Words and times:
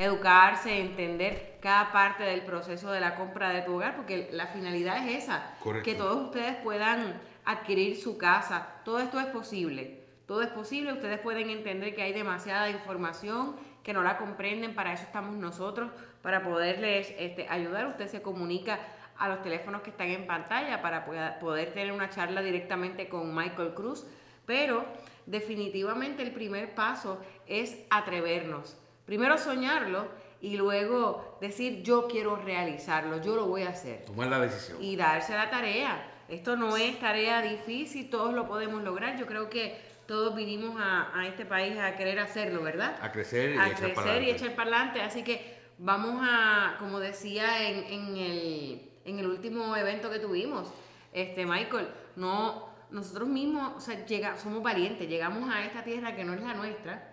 educarse, 0.00 0.80
entender 0.80 1.58
cada 1.60 1.92
parte 1.92 2.22
del 2.22 2.40
proceso 2.40 2.90
de 2.90 3.00
la 3.00 3.16
compra 3.16 3.50
de 3.50 3.60
tu 3.60 3.74
hogar, 3.74 3.96
porque 3.96 4.30
la 4.32 4.46
finalidad 4.46 5.06
es 5.06 5.24
esa, 5.24 5.54
que 5.84 5.94
todos 5.94 6.24
ustedes 6.24 6.56
puedan 6.56 7.20
adquirir 7.44 7.96
su 7.96 8.16
casa. 8.16 8.80
Todo 8.82 9.00
esto 9.00 9.20
es 9.20 9.26
posible, 9.26 10.02
todo 10.26 10.40
es 10.40 10.48
posible, 10.48 10.94
ustedes 10.94 11.20
pueden 11.20 11.50
entender 11.50 11.94
que 11.94 12.00
hay 12.00 12.14
demasiada 12.14 12.70
información, 12.70 13.56
que 13.82 13.92
no 13.92 14.02
la 14.02 14.16
comprenden, 14.16 14.74
para 14.74 14.94
eso 14.94 15.02
estamos 15.02 15.36
nosotros, 15.36 15.90
para 16.22 16.42
poderles 16.42 17.12
este, 17.18 17.46
ayudar. 17.50 17.86
Usted 17.86 18.08
se 18.08 18.22
comunica 18.22 18.78
a 19.18 19.28
los 19.28 19.42
teléfonos 19.42 19.82
que 19.82 19.90
están 19.90 20.08
en 20.08 20.26
pantalla 20.26 20.80
para 20.80 21.04
poder 21.40 21.72
tener 21.72 21.92
una 21.92 22.08
charla 22.08 22.40
directamente 22.40 23.10
con 23.10 23.34
Michael 23.34 23.74
Cruz, 23.74 24.06
pero 24.46 24.86
definitivamente 25.26 26.22
el 26.22 26.32
primer 26.32 26.74
paso 26.74 27.20
es 27.46 27.76
atrevernos. 27.90 28.78
Primero 29.10 29.36
soñarlo 29.38 30.06
y 30.40 30.56
luego 30.56 31.36
decir 31.40 31.82
yo 31.82 32.06
quiero 32.06 32.36
realizarlo, 32.36 33.20
yo 33.20 33.34
lo 33.34 33.46
voy 33.46 33.64
a 33.64 33.70
hacer. 33.70 34.04
Tomar 34.04 34.28
la 34.28 34.38
decisión. 34.38 34.78
Y 34.80 34.94
darse 34.94 35.32
la 35.34 35.50
tarea. 35.50 36.22
Esto 36.28 36.54
no 36.54 36.76
es 36.76 36.96
tarea 37.00 37.42
difícil, 37.42 38.08
todos 38.08 38.32
lo 38.32 38.46
podemos 38.46 38.84
lograr. 38.84 39.18
Yo 39.18 39.26
creo 39.26 39.50
que 39.50 39.80
todos 40.06 40.36
vinimos 40.36 40.80
a, 40.80 41.26
este 41.26 41.44
país 41.44 41.76
a 41.76 41.96
querer 41.96 42.20
hacerlo, 42.20 42.62
¿verdad? 42.62 43.00
A 43.02 43.10
crecer 43.10 43.56
y 43.56 43.58
a 43.58 43.70
echar 43.70 43.94
crecer 43.94 44.22
y 44.22 44.30
echar 44.30 44.54
para 44.54 44.76
adelante. 44.76 45.00
Así 45.02 45.24
que 45.24 45.58
vamos 45.78 46.20
a, 46.22 46.76
como 46.78 47.00
decía 47.00 47.68
en, 47.68 48.16
el, 48.16 48.92
en 49.04 49.18
el 49.18 49.26
último 49.26 49.74
evento 49.74 50.08
que 50.08 50.20
tuvimos, 50.20 50.72
este 51.12 51.46
Michael, 51.46 51.88
no, 52.14 52.68
nosotros 52.92 53.28
mismos, 53.28 53.72
o 53.76 53.80
sea, 53.80 54.06
llega, 54.06 54.36
somos 54.36 54.62
valientes, 54.62 55.08
llegamos 55.08 55.52
a 55.52 55.64
esta 55.64 55.82
tierra 55.82 56.14
que 56.14 56.22
no 56.22 56.32
es 56.32 56.42
la 56.42 56.54
nuestra, 56.54 57.09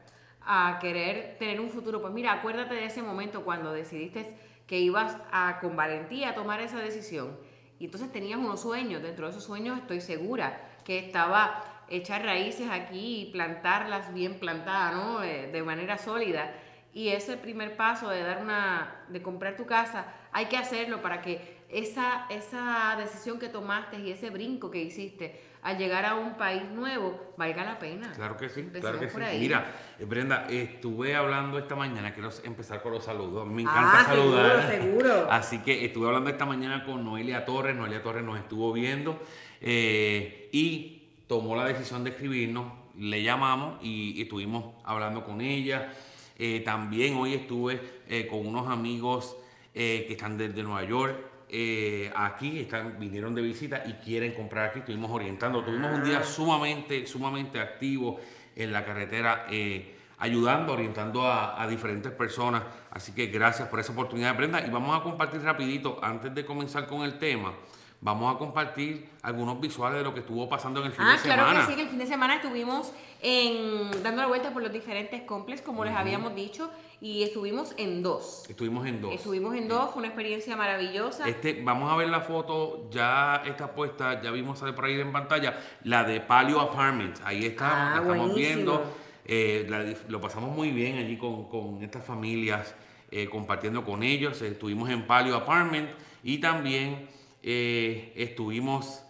a 0.47 0.79
querer 0.79 1.35
tener 1.37 1.59
un 1.59 1.69
futuro. 1.69 2.01
Pues 2.01 2.13
mira, 2.13 2.31
acuérdate 2.31 2.73
de 2.73 2.85
ese 2.85 3.03
momento 3.03 3.43
cuando 3.43 3.73
decidiste 3.73 4.35
que 4.65 4.79
ibas 4.79 5.17
a 5.31 5.59
con 5.59 5.75
valentía 5.75 6.29
a 6.29 6.35
tomar 6.35 6.61
esa 6.61 6.79
decisión 6.79 7.37
y 7.79 7.85
entonces 7.85 8.11
tenías 8.11 8.39
unos 8.39 8.61
sueños, 8.61 9.03
dentro 9.03 9.25
de 9.25 9.31
esos 9.31 9.43
sueños 9.43 9.77
estoy 9.77 10.01
segura 10.01 10.59
que 10.83 10.99
estaba 10.99 11.63
echar 11.89 12.23
raíces 12.23 12.69
aquí 12.71 13.21
y 13.21 13.31
plantarlas 13.31 14.13
bien 14.13 14.39
plantadas, 14.39 14.95
¿no? 14.95 15.23
Eh, 15.23 15.49
de 15.51 15.63
manera 15.63 15.97
sólida. 15.97 16.53
Y 16.93 17.09
ese 17.09 17.37
primer 17.37 17.77
paso 17.77 18.09
de 18.09 18.23
dar 18.23 18.41
una, 18.41 19.05
de 19.09 19.21
comprar 19.21 19.55
tu 19.55 19.65
casa, 19.65 20.05
hay 20.31 20.47
que 20.47 20.57
hacerlo 20.57 21.01
para 21.01 21.21
que 21.21 21.56
esa, 21.69 22.27
esa 22.29 22.95
decisión 22.97 23.39
que 23.39 23.49
tomaste 23.49 23.99
y 23.99 24.11
ese 24.11 24.29
brinco 24.29 24.71
que 24.71 24.81
hiciste 24.81 25.41
al 25.61 25.77
llegar 25.77 26.05
a 26.05 26.15
un 26.15 26.37
país 26.37 26.63
nuevo 26.73 27.33
valga 27.35 27.65
la 27.65 27.77
pena. 27.77 28.11
Claro 28.13 28.37
que 28.37 28.47
sí, 28.47 28.63
claro 28.79 28.99
que 28.99 29.09
sí. 29.09 29.17
Mira, 29.39 29.75
eh, 29.99 30.05
Brenda, 30.05 30.47
estuve 30.49 31.15
hablando 31.15 31.57
esta 31.57 31.75
mañana, 31.75 32.13
quiero 32.13 32.29
empezar 32.43 32.81
con 32.81 32.93
los 32.93 33.03
saludos. 33.03 33.45
Me 33.47 33.63
encanta 33.63 34.01
ah, 34.01 34.05
saludar. 34.05 34.71
Seguro, 34.71 35.01
seguro. 35.01 35.27
Así 35.31 35.59
que 35.59 35.83
estuve 35.83 36.07
hablando 36.07 36.29
esta 36.29 36.45
mañana 36.45 36.85
con 36.85 37.03
Noelia 37.03 37.43
Torres. 37.43 37.75
Noelia 37.75 38.01
Torres 38.01 38.23
nos 38.23 38.39
estuvo 38.39 38.71
viendo 38.71 39.19
eh, 39.59 40.49
y 40.53 41.09
tomó 41.27 41.55
la 41.55 41.65
decisión 41.65 42.03
de 42.05 42.11
escribirnos. 42.11 42.71
Le 42.95 43.21
llamamos 43.21 43.83
y 43.83 44.21
estuvimos 44.21 44.75
hablando 44.85 45.25
con 45.25 45.41
ella. 45.41 45.91
Eh, 46.39 46.61
también 46.61 47.15
hoy 47.15 47.33
estuve 47.33 47.81
con 48.29 48.47
unos 48.47 48.69
amigos 48.69 49.35
que 49.73 50.07
están 50.09 50.37
desde 50.37 50.63
Nueva 50.63 50.83
York 50.85 51.26
eh, 51.49 52.11
aquí, 52.15 52.59
están, 52.59 52.99
vinieron 52.99 53.33
de 53.33 53.41
visita 53.41 53.83
y 53.85 53.93
quieren 53.93 54.33
comprar 54.33 54.69
aquí. 54.69 54.79
Estuvimos 54.79 55.11
orientando, 55.11 55.63
tuvimos 55.63 55.91
un 55.91 56.03
día 56.03 56.23
sumamente, 56.23 57.05
sumamente 57.07 57.59
activo 57.59 58.19
en 58.55 58.73
la 58.73 58.83
carretera, 58.83 59.47
eh, 59.49 59.95
ayudando, 60.17 60.73
orientando 60.73 61.25
a, 61.31 61.65
diferentes 61.67 62.11
personas. 62.11 62.63
Así 62.91 63.13
que 63.13 63.27
gracias 63.27 63.67
por 63.69 63.79
esa 63.79 63.93
oportunidad, 63.93 64.35
Brenda. 64.35 64.65
Y 64.65 64.69
vamos 64.69 64.99
a 64.99 65.03
compartir 65.03 65.41
rapidito, 65.41 65.99
antes 66.01 66.33
de 66.33 66.45
comenzar 66.45 66.87
con 66.87 67.03
el 67.03 67.17
tema, 67.17 67.53
vamos 68.01 68.35
a 68.35 68.37
compartir 68.37 69.09
algunos 69.21 69.59
visuales 69.59 69.99
de 69.99 70.03
lo 70.03 70.13
que 70.13 70.19
estuvo 70.19 70.47
pasando 70.47 70.81
en 70.81 70.87
el 70.87 70.91
fin 70.91 71.05
ah, 71.05 71.13
de 71.13 71.17
semana. 71.17 71.43
Claro 71.43 71.59
que 71.59 71.71
sí, 71.71 71.75
que 71.75 71.81
el 71.81 71.89
fin 71.89 71.99
de 71.99 72.07
semana 72.07 72.35
estuvimos 72.35 72.93
en, 73.21 73.91
dando 74.03 74.21
la 74.21 74.27
vuelta 74.27 74.53
por 74.53 74.61
los 74.61 74.71
diferentes 74.71 75.21
complejos, 75.23 75.65
como 75.65 75.83
les 75.83 75.95
habíamos 75.95 76.35
dicho, 76.35 76.69
y 77.01 77.23
estuvimos 77.23 77.73
en 77.77 78.03
dos. 78.03 78.45
Estuvimos 78.49 78.87
en 78.87 79.01
dos. 79.01 79.13
Estuvimos 79.13 79.55
en 79.55 79.67
dos, 79.67 79.91
fue 79.91 79.99
una 79.99 80.07
experiencia 80.07 80.55
maravillosa. 80.55 81.27
Este, 81.27 81.61
vamos 81.63 81.91
a 81.91 81.95
ver 81.95 82.09
la 82.09 82.21
foto, 82.21 82.89
ya 82.91 83.43
está 83.45 83.73
puesta, 83.73 84.21
ya 84.21 84.31
vimos 84.31 84.59
por 84.59 84.85
ahí 84.85 84.99
en 84.99 85.11
pantalla, 85.11 85.59
la 85.83 86.03
de 86.03 86.21
Palio 86.21 86.59
Apartments. 86.59 87.21
Ahí 87.23 87.45
está, 87.45 87.95
ah, 87.95 88.01
estamos 88.01 88.35
viendo. 88.35 88.83
Eh, 89.25 89.97
lo 90.07 90.21
pasamos 90.21 90.55
muy 90.55 90.71
bien 90.71 90.97
allí 90.97 91.17
con, 91.17 91.79
estas 91.81 92.05
familias, 92.05 92.75
eh, 93.11 93.27
compartiendo 93.27 93.83
con 93.83 94.03
ellos. 94.03 94.41
Estuvimos 94.41 94.89
en 94.89 95.05
Palio 95.05 95.35
Apartment 95.35 95.89
y 96.23 96.37
también 96.37 97.07
eh, 97.43 98.13
estuvimos 98.15 99.03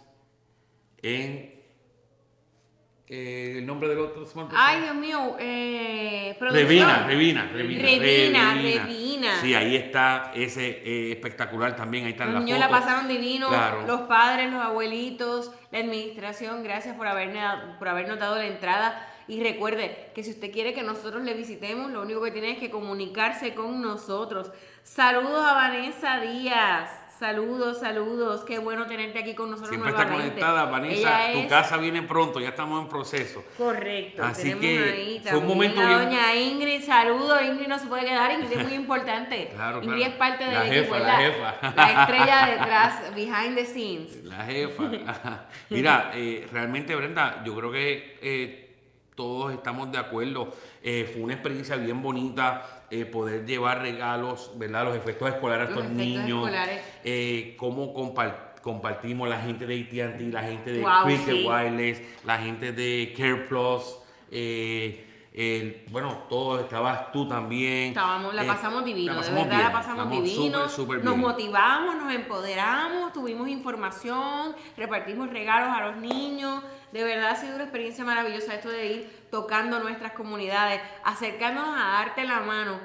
en 1.02 1.58
el 3.10 3.64
nombre 3.64 3.88
del 3.88 4.00
otro 4.00 4.26
Ay, 4.54 4.82
Dios 4.82 4.94
mío, 4.94 5.36
eh, 5.38 6.36
Revina, 6.38 7.06
Revina, 7.06 7.48
Revina, 7.50 7.82
Revina, 7.82 8.54
Revina. 8.54 9.40
Sí, 9.40 9.54
ahí 9.54 9.76
está 9.76 10.30
ese 10.34 10.82
eh, 10.84 11.12
espectacular 11.12 11.74
también, 11.74 12.04
ahí 12.04 12.10
están 12.10 12.34
las 12.34 12.44
niños 12.44 12.58
la 12.58 12.68
pasaron 12.68 13.08
divino, 13.08 13.48
los 13.86 14.02
padres, 14.02 14.52
los 14.52 14.62
abuelitos, 14.62 15.52
la 15.70 15.78
administración, 15.78 16.62
gracias 16.62 16.96
por, 16.96 17.06
habernos, 17.06 17.76
por 17.78 17.88
habernos 17.88 18.18
dado 18.18 18.36
la 18.36 18.46
entrada. 18.46 19.08
Y 19.26 19.42
recuerde 19.42 20.10
que 20.14 20.22
si 20.22 20.30
usted 20.30 20.50
quiere 20.50 20.74
que 20.74 20.82
nosotros 20.82 21.22
le 21.22 21.34
visitemos, 21.34 21.90
lo 21.90 22.02
único 22.02 22.22
que 22.22 22.30
tiene 22.30 22.52
es 22.52 22.58
que 22.58 22.70
comunicarse 22.70 23.54
con 23.54 23.80
nosotros. 23.80 24.50
Saludos 24.82 25.46
a 25.46 25.54
Vanessa 25.54 26.20
Díaz. 26.20 27.07
Saludos, 27.18 27.80
saludos. 27.80 28.44
Qué 28.44 28.60
bueno 28.60 28.86
tenerte 28.86 29.18
aquí 29.18 29.34
con 29.34 29.50
nosotros 29.50 29.70
Siempre 29.70 29.90
está 29.90 30.08
conectada, 30.08 30.66
Vanessa. 30.66 31.32
Tu 31.32 31.48
casa 31.48 31.76
viene 31.76 32.02
pronto, 32.02 32.38
ya 32.38 32.50
estamos 32.50 32.80
en 32.80 32.88
proceso. 32.88 33.42
Correcto. 33.56 34.22
Así 34.22 34.54
que 34.54 35.20
fue 35.24 35.38
un 35.38 35.48
momento 35.48 35.80
bien. 35.80 35.98
Doña 35.98 36.36
Ingrid, 36.36 36.82
saludos. 36.82 37.42
Ingrid 37.42 37.66
no 37.66 37.76
se 37.76 37.86
puede 37.86 38.04
quedar. 38.04 38.30
Ingrid 38.30 38.52
es 38.52 38.64
muy 38.64 38.74
importante. 38.74 39.52
Claro, 39.58 39.82
Ingrid 39.82 40.06
es 40.06 40.14
parte 40.14 40.44
de 40.44 40.52
la 40.52 40.60
jefa, 40.60 40.98
la, 41.00 41.16
jefa. 41.16 41.54
La 41.74 42.02
estrella 42.02 42.46
detrás, 42.46 43.14
behind 43.14 43.56
the 43.56 43.66
scenes. 43.66 44.24
La 44.24 44.44
jefa. 44.44 45.48
Mira, 45.70 46.12
eh, 46.14 46.46
realmente, 46.52 46.94
Brenda, 46.94 47.42
yo 47.44 47.56
creo 47.56 47.72
que 47.72 48.18
eh, 48.22 48.76
todos 49.16 49.52
estamos 49.52 49.90
de 49.90 49.98
acuerdo. 49.98 50.54
Eh, 50.80 51.10
fue 51.12 51.22
una 51.22 51.32
experiencia 51.32 51.74
bien 51.74 52.00
bonita 52.00 52.77
eh, 52.90 53.04
poder 53.04 53.44
llevar 53.44 53.82
regalos, 53.82 54.52
¿verdad? 54.56 54.84
Los 54.84 54.96
efectos 54.96 55.28
escolares 55.28 55.68
a 55.68 55.70
estos 55.70 55.90
niños. 55.90 56.50
Eh, 57.04 57.54
cómo 57.58 57.92
compartimos 58.62 59.28
la 59.28 59.40
gente 59.40 59.66
de 59.66 59.82
AT&T, 59.82 60.32
la 60.32 60.42
gente 60.42 60.72
de 60.72 60.80
wow, 60.80 61.04
Wireless, 61.04 62.02
la 62.24 62.38
gente 62.38 62.72
de 62.72 63.14
Care 63.16 63.46
Plus. 63.48 63.98
Eh, 64.30 65.84
bueno, 65.90 66.24
todos, 66.28 66.62
estabas 66.62 67.12
tú 67.12 67.28
también. 67.28 67.90
Estábamos, 67.90 68.34
la 68.34 68.44
pasamos 68.44 68.84
divino, 68.84 69.22
de 69.22 69.30
verdad 69.30 69.58
la 69.58 69.72
pasamos 69.72 70.10
divino. 70.10 70.66
nos 71.02 71.16
motivamos, 71.16 71.94
nos 71.94 72.12
empoderamos, 72.12 73.12
tuvimos 73.12 73.48
información, 73.48 74.56
repartimos 74.76 75.30
regalos 75.30 75.68
a 75.68 75.86
los 75.86 75.96
niños. 75.98 76.64
De 76.92 77.04
verdad 77.04 77.30
ha 77.30 77.36
sido 77.36 77.54
una 77.54 77.64
experiencia 77.64 78.04
maravillosa 78.04 78.54
esto 78.54 78.70
de 78.70 78.86
ir 78.86 79.26
tocando 79.30 79.78
nuestras 79.80 80.12
comunidades, 80.12 80.80
acercándonos 81.04 81.78
a 81.78 81.88
darte 81.98 82.24
la 82.24 82.40
mano, 82.40 82.80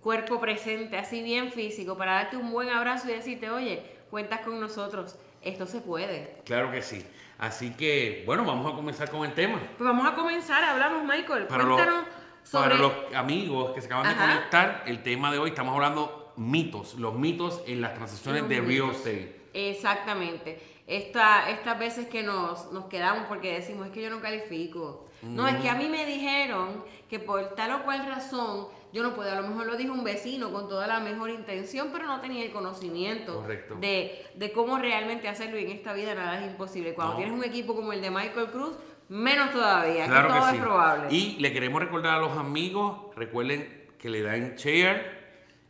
cuerpo 0.00 0.40
presente, 0.40 0.96
así 0.96 1.22
bien 1.22 1.50
físico, 1.50 1.96
para 1.96 2.14
darte 2.14 2.36
un 2.36 2.52
buen 2.52 2.68
abrazo 2.70 3.08
y 3.08 3.14
decirte, 3.14 3.50
oye, 3.50 3.82
cuentas 4.10 4.40
con 4.40 4.60
nosotros, 4.60 5.16
esto 5.42 5.66
se 5.66 5.80
puede. 5.80 6.40
Claro 6.44 6.70
que 6.70 6.82
sí. 6.82 7.04
Así 7.38 7.72
que, 7.72 8.22
bueno, 8.26 8.44
vamos 8.44 8.72
a 8.72 8.76
comenzar 8.76 9.10
con 9.10 9.24
el 9.24 9.34
tema. 9.34 9.60
Pues 9.76 9.88
vamos 9.88 10.06
a 10.06 10.14
comenzar, 10.14 10.62
hablamos, 10.62 11.04
Michael. 11.04 11.46
Para 11.46 11.64
Cuéntanos 11.64 12.04
los, 12.04 12.48
sobre... 12.48 12.70
Para 12.70 12.80
los 12.80 12.92
amigos 13.14 13.72
que 13.72 13.80
se 13.80 13.86
acaban 13.86 14.08
de 14.08 14.16
conectar, 14.16 14.84
el 14.86 15.02
tema 15.02 15.32
de 15.32 15.38
hoy 15.38 15.50
estamos 15.50 15.74
hablando 15.74 16.32
mitos, 16.36 16.94
los 16.94 17.14
mitos 17.14 17.62
en 17.66 17.80
las 17.80 17.94
transacciones 17.94 18.48
de 18.48 18.60
real 18.60 18.90
estate. 18.90 19.38
Exactamente 19.52 20.77
esta, 20.88 21.50
estas 21.50 21.78
veces 21.78 22.08
que 22.08 22.22
nos, 22.22 22.72
nos 22.72 22.86
quedamos 22.86 23.26
porque 23.28 23.52
decimos, 23.52 23.86
es 23.86 23.92
que 23.92 24.02
yo 24.02 24.10
no 24.10 24.20
califico. 24.20 25.06
No, 25.20 25.46
es 25.46 25.56
que 25.56 25.68
a 25.68 25.74
mí 25.74 25.88
me 25.88 26.06
dijeron 26.06 26.82
que 27.10 27.18
por 27.18 27.54
tal 27.56 27.72
o 27.72 27.84
cual 27.84 28.06
razón 28.06 28.68
yo 28.92 29.02
no 29.02 29.14
puedo. 29.14 29.30
A 29.30 29.34
lo 29.34 29.46
mejor 29.46 29.66
lo 29.66 29.76
dijo 29.76 29.92
un 29.92 30.04
vecino 30.04 30.50
con 30.50 30.68
toda 30.68 30.86
la 30.86 31.00
mejor 31.00 31.30
intención, 31.30 31.90
pero 31.92 32.06
no 32.06 32.20
tenía 32.20 32.44
el 32.44 32.52
conocimiento 32.52 33.44
de, 33.80 34.26
de, 34.34 34.52
cómo 34.52 34.78
realmente 34.78 35.28
hacerlo. 35.28 35.58
Y 35.58 35.64
en 35.64 35.72
esta 35.72 35.92
vida 35.92 36.14
nada 36.14 36.40
es 36.40 36.50
imposible. 36.50 36.94
Cuando 36.94 37.16
tienes 37.16 37.34
un 37.34 37.44
equipo 37.44 37.74
como 37.74 37.92
el 37.92 38.00
de 38.00 38.10
Michael 38.10 38.46
Cruz, 38.46 38.76
menos 39.08 39.50
todavía. 39.50 40.06
Claro 40.06 40.28
todo 40.28 40.50
que 40.50 40.56
es 40.56 40.62
probable. 40.62 41.08
Y 41.10 41.36
le 41.40 41.52
queremos 41.52 41.82
recordar 41.82 42.14
a 42.14 42.18
los 42.20 42.38
amigos, 42.38 43.14
recuerden 43.14 43.88
que 43.98 44.08
le 44.08 44.22
dan 44.22 44.54
share 44.54 45.18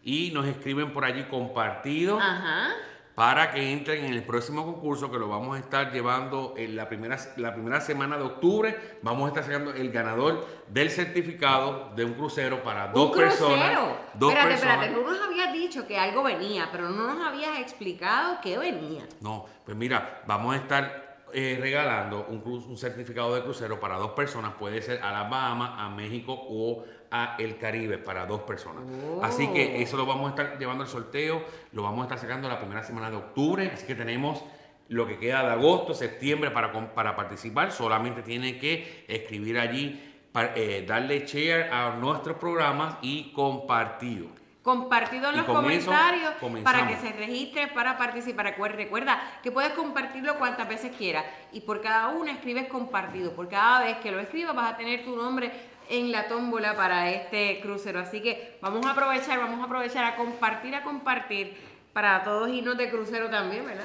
y 0.05 0.31
nos 0.33 0.47
escriben 0.47 0.93
por 0.93 1.05
allí 1.05 1.25
compartido. 1.25 2.21
Ajá 2.21 2.75
para 3.19 3.51
que 3.51 3.73
entren 3.73 4.05
en 4.05 4.13
el 4.13 4.23
próximo 4.23 4.65
concurso 4.65 5.11
que 5.11 5.19
lo 5.19 5.29
vamos 5.29 5.57
a 5.57 5.59
estar 5.59 5.91
llevando 5.91 6.55
en 6.57 6.77
la 6.77 6.89
primera, 6.89 7.19
la 7.35 7.53
primera 7.53 7.81
semana 7.81 8.17
de 8.17 8.23
octubre. 8.23 8.99
Vamos 9.03 9.25
a 9.25 9.29
estar 9.31 9.43
sacando 9.43 9.73
el 9.73 9.91
ganador 9.91 10.47
del 10.69 10.89
certificado 10.89 11.91
de 11.97 12.05
un 12.05 12.15
crucero 12.15 12.63
para 12.63 12.87
dos 12.93 13.11
personas. 13.17 13.77
Dos 14.15 14.31
espérate, 14.31 14.51
personas. 14.51 14.85
espérate, 14.85 14.95
tú 14.95 15.03
nos 15.05 15.21
habías 15.21 15.53
dicho 15.53 15.85
que 15.85 15.99
algo 15.99 16.23
venía, 16.23 16.69
pero 16.71 16.91
no 16.91 17.13
nos 17.13 17.27
habías 17.27 17.59
explicado 17.59 18.39
qué 18.41 18.57
venía. 18.57 19.05
No, 19.21 19.47
pues 19.65 19.77
mira, 19.77 20.23
vamos 20.25 20.55
a 20.55 20.59
estar 20.59 21.25
eh, 21.33 21.59
regalando 21.61 22.25
un, 22.29 22.41
un 22.47 22.77
certificado 22.77 23.35
de 23.35 23.43
crucero 23.43 23.81
para 23.81 23.97
dos 23.97 24.13
personas. 24.13 24.55
Puede 24.55 24.81
ser 24.81 25.03
a 25.03 25.11
las 25.11 25.29
Bahamas, 25.29 25.73
a 25.77 25.89
México 25.89 26.39
o 26.39 26.85
a 27.11 27.37
el 27.39 27.59
Caribe 27.59 27.99
para 27.99 28.27
dos 28.27 28.43
personas. 28.43 28.85
Oh. 29.05 29.25
Así 29.25 29.49
que 29.49 29.83
eso 29.83 29.97
lo 29.97 30.07
vamos 30.07 30.27
a 30.27 30.31
estar 30.31 30.59
llevando 30.59 30.85
al 30.85 30.89
sorteo, 30.91 31.43
lo 31.73 31.83
vamos 31.83 32.01
a 32.01 32.03
estar 32.05 32.19
sacando 32.19 32.49
la 32.49 32.59
primera 32.59 32.83
semana 32.83 33.11
de 33.11 33.17
octubre. 33.17 33.71
Así 33.73 33.87
que 33.87 33.95
tenemos 33.95 34.45
lo 34.89 35.07
que 35.07 35.19
queda 35.19 35.43
de 35.45 35.53
agosto, 35.53 35.95
septiembre 35.95 36.51
para, 36.51 36.73
para 36.95 37.15
participar. 37.17 37.73
Solamente 37.73 38.23
tiene 38.23 38.59
que 38.59 39.05
escribir 39.09 39.59
allí, 39.59 40.03
pa- 40.33 40.53
eh, 40.55 40.85
darle 40.87 41.27
share 41.27 41.71
a 41.73 41.97
nuestros 41.97 42.37
programas 42.39 42.97
y 43.03 43.33
compartido. 43.33 44.29
Compartido 44.63 45.31
en 45.31 45.39
los 45.39 45.47
comentarios 45.47 46.35
para 46.63 46.87
que 46.87 46.97
se 46.97 47.13
registre 47.13 47.69
para 47.69 47.97
participar. 47.97 48.45
Recuerda, 48.45 48.77
recuerda 48.77 49.23
que 49.43 49.51
puedes 49.51 49.73
compartirlo 49.73 50.37
cuantas 50.39 50.69
veces 50.69 50.95
quieras 50.95 51.25
y 51.53 51.61
por 51.63 51.81
cada 51.81 52.09
una 52.09 52.33
escribes 52.33 52.69
compartido. 52.69 53.33
Por 53.33 53.49
cada 53.49 53.85
vez 53.85 53.97
que 53.99 54.11
lo 54.11 54.21
escribas 54.21 54.55
vas 54.55 54.75
a 54.75 54.77
tener 54.77 55.05
tu 55.05 55.17
nombre 55.17 55.51
en 55.91 56.13
la 56.13 56.29
tómbola 56.29 56.75
para 56.77 57.11
este 57.11 57.61
crucero. 57.61 58.01
Así 58.01 58.21
que 58.21 58.59
vamos 58.61 58.85
a 58.87 58.91
aprovechar, 58.93 59.39
vamos 59.39 59.61
a 59.61 59.65
aprovechar 59.65 60.05
a 60.05 60.17
compartir, 60.17 60.75
a 60.75 60.83
compartir 60.83 61.57
para 61.93 62.23
todos 62.23 62.49
irnos 62.51 62.77
de 62.79 62.91
crucero 62.91 63.29
también, 63.31 63.65
¿verdad? 63.67 63.85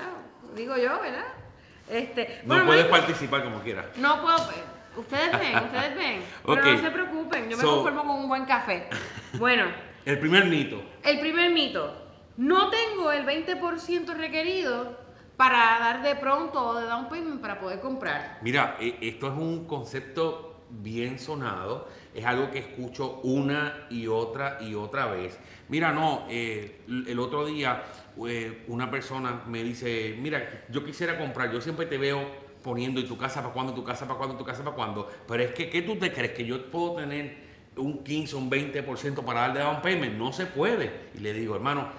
Digo 0.55 0.75
yo, 0.77 0.99
¿verdad? 1.01 1.25
Este, 1.89 2.41
No 2.43 2.53
bueno, 2.55 2.65
puedes 2.67 2.85
Michael, 2.85 3.01
participar 3.05 3.43
como 3.43 3.59
quieras. 3.59 3.85
no 3.97 4.21
puedo. 4.21 4.37
Ustedes 4.95 5.31
ven, 5.39 5.55
ustedes 5.65 5.95
ven. 5.95 6.23
Pero 6.45 6.61
no 6.63 6.77
se 6.77 6.91
preocupen, 6.91 7.49
yo 7.49 7.57
me 7.57 7.63
So- 7.63 7.75
conformo 7.77 8.01
con 8.05 8.15
un 8.21 8.27
buen 8.27 8.45
café. 8.45 8.87
Bueno. 9.33 9.65
El 10.05 10.19
primer 10.19 10.45
mito. 10.45 10.83
El 11.03 11.19
primer 11.21 11.51
mito. 11.51 11.99
No 12.35 12.69
tengo 12.69 13.11
el 13.11 13.25
20% 13.25 14.07
requerido 14.15 14.99
para 15.37 15.79
dar 15.79 16.01
de 16.03 16.15
pronto 16.15 16.61
o 16.61 16.73
de 16.79 16.85
down 16.87 17.07
payment 17.07 17.39
para 17.41 17.57
poder 17.59 17.79
comprar. 17.79 18.39
Mira, 18.41 18.75
e- 18.79 18.97
esto 19.01 19.27
es 19.27 19.33
un 19.33 19.65
concepto 19.65 20.52
bien 20.81 21.19
sonado, 21.19 21.87
es 22.13 22.25
algo 22.25 22.49
que 22.51 22.59
escucho 22.59 23.19
una 23.23 23.87
y 23.89 24.07
otra 24.07 24.57
y 24.61 24.73
otra 24.75 25.07
vez. 25.07 25.37
Mira, 25.69 25.91
no, 25.91 26.25
eh, 26.29 26.81
el 26.87 27.19
otro 27.19 27.45
día 27.45 27.83
eh, 28.27 28.63
una 28.67 28.89
persona 28.89 29.43
me 29.47 29.63
dice, 29.63 30.17
mira, 30.19 30.65
yo 30.69 30.83
quisiera 30.83 31.17
comprar, 31.17 31.51
yo 31.51 31.61
siempre 31.61 31.85
te 31.85 31.97
veo 31.97 32.43
poniendo 32.63 32.99
y 32.99 33.03
tu 33.03 33.17
casa 33.17 33.41
para 33.41 33.53
cuándo, 33.53 33.73
tu 33.73 33.83
casa 33.83 34.07
para 34.07 34.17
cuándo, 34.17 34.37
tu 34.37 34.45
casa 34.45 34.63
para 34.63 34.75
cuándo, 34.75 35.09
pero 35.27 35.43
es 35.43 35.51
que, 35.51 35.69
¿qué 35.69 35.81
tú 35.81 35.97
te 35.97 36.11
crees? 36.11 36.31
Que 36.31 36.45
yo 36.45 36.71
puedo 36.71 36.95
tener 36.95 37.43
un 37.75 38.03
15, 38.03 38.35
un 38.35 38.49
20% 38.49 39.23
para 39.23 39.41
dar 39.41 39.53
de 39.53 39.59
down 39.59 39.81
payment, 39.81 40.17
no 40.17 40.31
se 40.31 40.45
puede. 40.45 40.91
Y 41.15 41.19
le 41.19 41.33
digo, 41.33 41.55
hermano, 41.55 41.89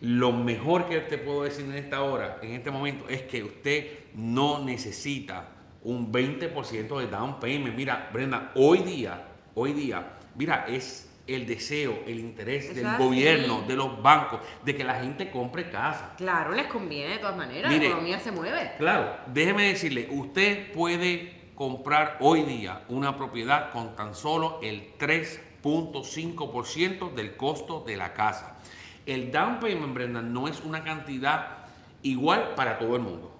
lo 0.00 0.32
mejor 0.32 0.86
que 0.88 1.00
te 1.00 1.18
puedo 1.18 1.44
decir 1.44 1.64
en 1.64 1.74
esta 1.74 2.02
hora, 2.02 2.38
en 2.42 2.52
este 2.52 2.70
momento, 2.70 3.08
es 3.08 3.22
que 3.22 3.42
usted 3.42 3.98
no 4.14 4.64
necesita 4.64 5.48
un 5.88 6.12
20% 6.12 7.00
de 7.00 7.06
down 7.06 7.40
payment. 7.40 7.74
Mira, 7.74 8.10
Brenda, 8.12 8.52
hoy 8.54 8.80
día, 8.80 9.22
hoy 9.54 9.72
día, 9.72 10.18
mira, 10.34 10.66
es 10.68 11.10
el 11.26 11.46
deseo, 11.46 12.00
el 12.06 12.20
interés 12.20 12.74
del 12.74 12.84
así. 12.86 13.02
gobierno, 13.02 13.62
de 13.66 13.74
los 13.74 14.02
bancos, 14.02 14.40
de 14.66 14.76
que 14.76 14.84
la 14.84 15.00
gente 15.00 15.30
compre 15.30 15.70
casa. 15.70 16.12
Claro, 16.18 16.52
les 16.52 16.66
conviene 16.66 17.14
de 17.14 17.18
todas 17.18 17.38
maneras, 17.38 17.72
Mire. 17.72 17.84
la 17.86 17.90
economía 17.90 18.20
se 18.20 18.30
mueve. 18.32 18.72
Claro, 18.76 19.16
déjeme 19.28 19.68
decirle, 19.68 20.08
usted 20.10 20.72
puede 20.72 21.52
comprar 21.54 22.18
hoy 22.20 22.42
día 22.42 22.82
una 22.90 23.16
propiedad 23.16 23.70
con 23.72 23.96
tan 23.96 24.14
solo 24.14 24.60
el 24.62 24.92
3.5% 24.98 27.14
del 27.14 27.34
costo 27.36 27.82
de 27.86 27.96
la 27.96 28.12
casa. 28.12 28.58
El 29.06 29.32
down 29.32 29.58
payment, 29.58 29.94
Brenda, 29.94 30.20
no 30.20 30.48
es 30.48 30.60
una 30.60 30.84
cantidad 30.84 31.64
igual 32.02 32.52
para 32.56 32.78
todo 32.78 32.94
el 32.96 33.00
mundo. 33.02 33.37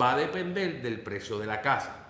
Va 0.00 0.12
a 0.12 0.16
depender 0.16 0.82
del 0.82 1.00
precio 1.00 1.38
de 1.38 1.46
la 1.46 1.60
casa. 1.60 2.00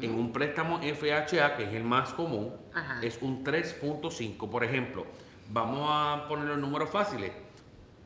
En 0.00 0.14
un 0.14 0.32
préstamo 0.32 0.78
FHA, 0.78 1.56
que 1.56 1.64
es 1.64 1.74
el 1.74 1.84
más 1.84 2.12
común, 2.14 2.54
Ajá. 2.72 3.00
es 3.02 3.18
un 3.20 3.44
3.5. 3.44 4.48
Por 4.48 4.64
ejemplo, 4.64 5.06
vamos 5.50 5.88
a 5.90 6.26
poner 6.26 6.46
los 6.46 6.58
números 6.58 6.88
fáciles. 6.90 7.32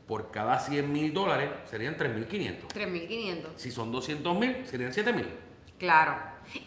Por 0.07 0.31
cada 0.31 0.59
100 0.59 0.91
mil 0.91 1.13
dólares 1.13 1.49
serían 1.65 1.97
3.500. 1.97 2.67
3.500. 2.73 3.45
Si 3.55 3.71
son 3.71 3.91
200 3.91 4.37
mil, 4.37 4.65
serían 4.65 4.93
7 4.93 5.13
mil. 5.13 5.27
Claro. 5.77 6.17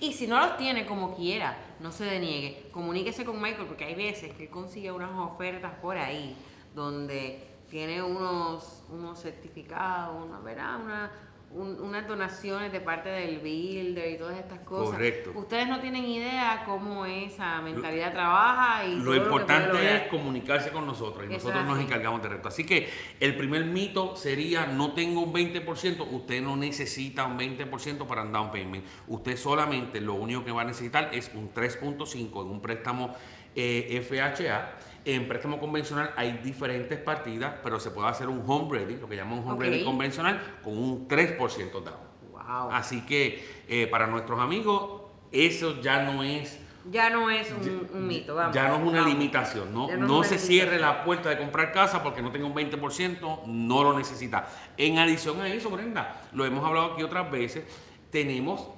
Y 0.00 0.12
si 0.12 0.26
no 0.26 0.38
los 0.38 0.56
tiene 0.56 0.86
como 0.86 1.14
quiera, 1.16 1.56
no 1.80 1.90
se 1.90 2.04
deniegue. 2.04 2.68
Comuníquese 2.70 3.24
con 3.24 3.40
Michael 3.40 3.66
porque 3.66 3.84
hay 3.84 3.94
veces 3.94 4.32
que 4.34 4.44
él 4.44 4.50
consigue 4.50 4.92
unas 4.92 5.10
ofertas 5.12 5.72
por 5.80 5.96
ahí 5.96 6.36
donde 6.74 7.46
tiene 7.70 8.02
unos, 8.02 8.82
unos 8.90 9.20
certificados, 9.20 10.26
una, 10.26 10.40
¿verdad? 10.40 10.80
Una, 10.84 11.10
un- 11.52 11.80
unas 11.80 12.06
donaciones 12.06 12.70
de 12.70 12.80
parte 12.80 13.08
del 13.08 13.38
builder 13.40 14.12
y 14.12 14.18
todas 14.18 14.38
estas 14.38 14.60
cosas. 14.60 14.92
Correcto. 14.94 15.32
Ustedes 15.34 15.66
no 15.68 15.80
tienen 15.80 16.04
idea 16.04 16.62
cómo 16.64 17.04
esa 17.06 17.60
mentalidad 17.60 18.12
trabaja 18.12 18.84
y 18.86 18.96
Lo 18.96 19.14
importante 19.16 19.96
es 19.96 20.02
comunicarse 20.08 20.70
con 20.70 20.86
nosotros 20.86 21.24
y 21.28 21.34
Eso 21.34 21.48
nosotros 21.48 21.64
nos 21.66 21.80
encargamos 21.84 22.22
del 22.22 22.30
resto. 22.32 22.48
Así 22.48 22.64
que 22.64 22.88
el 23.18 23.36
primer 23.36 23.64
mito 23.64 24.14
sería 24.14 24.66
no 24.66 24.92
tengo 24.92 25.22
un 25.22 25.32
20%, 25.32 26.06
usted 26.10 26.40
no 26.40 26.56
necesita 26.56 27.24
un 27.26 27.36
20% 27.36 28.06
para 28.06 28.22
un 28.22 28.30
down 28.32 28.52
payment. 28.52 28.84
Usted 29.08 29.36
solamente 29.36 30.00
lo 30.00 30.14
único 30.14 30.44
que 30.44 30.52
va 30.52 30.62
a 30.62 30.66
necesitar 30.66 31.10
es 31.12 31.32
un 31.34 31.52
3.5 31.52 32.42
en 32.42 32.48
un 32.50 32.60
préstamo 32.62 33.14
eh, 33.54 34.04
FHA. 34.06 34.76
En 35.04 35.26
préstamo 35.26 35.58
convencional 35.58 36.12
hay 36.16 36.32
diferentes 36.44 36.98
partidas, 36.98 37.54
pero 37.62 37.80
se 37.80 37.90
puede 37.90 38.08
hacer 38.08 38.28
un 38.28 38.42
home 38.46 38.78
ready, 38.78 38.96
lo 38.96 39.08
que 39.08 39.16
llaman 39.16 39.38
un 39.38 39.48
home 39.48 39.64
ready 39.64 39.82
convencional, 39.82 40.58
con 40.62 40.76
un 40.76 41.08
3% 41.08 41.70
down. 41.72 42.10
Wow. 42.32 42.70
Así 42.72 43.06
que 43.06 43.62
eh, 43.68 43.86
para 43.86 44.06
nuestros 44.06 44.38
amigos, 44.40 45.02
eso 45.32 45.80
ya 45.80 46.02
no 46.02 46.22
es 46.22 46.58
Ya 46.90 47.08
no 47.10 47.30
es 47.30 47.50
un, 47.50 47.88
un 47.94 48.06
mito, 48.06 48.34
vamos. 48.34 48.54
ya 48.54 48.68
no 48.68 48.74
es 48.76 48.80
una 48.82 49.00
vamos. 49.00 49.14
limitación, 49.14 49.72
no, 49.72 49.88
no, 49.88 49.96
no 49.96 49.96
es 49.96 49.98
una 49.98 50.24
se 50.24 50.34
limitación. 50.34 50.38
cierre 50.40 50.78
la 50.78 51.02
puerta 51.04 51.28
de 51.30 51.38
comprar 51.38 51.72
casa 51.72 52.02
porque 52.02 52.20
no 52.22 52.30
tenga 52.30 52.46
un 52.46 52.54
20%, 52.54 53.44
no 53.46 53.82
lo 53.82 53.96
necesita. 53.96 54.48
En 54.76 54.98
adición 54.98 55.40
a 55.40 55.48
eso, 55.48 55.70
Brenda, 55.70 56.22
lo 56.32 56.44
hemos 56.44 56.62
hablado 56.64 56.92
aquí 56.94 57.02
otras 57.02 57.30
veces, 57.30 57.64
tenemos 58.10 58.68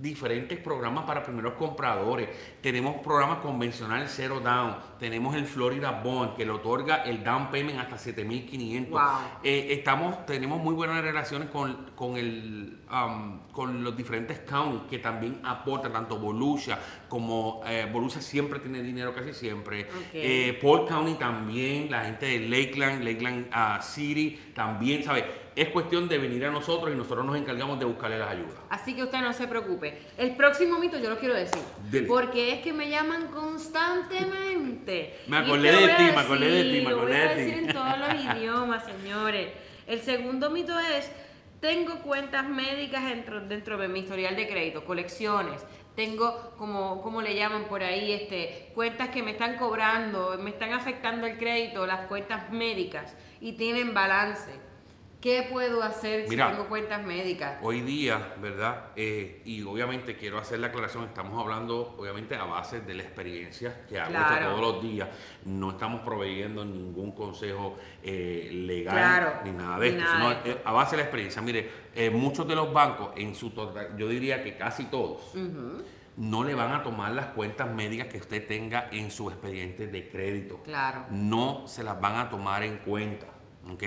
diferentes 0.00 0.58
programas 0.58 1.04
para 1.04 1.22
primeros 1.22 1.54
compradores, 1.54 2.28
tenemos 2.60 2.96
programas 3.02 3.38
convencional 3.38 4.08
Zero 4.08 4.40
Down, 4.40 4.76
tenemos 4.98 5.34
el 5.34 5.46
Florida 5.46 6.00
Bond 6.02 6.36
que 6.36 6.44
le 6.44 6.52
otorga 6.52 7.02
el 7.04 7.22
down 7.22 7.50
payment 7.50 7.78
hasta 7.78 7.96
7.500. 7.96 8.88
Wow. 8.88 9.00
Eh, 9.42 9.68
estamos, 9.70 10.24
tenemos 10.26 10.62
muy 10.62 10.74
buenas 10.74 11.02
relaciones 11.02 11.50
con, 11.50 11.90
con, 11.94 12.16
el, 12.16 12.78
um, 12.90 13.40
con 13.52 13.84
los 13.84 13.96
diferentes 13.96 14.40
counties 14.40 14.82
que 14.88 14.98
también 14.98 15.40
aportan, 15.44 15.92
tanto 15.92 16.18
Volusia 16.18 16.78
como 17.10 17.60
eh, 17.66 17.92
siempre 18.20 18.60
tiene 18.60 18.82
dinero 18.82 19.12
casi 19.12 19.34
siempre. 19.34 19.86
Eh, 20.14 20.58
Paul 20.62 20.86
County 20.86 21.14
también, 21.14 21.90
la 21.90 22.04
gente 22.04 22.26
de 22.26 22.48
Lakeland, 22.48 23.02
Lakeland 23.02 23.48
ah, 23.52 23.80
City 23.82 24.40
también, 24.54 25.02
¿sabe? 25.02 25.24
Es 25.56 25.68
cuestión 25.70 26.08
de 26.08 26.16
venir 26.18 26.46
a 26.46 26.50
nosotros 26.50 26.94
y 26.94 26.96
nosotros 26.96 27.26
nos 27.26 27.36
encargamos 27.36 27.80
de 27.80 27.84
buscarle 27.84 28.16
las 28.16 28.30
ayudas. 28.30 28.54
Así 28.70 28.94
que 28.94 29.02
usted 29.02 29.20
no 29.20 29.32
se 29.32 29.48
preocupe. 29.48 29.98
El 30.16 30.36
próximo 30.36 30.78
mito 30.78 30.98
yo 30.98 31.10
lo 31.10 31.18
quiero 31.18 31.34
decir. 31.34 31.60
Dele. 31.90 32.06
Porque 32.06 32.54
es 32.54 32.60
que 32.60 32.72
me 32.72 32.88
llaman 32.88 33.26
constantemente. 33.26 35.18
Me 35.26 35.38
acordé 35.38 35.72
de 35.72 35.80
lo 35.80 35.80
ti, 35.80 36.02
voy 36.02 36.10
a 36.10 36.12
me 36.12 36.20
acordé 36.20 36.50
de 36.50 36.62
ti, 36.62 36.84
me 36.84 36.90
lo 36.90 36.96
voy 36.96 37.12
acordé 37.12 37.16
a 37.16 37.28
de 37.28 37.34
ti. 37.34 37.40
decir 37.42 37.64
en 37.64 37.72
todos 37.74 37.98
los 37.98 38.36
idiomas, 38.36 38.84
señores. 38.84 39.48
El 39.88 40.00
segundo 40.00 40.50
mito 40.50 40.78
es, 40.78 41.10
tengo 41.60 41.98
cuentas 42.02 42.48
médicas 42.48 43.04
dentro, 43.04 43.40
dentro 43.40 43.76
de 43.76 43.88
mi 43.88 43.98
historial 43.98 44.36
de 44.36 44.46
crédito, 44.46 44.84
colecciones. 44.84 45.60
Tengo, 46.00 46.54
como, 46.56 47.02
como 47.02 47.20
le 47.20 47.34
llaman 47.34 47.64
por 47.64 47.82
ahí, 47.82 48.12
este, 48.12 48.70
cuentas 48.74 49.10
que 49.10 49.22
me 49.22 49.32
están 49.32 49.58
cobrando, 49.58 50.38
me 50.38 50.48
están 50.48 50.72
afectando 50.72 51.26
el 51.26 51.36
crédito, 51.36 51.86
las 51.86 52.06
cuentas 52.06 52.50
médicas, 52.50 53.14
y 53.38 53.52
tienen 53.52 53.92
balance. 53.92 54.50
¿Qué 55.20 55.46
puedo 55.50 55.82
hacer 55.82 56.26
si 56.26 56.34
tengo 56.34 56.66
cuentas 56.66 57.04
médicas? 57.04 57.58
Hoy 57.60 57.82
día, 57.82 58.32
¿verdad? 58.40 58.86
Eh, 58.96 59.42
y 59.44 59.62
obviamente 59.64 60.16
quiero 60.16 60.38
hacer 60.38 60.60
la 60.60 60.68
aclaración, 60.68 61.04
estamos 61.04 61.38
hablando 61.38 61.94
obviamente 61.98 62.36
a 62.36 62.44
base 62.44 62.80
de 62.80 62.94
la 62.94 63.02
experiencia 63.02 63.84
que 63.86 64.00
hago 64.00 64.14
esto 64.14 64.26
Claro. 64.26 64.46
todos 64.56 64.60
los 64.74 64.82
días. 64.82 65.08
No 65.44 65.72
estamos 65.72 66.00
proveyendo 66.00 66.64
ningún 66.64 67.12
consejo 67.12 67.76
eh, 68.02 68.48
legal 68.50 68.94
Claro, 68.94 69.32
ni 69.44 69.50
nada 69.50 69.78
de 69.78 69.90
ni 69.92 69.98
esto, 69.98 70.04
nada 70.10 70.16
sino 70.16 70.28
de 70.30 70.34
esto. 70.36 70.60
eh, 70.60 70.62
a 70.64 70.72
base 70.72 70.90
de 70.92 70.96
la 70.96 71.02
experiencia. 71.02 71.42
Mire, 71.42 71.70
eh, 71.94 72.08
muchos 72.08 72.48
de 72.48 72.54
los 72.54 72.72
bancos, 72.72 73.10
en 73.16 73.34
su 73.34 73.50
total, 73.50 73.94
yo 73.98 74.08
diría 74.08 74.42
que 74.42 74.56
casi 74.56 74.84
todos, 74.86 75.34
no 76.16 76.44
le 76.44 76.54
van 76.54 76.72
a 76.72 76.82
tomar 76.82 77.12
las 77.12 77.26
cuentas 77.26 77.70
médicas 77.70 78.06
que 78.06 78.16
usted 78.16 78.46
tenga 78.46 78.88
en 78.90 79.10
su 79.10 79.28
expediente 79.28 79.86
de 79.86 80.08
crédito 80.08 80.62
Claro. 80.64 81.04
no 81.10 81.66
se 81.66 81.82
las 81.84 82.00
van 82.00 82.16
a 82.16 82.30
tomar 82.30 82.62
en 82.62 82.78
cuenta. 82.78 83.26
¿ok? 83.70 83.82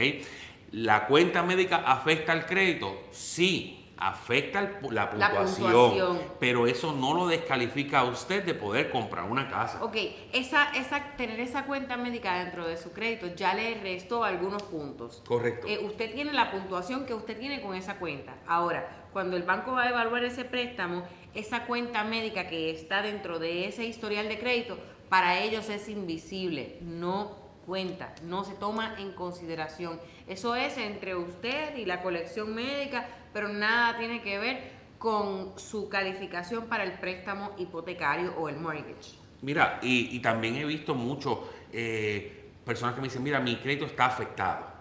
¿La 0.73 1.05
cuenta 1.05 1.43
médica 1.43 1.83
afecta 1.85 2.31
al 2.31 2.47
crédito? 2.47 3.03
Sí, 3.11 3.91
afecta 3.95 4.59
el 4.59 4.95
la, 4.95 5.11
puntuación. 5.11 6.19
pero 6.39 6.65
eso 6.65 6.93
no 6.93 7.13
lo 7.13 7.27
descalifica 7.27 7.99
a 7.99 8.05
usted 8.05 8.43
de 8.43 8.55
poder 8.55 8.89
comprar 8.89 9.25
una 9.25 9.47
casa. 9.49 9.83
Ok, 9.83 9.95
esa, 10.33 10.71
esa, 10.71 11.15
tener 11.15 11.39
esa 11.39 11.65
cuenta 11.65 11.95
médica 11.95 12.43
dentro 12.43 12.67
de 12.67 12.77
su 12.77 12.91
crédito 12.91 13.27
ya 13.35 13.53
le 13.53 13.75
restó 13.81 14.23
algunos 14.23 14.63
puntos. 14.63 15.21
Correcto. 15.27 15.67
Eh, 15.67 15.77
usted 15.85 16.11
tiene 16.11 16.33
la 16.33 16.49
puntuación 16.49 17.05
que 17.05 17.13
usted 17.13 17.37
tiene 17.37 17.61
con 17.61 17.75
esa 17.75 17.99
cuenta. 17.99 18.33
Ahora, 18.47 19.07
cuando 19.13 19.37
el 19.37 19.43
banco 19.43 19.73
va 19.73 19.83
a 19.83 19.89
evaluar 19.89 20.23
ese 20.23 20.43
préstamo, 20.43 21.03
esa 21.35 21.67
cuenta 21.67 22.03
médica 22.03 22.47
que 22.47 22.71
está 22.71 23.03
dentro 23.03 23.37
de 23.37 23.67
ese 23.67 23.85
historial 23.85 24.27
de 24.27 24.39
crédito, 24.39 24.79
para 25.07 25.39
ellos 25.39 25.69
es 25.69 25.87
invisible, 25.87 26.79
no 26.81 27.42
cuenta, 27.65 28.13
no 28.23 28.43
se 28.43 28.53
toma 28.53 28.95
en 28.99 29.11
consideración. 29.13 29.99
Eso 30.27 30.55
es 30.55 30.77
entre 30.77 31.15
usted 31.15 31.75
y 31.77 31.85
la 31.85 32.01
colección 32.01 32.53
médica, 32.53 33.07
pero 33.33 33.49
nada 33.49 33.97
tiene 33.97 34.21
que 34.21 34.37
ver 34.37 34.71
con 34.99 35.53
su 35.57 35.89
calificación 35.89 36.65
para 36.67 36.83
el 36.83 36.93
préstamo 36.93 37.51
hipotecario 37.57 38.33
o 38.37 38.47
el 38.47 38.57
mortgage. 38.57 39.15
Mira, 39.41 39.79
y, 39.81 40.19
también 40.19 40.55
he 40.55 40.63
visto 40.65 40.95
mucho 40.95 41.49
eh, 41.73 42.51
personas 42.63 42.95
que 42.95 43.01
me 43.01 43.07
dicen, 43.07 43.23
mira, 43.23 43.39
mi 43.41 43.57
crédito 43.57 43.85
está 43.85 44.05
afectado. 44.05 44.71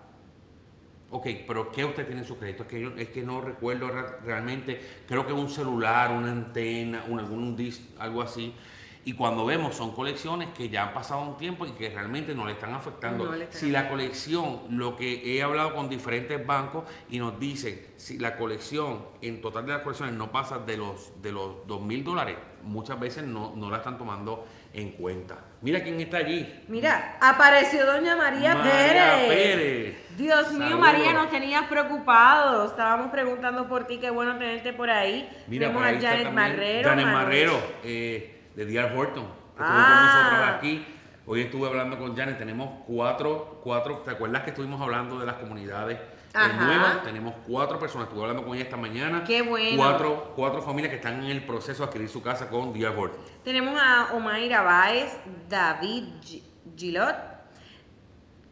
Ok, 1.11 1.27
pero 1.47 1.71
¿qué 1.73 1.85
usted 1.85 2.07
tiene 2.07 2.23
en 2.23 2.27
su 2.27 2.39
crédito? 2.39 2.63
Es 2.63 2.69
que, 2.69 2.81
yo- 2.81 2.97
es 2.97 3.09
que 3.09 3.23
no 3.23 3.41
recuerdo 3.41 3.89
re- 3.89 4.19
realmente, 4.25 4.81
creo 5.07 5.27
que 5.27 5.33
un 5.33 5.51
celular, 5.51 6.11
una 6.13 6.31
antena, 6.33 7.05
un, 7.09 7.19
algún 7.19 7.55
disc, 7.57 7.83
algo 7.99 8.23
así. 8.23 8.55
Y 9.05 9.15
cuando 9.15 9.45
vemos 9.45 9.75
son 9.75 9.93
colecciones 9.93 10.51
que 10.51 10.69
ya 10.69 10.85
han 10.85 10.95
pasado 10.95 11.23
un 11.23 11.37
tiempo 11.37 11.67
y 11.67 11.73
que 11.73 11.91
realmente 11.91 12.35
no 12.35 12.47
le 12.47 12.53
están 12.53 12.73
afectando. 12.73 13.25
No 13.25 13.33
le 13.33 13.45
están 13.45 13.61
si 13.61 13.71
la 13.71 13.89
colección, 13.89 14.61
lo 14.71 14.97
que 14.97 15.37
he 15.37 15.43
hablado 15.43 15.75
con 15.75 15.89
diferentes 15.89 16.45
bancos 16.47 16.85
y 17.11 17.19
nos 17.19 17.39
dicen, 17.41 17.85
si 17.97 18.19
la 18.19 18.37
colección, 18.37 19.05
en 19.21 19.41
total 19.41 19.67
de 19.67 19.73
las 19.73 19.83
colecciones 19.83 20.15
no 20.15 20.31
pasa 20.31 20.59
de 20.59 20.77
los 20.77 21.21
de 21.21 21.33
los 21.33 21.67
dos 21.67 21.83
mil 21.83 22.05
dólares, 22.05 22.37
muchas 22.63 22.99
veces 23.01 23.25
no, 23.25 23.53
no 23.57 23.71
la 23.71 23.79
están 23.79 23.99
tomando 23.99 24.47
en 24.73 24.93
cuenta. 24.93 25.39
Mira 25.61 25.83
quién 25.83 26.01
está 26.01 26.19
allí. 26.19 26.63
Mira, 26.69 27.19
apareció 27.21 27.87
doña 27.87 28.17
María, 28.17 28.55
María 28.55 28.73
Pérez. 28.73 29.29
Pérez. 29.29 30.17
Dios 30.17 30.53
mío. 30.53 30.79
María, 30.79 31.13
nos 31.13 31.31
tenías 31.31 31.65
preocupados. 31.69 32.71
Estábamos 32.71 33.11
preguntando 33.11 33.69
por 33.69 33.87
ti, 33.87 33.99
qué 33.99 34.11
bueno 34.11 34.37
tenerte 34.39 34.73
por 34.73 34.91
ahí. 34.91 35.29
Mira, 35.47 35.69
Tenemos 35.69 35.83
por 35.83 35.85
ahí 35.85 35.97
a 35.97 36.09
Janet 36.11 36.25
también 36.25 36.35
Marrero. 36.35 36.89
Janet. 36.89 37.07
Marrero, 37.07 37.63
eh, 37.85 38.32
de 38.55 38.65
D.R. 38.67 38.97
Horton. 38.99 39.25
que 39.25 39.63
estuvo 39.63 39.79
Ah. 39.79 39.87
con 39.87 40.07
nosotros 40.41 40.57
aquí. 40.57 40.87
Hoy 41.27 41.41
estuve 41.43 41.69
hablando 41.69 41.99
con 41.99 42.17
Janet. 42.17 42.39
Tenemos 42.39 42.69
cuatro, 42.87 43.61
cuatro. 43.63 43.99
¿Te 43.99 44.11
acuerdas 44.11 44.43
que 44.43 44.51
estuvimos 44.51 44.81
hablando 44.81 45.19
de 45.21 45.27
las 45.27 45.37
comunidades 45.37 45.99
eh, 45.99 46.39
nuevas? 46.59 47.03
Tenemos 47.05 47.35
cuatro 47.47 47.79
personas. 47.79 48.09
Estuve 48.09 48.23
hablando 48.23 48.45
con 48.45 48.55
ella 48.55 48.65
esta 48.65 48.77
mañana. 48.79 49.23
Qué 49.25 49.43
bueno. 49.43 49.77
Cuatro, 49.77 50.33
cuatro 50.35 50.63
familias 50.63 50.91
que 50.91 50.97
están 50.97 51.23
en 51.23 51.31
el 51.31 51.45
proceso 51.45 51.83
de 51.83 51.89
adquirir 51.89 52.09
su 52.09 52.23
casa 52.23 52.49
con 52.49 52.73
D.R. 52.73 52.97
Horton. 52.97 53.21
Tenemos 53.45 53.79
a 53.81 54.15
Omaira 54.15 54.63
Báez, 54.63 55.17
David 55.49 56.05
Gi- 56.23 56.43
Gilot. 56.77 57.15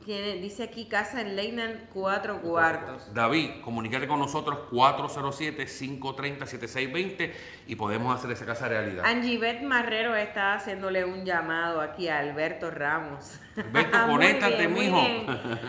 Tiene, 0.04 0.36
dice 0.36 0.62
aquí 0.62 0.86
casa 0.86 1.20
en 1.20 1.36
Leyland, 1.36 1.88
cuatro 1.92 2.40
cuartos. 2.40 3.12
David, 3.12 3.60
comunícate 3.62 4.08
con 4.08 4.18
nosotros 4.18 4.60
407-530-7620 4.70 7.32
y 7.66 7.76
podemos 7.76 8.14
hacer 8.14 8.30
esa 8.30 8.46
casa 8.46 8.66
realidad. 8.68 9.04
Angie 9.04 9.36
Beth 9.38 9.60
Marrero 9.62 10.14
está 10.16 10.54
haciéndole 10.54 11.04
un 11.04 11.24
llamado 11.24 11.80
aquí 11.82 12.08
a 12.08 12.18
Alberto 12.20 12.70
Ramos. 12.70 13.38
Alberto, 13.56 13.98
Muy 14.06 14.14
conéctate, 14.14 14.68
mijo. 14.68 15.00
bien. 15.00 15.26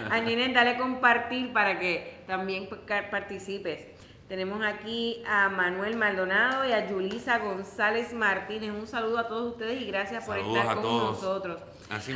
Anginette, 0.09 0.53
dale 0.53 0.77
compartir 0.77 1.51
para 1.51 1.77
que 1.79 2.21
también 2.25 2.69
participes. 3.11 3.87
Tenemos 4.29 4.63
aquí 4.63 5.21
a 5.27 5.49
Manuel 5.49 5.97
Maldonado 5.97 6.65
y 6.65 6.71
a 6.71 6.87
Yulisa 6.89 7.39
González 7.39 8.13
Martínez. 8.13 8.71
Un 8.71 8.87
saludo 8.87 9.17
a 9.19 9.27
todos 9.27 9.51
ustedes 9.51 9.81
y 9.81 9.85
gracias 9.87 10.23
por 10.25 10.37
estar 10.37 10.75
con 10.75 10.81
todos. 10.81 11.21
nosotros. 11.21 11.61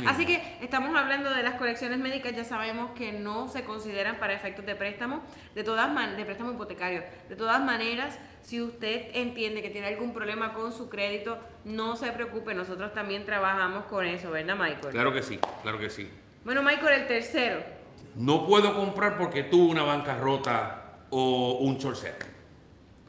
Así 0.06 0.24
que 0.26 0.56
estamos 0.62 0.96
hablando 0.96 1.30
de 1.30 1.42
las 1.42 1.54
colecciones 1.56 1.98
médicas, 1.98 2.34
ya 2.34 2.44
sabemos 2.44 2.92
que 2.92 3.12
no 3.12 3.48
se 3.48 3.64
consideran 3.64 4.16
para 4.18 4.32
efectos 4.32 4.64
de 4.64 4.74
préstamo, 4.74 5.20
de 5.54 5.64
todas 5.64 5.92
man- 5.92 6.16
de 6.16 6.24
préstamo 6.24 6.52
hipotecario. 6.52 7.02
De 7.28 7.36
todas 7.36 7.60
maneras, 7.62 8.18
si 8.42 8.62
usted 8.62 9.08
entiende 9.14 9.60
que 9.60 9.70
tiene 9.70 9.88
algún 9.88 10.12
problema 10.14 10.52
con 10.52 10.72
su 10.72 10.88
crédito, 10.88 11.38
no 11.64 11.96
se 11.96 12.10
preocupe, 12.12 12.54
nosotros 12.54 12.94
también 12.94 13.24
trabajamos 13.26 13.84
con 13.84 14.06
eso, 14.06 14.30
¿verdad, 14.30 14.56
Michael? 14.56 14.92
Claro 14.92 15.12
que 15.12 15.22
sí, 15.22 15.38
claro 15.62 15.78
que 15.78 15.90
sí. 15.90 16.08
Bueno, 16.44 16.62
Michael, 16.62 17.02
el 17.02 17.06
tercero. 17.06 17.60
No 18.14 18.46
puedo 18.46 18.74
comprar 18.74 19.18
porque 19.18 19.42
tuve 19.42 19.70
una 19.72 19.82
bancarrota 19.82 21.00
o 21.10 21.58
un 21.60 21.76
short 21.76 21.96
sale. 21.96 22.14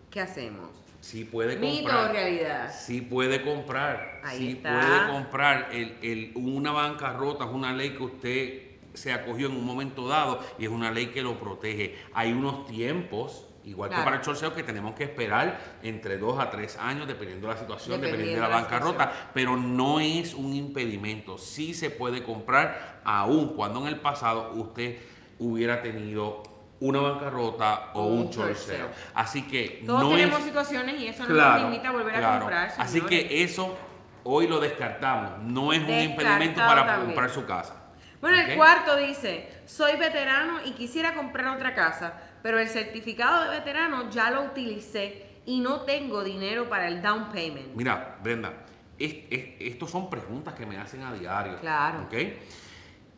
¿Qué 0.10 0.20
hacemos? 0.22 0.77
Sí 1.08 1.24
puede 1.24 1.56
Mito 1.56 1.84
comprar. 1.90 2.10
o 2.10 2.14
realidad. 2.14 2.70
Sí 2.78 3.00
puede 3.00 3.42
comprar. 3.42 4.20
Ahí 4.26 4.38
sí 4.40 4.52
está. 4.58 4.74
puede 4.82 5.08
comprar. 5.14 5.70
El, 5.72 5.96
el- 6.02 6.32
una 6.36 6.74
bancarrota 6.74 7.46
es 7.46 7.50
una 7.52 7.72
ley 7.72 7.92
que 7.92 8.04
usted 8.04 8.62
se 8.94 9.14
acogió 9.14 9.48
en 9.48 9.54
un 9.56 9.66
momento 9.66 10.06
dado 10.10 10.42
y 10.60 10.66
es 10.66 10.70
una 10.70 10.92
ley 10.92 11.06
que 11.08 11.22
lo 11.22 11.40
protege. 11.40 11.96
Hay 12.14 12.34
unos 12.34 12.68
tiempos, 12.68 13.46
igual 13.64 13.88
Claro. 13.90 14.04
que 14.04 14.06
para 14.06 14.18
el 14.22 14.38
sale, 14.38 14.54
que 14.54 14.64
tenemos 14.64 14.96
que 14.96 15.06
esperar 15.06 15.58
entre 15.82 16.18
dos 16.18 16.38
a 16.40 16.50
tres 16.50 16.76
años, 16.78 17.08
dependiendo 17.08 17.48
de 17.48 17.54
la 17.54 17.60
situación, 17.62 18.02
dependiendo, 18.02 18.42
Dependiendo 18.42 18.42
de 18.46 18.50
la 18.50 18.58
de 18.58 18.64
la 18.64 18.70
bancarrota, 18.70 19.30
pero 19.34 19.56
no 19.56 20.02
es 20.02 20.34
un 20.34 20.54
impedimento. 20.54 21.38
Sí 21.38 21.74
se 21.74 21.90
puede 21.90 22.22
comprar, 22.22 23.00
aun 23.06 23.56
cuando 23.56 23.80
en 23.80 23.88
el 23.88 24.02
pasado 24.02 24.52
usted 24.56 24.98
hubiera 25.40 25.82
tenido 25.82 26.44
una 26.80 27.00
bancarrota 27.00 27.90
o 27.94 28.02
O 28.02 28.06
un 28.08 28.20
un 28.20 28.30
short 28.30 28.50
short 28.50 28.58
sale. 28.58 28.78
sale. 28.80 28.90
Así 29.16 29.48
que 29.48 29.84
Todos 29.86 30.04
no 30.04 30.10
tenemos 30.10 30.40
es, 30.40 30.46
situaciones 30.46 31.00
y 31.02 31.08
eso 31.08 31.26
no 31.28 31.36
nos 31.36 31.62
limita 31.64 31.90
a 31.90 31.92
volver 31.92 32.24
a 32.24 32.40
comprar. 32.40 32.74
Así 32.78 33.00
señores. 33.00 33.10
que 33.26 33.44
eso 33.44 33.78
hoy 34.24 34.48
lo 34.48 34.60
descartamos. 34.60 35.40
No 35.44 35.74
es 35.74 35.80
un 35.82 35.90
impedimento 35.90 36.60
para 36.62 36.86
también. 36.86 37.06
comprar 37.08 37.30
su 37.30 37.46
casa. 37.46 37.76
Bueno, 38.22 38.38
el 38.40 38.56
cuarto 38.56 38.96
dice, 38.96 39.48
soy 39.66 39.96
veterano 39.98 40.60
y 40.66 40.72
quisiera 40.72 41.14
comprar 41.14 41.56
otra 41.56 41.76
casa, 41.76 42.14
pero 42.42 42.60
el 42.60 42.68
certificado 42.68 43.44
de 43.44 43.50
veterano 43.60 44.10
ya 44.10 44.32
lo 44.32 44.42
utilicé 44.44 45.26
y 45.46 45.60
no 45.60 45.82
tengo 45.82 46.24
dinero 46.24 46.68
para 46.68 46.88
el 46.88 47.02
down 47.02 47.30
payment. 47.32 47.76
Mira, 47.76 48.18
Brenda, 48.24 48.54
es, 49.00 49.14
es- 49.30 49.50
estos 49.60 49.92
son 49.92 50.10
preguntas 50.10 50.56
que 50.56 50.66
me 50.66 50.78
hacen 50.78 51.04
a 51.04 51.14
diario. 51.14 51.58
Claro. 51.60 52.02
¿ok? 52.04 52.14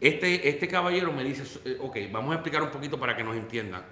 Este, 0.01 0.47
este 0.47 0.67
caballero 0.67 1.11
me 1.11 1.23
dice, 1.23 1.43
eh, 1.65 1.77
ok, 1.81 1.97
vamos 2.11 2.31
a 2.31 2.35
explicar 2.35 2.61
un 2.63 2.69
poquito 2.69 2.99
para 2.99 3.15
que 3.15 3.23
nos 3.23 3.35
entiendan. 3.35 3.83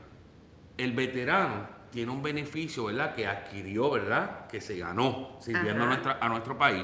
El 0.77 0.93
veterano 0.93 1.67
tiene 1.91 2.11
un 2.11 2.21
beneficio, 2.23 2.85
¿verdad? 2.85 3.13
Que 3.13 3.27
adquirió, 3.27 3.89
¿verdad? 3.89 4.47
Que 4.47 4.61
se 4.61 4.77
ganó 4.77 5.37
sirviendo 5.41 5.83
a, 5.83 5.87
Ajá. 5.87 5.87
nuestra, 5.87 6.17
a 6.21 6.29
nuestro 6.29 6.57
país. 6.57 6.83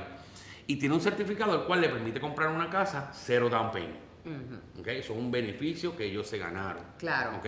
Y 0.67 0.75
tiene 0.77 0.95
un 0.95 1.01
certificado 1.01 1.55
el 1.55 1.61
cual 1.65 1.81
le 1.81 1.89
permite 1.89 2.19
comprar 2.19 2.49
una 2.49 2.69
casa 2.69 3.11
cero 3.13 3.49
down 3.49 3.71
payment. 3.71 3.99
Ujú, 4.25 4.81
¿ok? 4.81 4.87
Eso 4.87 5.13
es 5.13 5.19
un 5.19 5.31
beneficio 5.31 5.95
que 5.95 6.05
ellos 6.05 6.27
se 6.27 6.37
ganaron. 6.37 6.83
Claro. 6.97 7.37
¿ok? 7.37 7.45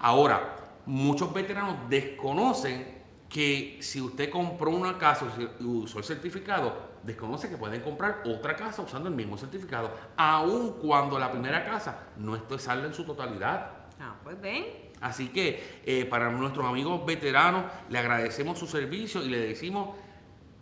Ahora, 0.00 0.56
muchos 0.86 1.32
veteranos 1.32 1.88
desconocen 1.88 3.03
que 3.34 3.78
si 3.80 4.00
usted 4.00 4.30
compró 4.30 4.70
una 4.70 4.96
casa 4.96 5.26
y 5.58 5.64
usó 5.64 5.98
el 5.98 6.04
certificado, 6.04 6.72
desconoce 7.02 7.48
que 7.50 7.56
pueden 7.56 7.80
comprar 7.80 8.22
otra 8.24 8.54
casa 8.54 8.80
usando 8.82 9.08
el 9.08 9.16
mismo 9.16 9.36
certificado, 9.36 9.90
aun 10.16 10.74
cuando 10.80 11.18
la 11.18 11.32
primera 11.32 11.64
casa 11.64 12.10
no 12.16 12.36
esté 12.36 12.60
salda 12.60 12.86
en 12.86 12.94
su 12.94 13.02
totalidad. 13.02 13.72
Ah, 13.98 14.14
pues 14.22 14.40
ven. 14.40 14.66
Así 15.00 15.30
que 15.30 15.80
eh, 15.84 16.04
para 16.04 16.30
nuestros 16.30 16.64
amigos 16.64 17.04
veteranos 17.04 17.64
le 17.88 17.98
agradecemos 17.98 18.56
su 18.56 18.68
servicio 18.68 19.20
y 19.20 19.30
le 19.30 19.40
decimos 19.40 19.96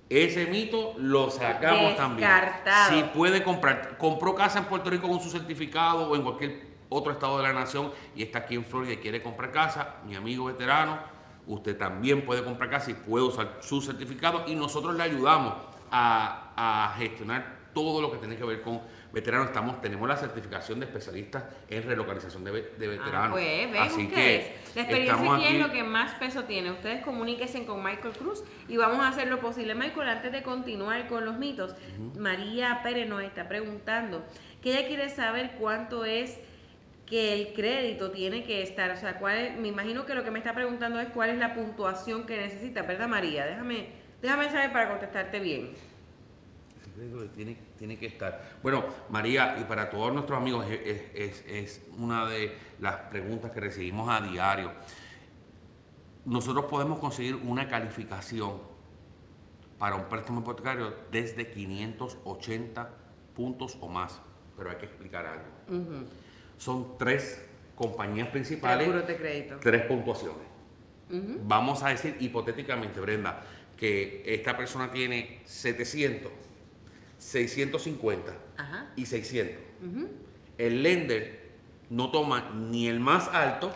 ese 0.08 0.46
mito 0.46 0.94
lo 0.96 1.30
sacamos 1.30 1.94
también. 1.94 2.26
Descartado. 2.26 2.94
Si 2.94 3.02
puede 3.02 3.42
comprar, 3.42 3.98
compró 3.98 4.34
casa 4.34 4.60
en 4.60 4.64
Puerto 4.64 4.88
Rico 4.88 5.10
con 5.10 5.20
su 5.20 5.28
certificado 5.28 6.08
o 6.08 6.16
en 6.16 6.22
cualquier 6.22 6.68
otro 6.88 7.12
estado 7.12 7.36
de 7.36 7.42
la 7.42 7.52
nación 7.52 7.92
y 8.16 8.22
está 8.22 8.38
aquí 8.38 8.54
en 8.54 8.64
Florida 8.64 8.94
y 8.94 8.96
quiere 8.96 9.22
comprar 9.22 9.52
casa, 9.52 9.96
mi 10.06 10.16
amigo 10.16 10.46
veterano, 10.46 11.12
usted 11.46 11.76
también 11.76 12.24
puede 12.24 12.44
comprar 12.44 12.70
casa 12.70 12.90
y 12.90 12.94
puede 12.94 13.24
usar 13.24 13.58
su 13.60 13.80
certificado 13.80 14.44
y 14.46 14.54
nosotros 14.54 14.94
le 14.96 15.02
ayudamos 15.02 15.54
a, 15.90 16.52
a 16.56 16.94
gestionar 16.96 17.62
todo 17.74 18.02
lo 18.02 18.12
que 18.12 18.18
tiene 18.18 18.36
que 18.36 18.44
ver 18.44 18.60
con 18.60 18.80
veteranos. 19.14 19.46
Estamos, 19.46 19.80
tenemos 19.80 20.06
la 20.06 20.16
certificación 20.16 20.78
de 20.78 20.86
especialistas 20.86 21.44
en 21.70 21.82
relocalización 21.84 22.44
de, 22.44 22.50
Ah, 22.50 22.76
veteranos. 22.78 23.30
pues 23.30 23.68
Así 23.80 24.08
que 24.08 24.56
La 24.74 24.82
experiencia 24.82 25.14
estamos 25.14 25.34
aquí 25.36 25.44
es 25.44 25.50
aquí- 25.50 25.58
lo 25.58 25.72
que 25.72 25.82
más 25.82 26.14
peso 26.16 26.44
tiene. 26.44 26.70
Ustedes 26.70 27.02
comuníquense 27.02 27.64
con 27.64 27.82
Michael 27.82 28.12
Cruz 28.18 28.44
y 28.68 28.76
vamos 28.76 29.00
a 29.00 29.08
hacer 29.08 29.28
lo 29.28 29.40
posible. 29.40 29.74
Michael, 29.74 30.08
antes 30.08 30.32
de 30.32 30.42
continuar 30.42 31.08
con 31.08 31.24
los 31.24 31.38
mitos, 31.38 31.74
María 32.18 32.80
Pérez 32.82 33.08
nos 33.08 33.22
está 33.22 33.48
preguntando 33.48 34.22
que 34.62 34.76
ella 34.78 34.86
quiere 34.86 35.08
saber 35.08 35.52
cuánto 35.58 36.04
es 36.04 36.38
que 37.12 37.34
el 37.34 37.52
crédito 37.52 38.10
tiene 38.10 38.42
que 38.42 38.62
estar. 38.62 38.90
O 38.90 38.96
sea, 38.96 39.18
cuál 39.18 39.36
es- 39.36 39.58
me 39.58 39.68
imagino 39.68 40.06
que 40.06 40.14
lo 40.14 40.24
que 40.24 40.30
me 40.30 40.38
está 40.38 40.54
preguntando 40.54 40.98
es 40.98 41.10
cuál 41.10 41.28
es 41.28 41.36
la 41.38 41.52
puntuación 41.54 42.24
que 42.24 42.38
necesita, 42.38 42.80
¿verdad, 42.80 43.06
María? 43.06 43.44
Déjame, 43.44 43.88
déjame 44.22 44.46
saber 44.48 44.72
para 44.72 44.88
contestarte 44.88 45.38
bien. 45.38 45.74
crédito 46.94 47.24
tiene, 47.34 47.56
tiene 47.78 47.98
que 47.98 48.06
estar. 48.06 48.42
Bueno, 48.62 48.84
María, 49.10 49.56
y 49.60 49.64
para 49.64 49.90
todos 49.90 50.10
nuestros 50.12 50.38
amigos, 50.38 50.64
es, 50.70 51.02
es- 51.14 51.44
es 51.46 51.82
una 51.98 52.26
de 52.26 52.56
las 52.80 52.96
preguntas 53.10 53.50
que 53.50 53.60
recibimos 53.60 54.08
a 54.08 54.20
diario. 54.22 54.72
Nosotros 56.24 56.64
podemos 56.66 56.98
conseguir 56.98 57.34
una 57.36 57.68
calificación 57.68 58.58
para 59.78 59.96
un 59.96 60.04
préstamo 60.04 60.40
hipotecario 60.40 60.94
desde 61.10 61.50
580 61.50 62.88
puntos 63.34 63.76
o 63.80 63.88
más, 63.88 64.20
pero 64.56 64.70
hay 64.70 64.76
que 64.76 64.86
explicar 64.86 65.26
algo. 65.26 65.44
Son 66.62 66.96
tres 66.96 67.44
compañías 67.74 68.28
principales, 68.28 68.86
Seguros 68.86 69.08
de 69.08 69.16
crédito. 69.16 69.56
tres 69.60 69.82
puntuaciones. 69.86 70.46
Vamos 71.44 71.82
a 71.82 71.88
decir 71.88 72.16
hipotéticamente, 72.20 73.00
Brenda, 73.00 73.42
que 73.76 74.22
esta 74.24 74.56
persona 74.56 74.92
tiene 74.92 75.40
700, 75.44 76.30
650 77.18 78.32
Ajá. 78.58 78.92
y 78.94 79.06
600. 79.06 79.56
El 80.56 80.84
lender 80.84 81.50
no 81.90 82.12
toma 82.12 82.52
ni 82.54 82.86
el 82.86 83.00
más 83.00 83.26
alto 83.26 83.72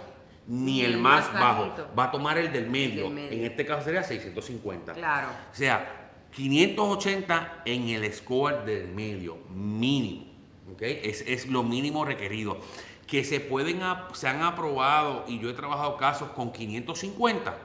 ni, 0.47 0.83
el, 0.83 0.97
más, 0.99 1.33
bajo. 1.33 1.63
bajito. 1.63 1.91
Va 1.99 2.05
a 2.05 2.11
tomar 2.13 2.39
el 2.39 2.53
del 2.53 2.71
medio. 2.71 3.07
del 3.07 3.15
medio. 3.15 3.33
En 3.33 3.45
este 3.51 3.67
caso 3.67 3.83
sería 3.85 4.05
650. 4.05 4.93
Claro. 4.93 5.27
O 5.51 5.55
sea, 5.57 6.13
580 6.31 7.63
en 7.65 7.89
el 7.89 8.13
score 8.13 8.65
del 8.65 8.87
medio, 8.87 9.39
mínimo. 9.53 10.36
¿Ok? 10.73 10.83
Es, 10.83 11.23
es 11.23 11.47
lo 11.47 11.63
mínimo 11.63 12.05
requerido. 12.05 12.59
Que 13.07 13.25
se 13.25 13.41
pueden, 13.41 13.81
se 14.15 14.29
han 14.29 14.43
aprobado, 14.43 15.25
y 15.29 15.39
yo 15.39 15.49
he 15.49 15.55
trabajado 15.55 15.97
casos 15.97 16.31
con 16.31 16.53
550, 16.53 17.57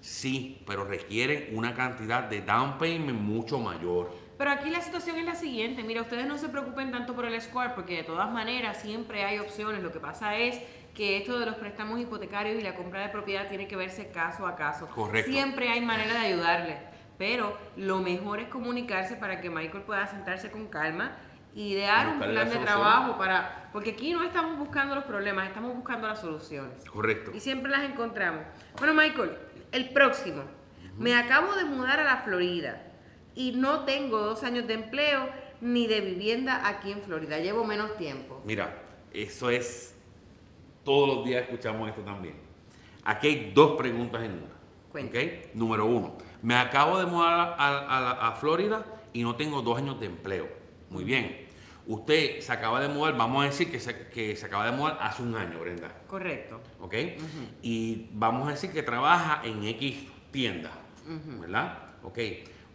sí, 0.00 0.62
pero 0.66 0.84
requieren 0.84 1.56
una 1.56 1.74
cantidad 1.74 2.24
de 2.24 2.42
down 2.42 2.76
payment 2.78 3.18
mucho 3.18 3.58
mayor. 3.58 4.12
Pero 4.36 4.50
aquí 4.50 4.70
la 4.70 4.80
situación 4.80 5.16
es 5.18 5.24
la 5.24 5.34
siguiente, 5.34 5.82
mira, 5.82 6.02
ustedes 6.02 6.26
no 6.26 6.36
se 6.36 6.48
preocupen 6.48 6.90
tanto 6.90 7.14
por 7.14 7.24
el 7.24 7.40
score 7.40 7.74
porque 7.74 7.96
de 7.98 8.02
todas 8.02 8.30
maneras 8.30 8.82
siempre 8.82 9.24
hay 9.24 9.38
opciones. 9.38 9.82
Lo 9.82 9.92
que 9.92 10.00
pasa 10.00 10.36
es 10.36 10.60
que 10.94 11.16
esto 11.16 11.38
de 11.38 11.46
los 11.46 11.54
préstamos 11.54 12.00
hipotecarios 12.00 12.58
y 12.58 12.62
la 12.62 12.74
compra 12.74 13.00
de 13.00 13.08
propiedad 13.08 13.48
tiene 13.48 13.68
que 13.68 13.76
verse 13.76 14.08
caso 14.08 14.46
a 14.46 14.56
caso. 14.56 14.88
Correcto. 14.88 15.30
Siempre 15.30 15.68
hay 15.68 15.80
manera 15.80 16.14
de 16.14 16.26
ayudarle, 16.26 16.78
pero 17.16 17.56
lo 17.76 18.00
mejor 18.00 18.40
es 18.40 18.48
comunicarse 18.48 19.16
para 19.16 19.40
que 19.40 19.48
Michael 19.48 19.84
pueda 19.84 20.06
sentarse 20.06 20.50
con 20.50 20.66
calma 20.66 21.16
idear 21.54 22.08
un 22.08 22.18
plan 22.18 22.34
la 22.34 22.44
de 22.44 22.56
trabajo 22.58 23.18
para 23.18 23.68
porque 23.72 23.90
aquí 23.90 24.12
no 24.12 24.22
estamos 24.22 24.58
buscando 24.58 24.94
los 24.94 25.04
problemas, 25.04 25.46
estamos 25.48 25.74
buscando 25.74 26.06
las 26.06 26.20
soluciones. 26.20 26.84
Correcto. 26.90 27.30
Y 27.34 27.40
siempre 27.40 27.70
las 27.70 27.82
encontramos. 27.84 28.42
Bueno, 28.78 28.92
Michael, 28.94 29.36
el 29.72 29.90
próximo. 29.90 30.42
Me 30.98 31.14
acabo 31.14 31.54
de 31.54 31.64
mudar 31.64 31.98
a 32.00 32.04
la 32.04 32.18
Florida 32.18 32.82
y 33.34 33.52
no 33.52 33.84
tengo 33.84 34.18
dos 34.18 34.42
años 34.44 34.66
de 34.66 34.74
empleo 34.74 35.26
ni 35.62 35.86
de 35.86 36.02
vivienda 36.02 36.68
aquí 36.68 36.92
en 36.92 37.00
Florida. 37.02 37.38
Llevo 37.38 37.64
menos 37.64 37.96
tiempo. 37.96 38.42
Mira, 38.44 38.82
eso 39.12 39.48
es. 39.48 39.94
Todos 40.84 41.08
los 41.16 41.24
días 41.24 41.44
escuchamos 41.44 41.88
esto 41.88 42.02
también. 42.02 42.34
Aquí 43.04 43.28
hay 43.28 43.52
dos 43.54 43.76
preguntas 43.78 44.22
en 44.22 44.32
una. 44.32 44.52
Cuenta. 44.90 45.18
¿ok? 45.18 45.54
Número 45.54 45.86
uno, 45.86 46.18
me 46.42 46.56
acabo 46.56 46.98
de 46.98 47.06
mudar 47.06 47.32
a, 47.32 47.54
a- 47.56 48.28
a 48.28 48.32
Florida 48.32 48.84
y 49.14 49.22
no 49.22 49.34
tengo 49.36 49.62
dos 49.62 49.78
años 49.78 49.98
de 49.98 50.06
empleo. 50.06 50.46
Muy 50.92 51.04
bien. 51.04 51.46
Usted 51.86 52.40
se 52.40 52.52
acaba 52.52 52.80
de 52.80 52.86
mudar, 52.88 53.16
vamos 53.16 53.42
a 53.42 53.46
decir 53.46 53.68
que 53.70 53.80
se, 53.80 54.06
que 54.08 54.36
se 54.36 54.46
acaba 54.46 54.66
de 54.66 54.72
mudar 54.72 54.98
hace 55.00 55.22
un 55.22 55.34
año, 55.34 55.58
Brenda. 55.58 55.88
Correcto. 56.06 56.60
¿Ok? 56.80 56.94
Y 57.62 58.06
vamos 58.12 58.46
a 58.48 58.52
decir 58.52 58.70
que 58.70 58.82
trabaja 58.84 59.40
en 59.44 59.64
X 59.64 59.96
tienda, 60.30 60.70
¿verdad? 61.40 61.78
Ok. 62.04 62.18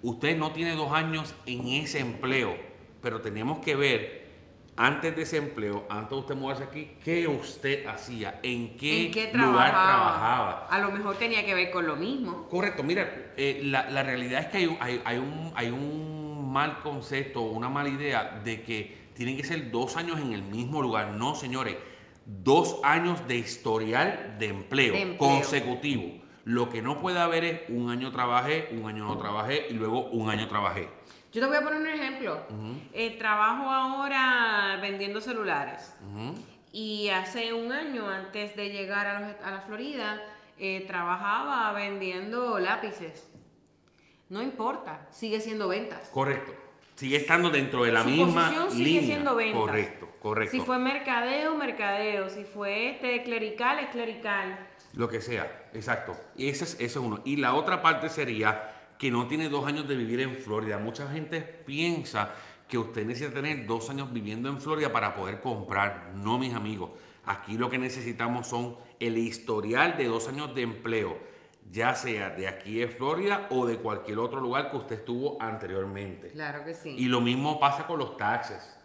Usted 0.02 0.38
no 0.38 0.52
tiene 0.52 0.76
dos 0.76 0.92
años 0.92 1.34
en 1.46 1.68
ese 1.68 2.00
empleo, 2.00 2.56
pero 3.02 3.22
tenemos 3.22 3.60
que 3.60 3.76
ver 3.76 4.28
antes 4.76 5.16
de 5.16 5.24
ese 5.24 5.38
empleo, 5.38 5.88
antes 5.90 6.10
de 6.12 6.16
usted 6.18 6.36
mudarse 6.36 6.64
aquí, 6.66 6.92
qué 7.04 7.28
usted 7.28 7.88
hacía, 7.88 8.40
en 8.44 8.78
qué, 8.78 9.08
¿En 9.08 9.12
qué 9.12 9.32
lugar 9.34 9.72
trabajaba? 9.72 9.72
trabajaba. 9.72 10.68
A 10.70 10.80
lo 10.80 10.92
mejor 10.92 11.16
tenía 11.16 11.44
que 11.46 11.56
ver 11.56 11.72
con 11.72 11.88
lo 11.88 11.96
mismo. 11.96 12.48
Correcto, 12.48 12.84
mira, 12.84 13.32
eh, 13.38 13.62
la, 13.64 13.90
la 13.90 14.04
realidad 14.04 14.42
es 14.42 14.48
que 14.50 14.58
hay, 14.58 14.66
un- 14.68 14.78
hay, 14.80 15.02
hay 15.04 15.18
un, 15.18 15.52
hay 15.56 15.70
un 15.72 16.17
mal 16.52 16.80
concepto, 16.82 17.42
una 17.42 17.70
mala 17.70 17.90
idea 17.90 18.42
de 18.44 18.64
que 18.64 19.08
tienen 19.14 19.36
que 19.38 19.44
ser 19.44 19.72
dos 19.72 19.98
años 19.98 20.20
en 20.20 20.34
el 20.34 20.42
mismo 20.44 20.82
lugar. 20.82 21.10
No, 21.14 21.36
señores, 21.36 21.76
dos 22.26 22.80
años 22.84 23.28
de 23.28 23.38
historial 23.38 24.36
de 24.40 24.48
empleo, 24.48 24.94
De 24.94 25.02
empleo. 25.02 25.18
consecutivo. 25.20 26.22
Lo 26.46 26.70
que 26.70 26.82
no 26.82 27.00
puede 27.02 27.20
haber 27.20 27.44
es 27.44 27.62
un 27.70 27.90
año 27.90 28.12
trabajé, 28.12 28.70
un 28.72 28.88
año 28.88 29.06
no 29.06 29.18
trabajé 29.18 29.68
y 29.70 29.74
luego 29.74 30.06
un 30.12 30.30
año 30.30 30.48
trabajé. 30.48 30.90
Yo 31.34 31.42
te 31.42 31.48
voy 31.48 31.58
a 31.58 31.62
poner 31.62 31.82
un 31.82 31.88
ejemplo. 31.88 32.42
Eh, 32.94 33.18
trabajo 33.18 33.70
ahora 33.70 34.78
vendiendo 34.82 35.20
celulares. 35.20 35.94
Y 36.72 37.10
hace 37.10 37.54
un 37.54 37.72
año, 37.72 38.08
antes 38.08 38.56
de 38.56 38.70
llegar 38.70 39.08
a, 39.08 39.20
los- 39.20 39.36
a 39.44 39.52
la 39.52 39.62
Florida, 39.62 40.22
eh, 40.58 40.86
trabajaba 40.88 41.72
vendiendo 41.74 42.60
lápices. 42.60 43.30
No 44.30 44.42
importa, 44.42 45.08
sigue 45.12 45.40
siendo 45.40 45.68
ventas. 45.68 46.10
Correcto. 46.10 46.54
Sigue 46.96 47.18
estando 47.18 47.50
dentro 47.50 47.84
de 47.84 47.92
la 47.92 48.02
Su 48.04 48.10
misma 48.10 48.46
posición 48.46 48.72
sigue 48.72 48.84
línea. 48.84 49.02
siendo 49.04 49.36
ventas. 49.36 49.62
Correcto, 49.62 50.10
correcto. 50.20 50.52
Si 50.52 50.60
fue 50.60 50.80
mercadeo, 50.80 51.56
mercadeo. 51.56 52.30
Si 52.30 52.44
fue 52.44 52.90
este 52.90 53.22
clerical, 53.24 53.80
es 53.80 53.90
clerical. 53.90 54.68
Lo 54.94 55.08
que 55.08 55.22
sea, 55.22 55.70
exacto. 55.74 56.18
Y 56.36 56.50
ese 56.50 56.64
es, 56.64 56.74
eso 56.80 57.00
es 57.00 57.06
uno. 57.06 57.22
Y 57.24 57.36
la 57.36 57.54
otra 57.54 57.82
parte 57.84 58.10
sería 58.10 58.74
que 58.98 59.12
no 59.12 59.28
tiene 59.28 59.48
dos 59.48 59.68
años 59.68 59.88
de 59.88 59.96
vivir 59.96 60.22
en 60.22 60.36
Florida. 60.36 60.80
Mucha 60.80 61.08
gente 61.08 61.42
piensa 61.42 62.34
que 62.68 62.80
usted 62.80 63.06
necesita 63.06 63.36
tener 63.36 63.68
dos 63.68 63.90
años 63.92 64.12
viviendo 64.12 64.50
en 64.50 64.60
Florida 64.60 64.92
para 64.92 65.16
poder 65.16 65.40
comprar. 65.40 66.12
No, 66.16 66.40
mis 66.40 66.54
amigos. 66.56 66.92
Aquí 67.26 67.58
lo 67.58 67.70
que 67.70 67.78
necesitamos 67.78 68.48
son 68.48 68.76
el 69.00 69.18
historial 69.18 69.98
de 69.98 70.06
dos 70.06 70.28
años 70.30 70.56
de 70.56 70.64
empleo, 70.64 71.18
ya 71.72 71.96
sea 71.96 72.30
de 72.30 72.48
aquí 72.48 72.80
de 72.80 72.88
Florida 72.88 73.48
o 73.50 73.66
de 73.66 73.78
cualquier 73.78 74.20
otro 74.20 74.40
lugar 74.40 74.72
que 74.72 74.78
usted 74.78 75.00
estuvo 75.00 75.42
anteriormente. 75.42 76.30
Claro 76.30 76.64
que 76.64 76.74
sí. 76.74 76.96
Y 76.98 77.06
lo 77.06 77.22
mismo 77.22 77.60
pasa 77.60 77.86
con 77.86 78.00
los 78.00 78.18
taxes. 78.18 78.78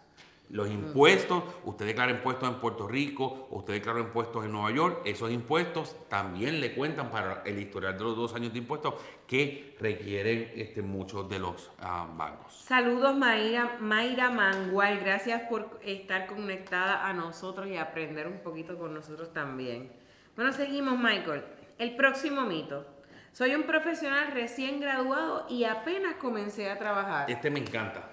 Los 0.49 0.69
impuestos, 0.69 1.43
usted 1.63 1.87
declara 1.87 2.11
impuestos 2.11 2.47
en 2.47 2.59
Puerto 2.59 2.87
Rico, 2.87 3.47
usted 3.49 3.73
declara 3.73 4.01
impuestos 4.01 4.45
en 4.45 4.51
Nueva 4.51 4.69
York, 4.69 5.01
esos 5.03 5.31
impuestos 5.31 5.95
también 6.09 6.61
le 6.61 6.75
cuentan 6.75 7.09
para 7.09 7.41
el 7.43 7.57
historial 7.57 7.97
de 7.97 8.03
los 8.03 8.15
dos 8.15 8.35
años 8.35 8.53
de 8.53 8.59
impuestos 8.59 8.93
que 9.25 9.75
requieren 9.79 10.51
este, 10.55 10.83
muchos 10.83 11.27
de 11.27 11.39
los 11.39 11.71
ah, 11.79 12.07
bancos. 12.15 12.53
Saludos 12.53 13.15
Mayra, 13.15 13.77
Mayra 13.79 14.29
Mangual, 14.29 14.99
gracias 14.99 15.41
por 15.49 15.79
estar 15.83 16.27
conectada 16.27 17.07
a 17.07 17.13
nosotros 17.13 17.67
y 17.67 17.77
aprender 17.77 18.27
un 18.27 18.39
poquito 18.39 18.77
con 18.77 18.93
nosotros 18.93 19.33
también. 19.33 19.91
Bueno, 20.35 20.51
seguimos 20.51 20.99
Michael. 20.99 21.43
El 21.77 21.95
próximo 21.95 22.41
mito. 22.41 22.85
Soy 23.31 23.55
un 23.55 23.63
profesional 23.63 24.31
recién 24.31 24.79
graduado 24.79 25.47
y 25.49 25.63
apenas 25.63 26.15
comencé 26.15 26.69
a 26.69 26.77
trabajar. 26.77 27.29
Este 27.31 27.49
me 27.49 27.59
encanta, 27.59 28.07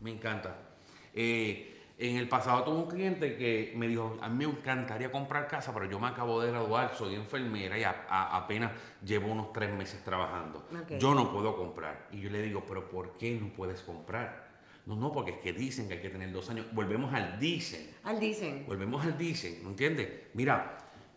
me 0.00 0.10
encanta. 0.10 0.54
Eh, 1.14 1.72
en 1.98 2.16
el 2.18 2.28
pasado 2.28 2.62
tuve 2.62 2.76
un 2.76 2.88
cliente 2.88 3.38
que 3.38 3.72
me 3.74 3.88
dijo, 3.88 4.18
a 4.20 4.28
mí 4.28 4.44
me 4.46 4.52
encantaría 4.52 5.10
comprar 5.10 5.48
casa, 5.48 5.72
pero 5.72 5.86
yo 5.86 5.98
me 5.98 6.08
acabo 6.08 6.42
de 6.42 6.50
graduar, 6.50 6.94
soy 6.94 7.14
enfermera 7.14 7.78
y 7.78 7.84
a- 7.84 8.04
a- 8.10 8.36
apenas 8.36 8.72
llevo 9.02 9.32
unos 9.32 9.50
tres 9.54 9.72
meses 9.72 10.04
trabajando. 10.04 10.68
Yo 10.98 11.14
no 11.14 11.32
puedo 11.32 11.56
comprar. 11.56 12.08
Y 12.12 12.20
yo 12.20 12.28
le 12.28 12.42
digo, 12.42 12.62
pero 12.68 12.90
¿por 12.90 13.16
qué 13.16 13.38
no 13.40 13.48
puedes 13.54 13.80
comprar? 13.80 14.44
No, 14.84 14.94
no, 14.96 15.10
porque 15.10 15.30
es 15.32 15.38
que 15.38 15.54
dicen 15.54 15.88
que 15.88 15.94
hay 15.94 16.02
que 16.02 16.10
tener 16.10 16.30
dos 16.30 16.50
años. 16.50 16.66
Volvemos 16.72 17.12
al 17.14 17.40
dicen. 17.40 17.90
Al 18.04 18.20
dicen. 18.20 18.64
Volvemos 18.66 19.02
al 19.02 19.16
dicen, 19.16 19.60
¿me 19.64 19.70
entiendes? 19.70 20.08
Mira, 20.34 20.76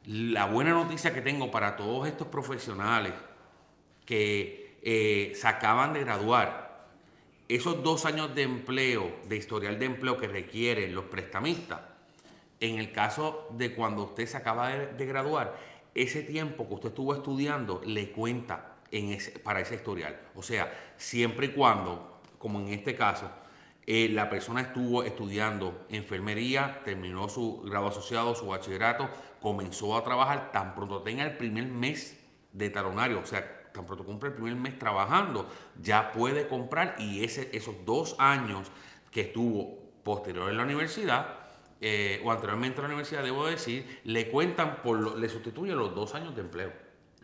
la 0.09 0.45
buena 0.45 0.71
noticia 0.71 1.13
que 1.13 1.21
tengo 1.21 1.51
para 1.51 1.75
todos 1.75 2.07
estos 2.07 2.27
profesionales 2.29 3.13
que 4.07 4.79
eh, 4.81 5.33
se 5.35 5.47
acaban 5.47 5.93
de 5.93 5.99
graduar, 5.99 6.87
esos 7.47 7.83
dos 7.83 8.05
años 8.05 8.33
de 8.33 8.41
empleo, 8.41 9.17
de 9.27 9.37
historial 9.37 9.77
de 9.77 9.85
empleo 9.85 10.17
que 10.17 10.27
requieren 10.27 10.95
los 10.95 11.05
prestamistas, 11.05 11.81
en 12.59 12.79
el 12.79 12.91
caso 12.91 13.49
de 13.51 13.75
cuando 13.75 14.05
usted 14.05 14.25
se 14.25 14.37
acaba 14.37 14.69
de, 14.69 15.05
graduar, 15.05 15.55
ese 15.93 16.23
tiempo 16.23 16.67
que 16.67 16.73
usted 16.73 16.89
estuvo 16.89 17.13
estudiando 17.13 17.79
le 17.85 18.09
cuenta 18.11 18.77
para 19.43 19.59
ese 19.59 19.75
historial. 19.75 20.19
O 20.33 20.41
sea, 20.41 20.73
siempre 20.97 21.47
y 21.47 21.49
cuando, 21.49 22.19
como 22.39 22.59
en 22.59 22.69
este 22.69 22.95
caso, 22.95 23.29
eh, 23.85 24.09
la 24.09 24.27
persona 24.27 24.61
estuvo 24.61 25.03
estudiando 25.03 25.85
enfermería, 25.89 26.81
terminó 26.83 27.29
su 27.29 27.61
grado 27.61 27.87
asociado, 27.87 28.33
su 28.35 28.47
bachillerato, 28.47 29.09
comenzó 29.41 29.95
a 29.97 30.03
trabajar, 30.03 30.51
tan 30.51 30.75
pronto 30.75 31.01
tenga 31.01 31.23
el 31.23 31.37
primer 31.37 31.65
mes 31.65 32.19
de 32.53 32.69
talonario, 32.69 33.19
o 33.19 33.25
sea, 33.25 33.71
tan 33.71 33.85
pronto 33.85 34.03
cumple 34.05 34.29
el 34.29 34.35
primer 34.35 34.55
mes 34.55 34.77
trabajando, 34.79 35.47
ya 35.81 36.11
puede 36.11 36.47
comprar 36.47 36.95
y 36.99 37.23
ese, 37.23 37.49
esos 37.53 37.75
dos 37.85 38.15
años 38.19 38.71
que 39.11 39.21
estuvo 39.21 39.77
posterior 40.03 40.49
en 40.49 40.57
la 40.57 40.63
universidad, 40.63 41.35
eh, 41.81 42.21
o 42.25 42.31
anteriormente 42.31 42.79
a 42.79 42.81
la 42.83 42.87
universidad, 42.89 43.23
debo 43.23 43.45
decir, 43.45 44.01
le 44.03 44.29
cuentan, 44.29 44.81
por 44.81 44.99
lo- 44.99 45.15
le 45.17 45.29
sustituyen 45.29 45.77
los 45.77 45.95
dos 45.95 46.13
años 46.15 46.35
de 46.35 46.41
empleo. 46.41 46.73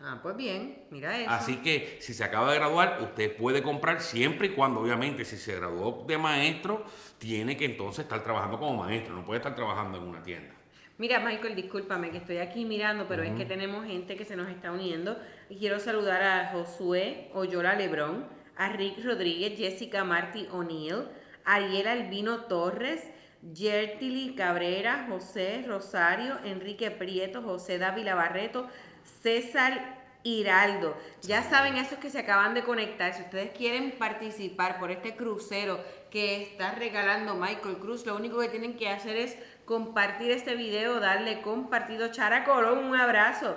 Ah, 0.01 0.19
pues 0.21 0.35
bien, 0.37 0.85
mira 0.91 1.19
eso. 1.19 1.29
Así 1.31 1.57
que 1.57 1.97
si 2.01 2.13
se 2.13 2.23
acaba 2.23 2.51
de 2.51 2.59
graduar, 2.59 2.99
usted 3.01 3.35
puede 3.35 3.63
comprar 3.63 4.01
siempre 4.01 4.47
y 4.47 4.49
cuando, 4.51 4.81
obviamente, 4.81 5.25
si 5.25 5.37
se 5.37 5.55
graduó 5.55 6.05
de 6.07 6.17
maestro, 6.17 6.85
tiene 7.17 7.57
que 7.57 7.65
entonces 7.65 8.03
estar 8.05 8.21
trabajando 8.23 8.59
como 8.59 8.83
maestro, 8.83 9.15
no 9.15 9.25
puede 9.25 9.39
estar 9.39 9.55
trabajando 9.55 9.97
en 9.97 10.03
una 10.03 10.21
tienda. 10.23 10.54
Mira, 10.97 11.19
Michael, 11.19 11.57
discúlpame 11.57 12.09
que 12.09 12.19
estoy 12.19 12.37
aquí 12.37 12.63
mirando, 12.63 13.05
pero 13.05 13.21
es 13.21 13.35
que 13.35 13.43
tenemos 13.43 13.85
gente 13.85 14.15
que 14.15 14.23
se 14.23 14.37
nos 14.37 14.47
está 14.47 14.71
uniendo. 14.71 15.19
Y 15.49 15.57
quiero 15.57 15.77
saludar 15.81 16.23
a 16.23 16.51
Josué 16.53 17.29
Oyola 17.33 17.75
Lebrón, 17.75 18.25
a 18.55 18.69
Rick 18.69 19.03
Rodríguez, 19.03 19.57
Jessica 19.57 20.05
Marty 20.05 20.47
O'Neill, 20.53 21.09
Ariel 21.43 21.87
Albino 21.89 22.45
Torres, 22.45 23.03
Gertili 23.53 24.35
Cabrera, 24.35 25.05
José 25.09 25.65
Rosario, 25.67 26.37
Enrique 26.45 26.89
Prieto, 26.91 27.41
José 27.41 27.77
Dávila 27.77 28.15
Barreto, 28.15 28.69
César 29.21 29.95
Hiraldo. 30.23 30.97
Ya 31.21 31.43
saben 31.43 31.75
esos 31.75 31.99
que 31.99 32.09
se 32.09 32.19
acaban 32.19 32.53
de 32.53 32.63
conectar. 32.63 33.13
Si 33.13 33.21
ustedes 33.21 33.51
quieren 33.51 33.91
participar 33.99 34.79
por 34.79 34.91
este 34.91 35.15
crucero 35.17 35.77
que 36.09 36.41
está 36.41 36.71
regalando 36.71 37.35
Michael 37.35 37.77
Cruz, 37.77 38.05
lo 38.05 38.15
único 38.15 38.39
que 38.39 38.47
tienen 38.47 38.77
que 38.77 38.89
hacer 38.89 39.17
es 39.17 39.37
compartir 39.65 40.31
este 40.31 40.55
video, 40.55 40.99
darle 40.99 41.41
compartido. 41.41 42.11
Chara 42.11 42.43
Colón, 42.43 42.85
un 42.85 42.95
abrazo. 42.95 43.55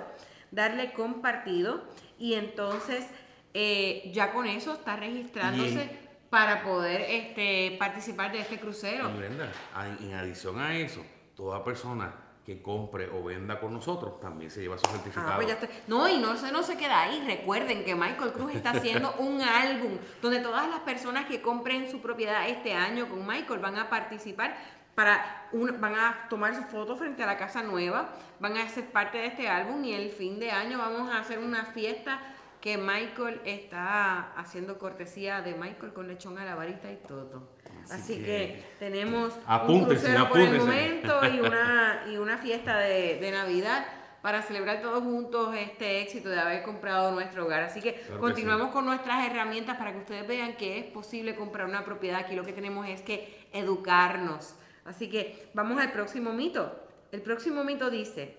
Darle 0.51 0.93
compartido. 0.93 1.83
Y 2.17 2.33
entonces 2.33 3.07
eh, 3.53 4.11
ya 4.13 4.31
con 4.33 4.45
eso 4.45 4.73
está 4.73 4.95
registrándose 4.95 5.89
para 6.29 6.63
poder 6.63 7.01
este, 7.01 7.75
participar 7.79 8.31
de 8.31 8.39
este 8.39 8.59
crucero. 8.59 9.09
Y 9.09 9.17
Brenda, 9.17 9.51
en 9.99 10.13
adición 10.13 10.59
a 10.59 10.75
eso, 10.75 11.03
toda 11.35 11.63
persona 11.63 12.13
que 12.45 12.61
compre 12.61 13.07
o 13.09 13.23
venda 13.23 13.59
con 13.59 13.73
nosotros 13.73 14.19
también 14.19 14.49
se 14.49 14.61
lleva 14.61 14.77
su 14.77 14.87
certificado. 14.87 15.33
Ah, 15.33 15.35
pues 15.35 15.47
ya. 15.47 15.59
No, 15.87 16.09
y 16.09 16.17
no 16.17 16.35
se, 16.35 16.51
no 16.51 16.63
se 16.63 16.77
queda 16.77 17.03
ahí. 17.03 17.23
Recuerden 17.25 17.85
que 17.85 17.93
Michael 17.93 18.31
Cruz 18.31 18.55
está 18.55 18.71
haciendo 18.71 19.13
un 19.19 19.41
álbum 19.41 19.99
donde 20.21 20.39
todas 20.39 20.67
las 20.67 20.79
personas 20.79 21.25
que 21.25 21.41
compren 21.41 21.89
su 21.91 22.01
propiedad 22.01 22.47
este 22.49 22.73
año 22.73 23.07
con 23.07 23.25
Michael 23.27 23.59
van 23.59 23.77
a 23.77 23.89
participar 23.89 24.57
para 24.99 25.47
un- 25.53 25.79
van 25.79 25.95
a 25.95 26.27
tomar 26.29 26.53
su 26.53 26.63
foto 26.63 26.97
frente 26.97 27.23
a 27.23 27.25
la 27.25 27.37
casa 27.37 27.63
nueva, 27.63 28.09
van 28.41 28.57
a 28.57 28.67
ser 28.67 28.91
parte 28.91 29.17
de 29.17 29.27
este 29.27 29.47
álbum 29.47 29.81
y 29.85 29.93
el 29.93 30.09
fin 30.11 30.41
de 30.41 30.51
año 30.51 30.77
vamos 30.77 31.09
a 31.09 31.19
hacer 31.19 31.39
una 31.39 31.63
fiesta 31.63 32.19
que 32.59 32.77
Michael 32.77 33.39
está 33.45 34.33
haciendo 34.35 34.77
cortesía 34.77 35.41
de 35.41 35.53
Michael 35.55 35.93
con 35.93 36.09
lechón 36.09 36.37
a 36.37 36.43
la 36.43 36.55
varita 36.55 36.91
y 36.91 36.97
todo. 37.07 37.47
Así 37.85 37.93
Así, 37.93 38.17
que- 38.17 38.25
que, 38.25 38.65
tenemos 38.77 39.39
un 39.69 39.85
crucero 39.85 40.27
por 40.27 40.41
el 40.41 40.57
momento 40.57 41.21
y 41.33 41.39
una, 41.47 42.03
y 42.11 42.17
una 42.17 42.37
fiesta 42.37 42.77
de, 42.79 43.19
de 43.21 43.31
Navidad 43.31 43.85
para 44.21 44.41
celebrar 44.41 44.81
todos 44.81 45.01
juntos 45.01 45.55
este 45.55 46.01
éxito 46.01 46.27
de 46.27 46.37
haber 46.41 46.61
comprado 46.63 47.13
nuestro 47.13 47.45
hogar. 47.45 47.63
Así 47.63 47.79
que 47.79 47.93
que 47.93 48.17
continuamos 48.19 48.71
con 48.73 48.83
nuestras 48.83 49.25
herramientas 49.25 49.77
para 49.77 49.93
que 49.93 49.99
ustedes 49.99 50.27
vean 50.27 50.57
que 50.57 50.77
es 50.77 50.83
posible 50.87 51.35
comprar 51.35 51.67
una 51.69 51.85
propiedad. 51.85 52.19
Aquí 52.19 52.35
lo 52.35 52.43
que 52.43 52.51
tenemos 52.51 52.85
es 52.85 53.01
que 53.01 53.47
educarnos. 53.53 54.55
Así 54.85 55.09
que 55.09 55.49
vamos 55.53 55.79
al 55.79 55.91
próximo 55.91 56.33
mito. 56.33 56.87
El 57.11 57.21
próximo 57.21 57.63
mito 57.63 57.89
dice, 57.89 58.37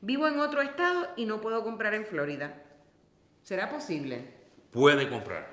vivo 0.00 0.26
en 0.28 0.40
otro 0.40 0.62
estado 0.62 1.08
y 1.16 1.26
no 1.26 1.40
puedo 1.40 1.62
comprar 1.62 1.94
en 1.94 2.06
Florida. 2.06 2.62
¿Será 3.42 3.70
posible? 3.70 4.34
Puede 4.72 5.08
comprar. 5.08 5.48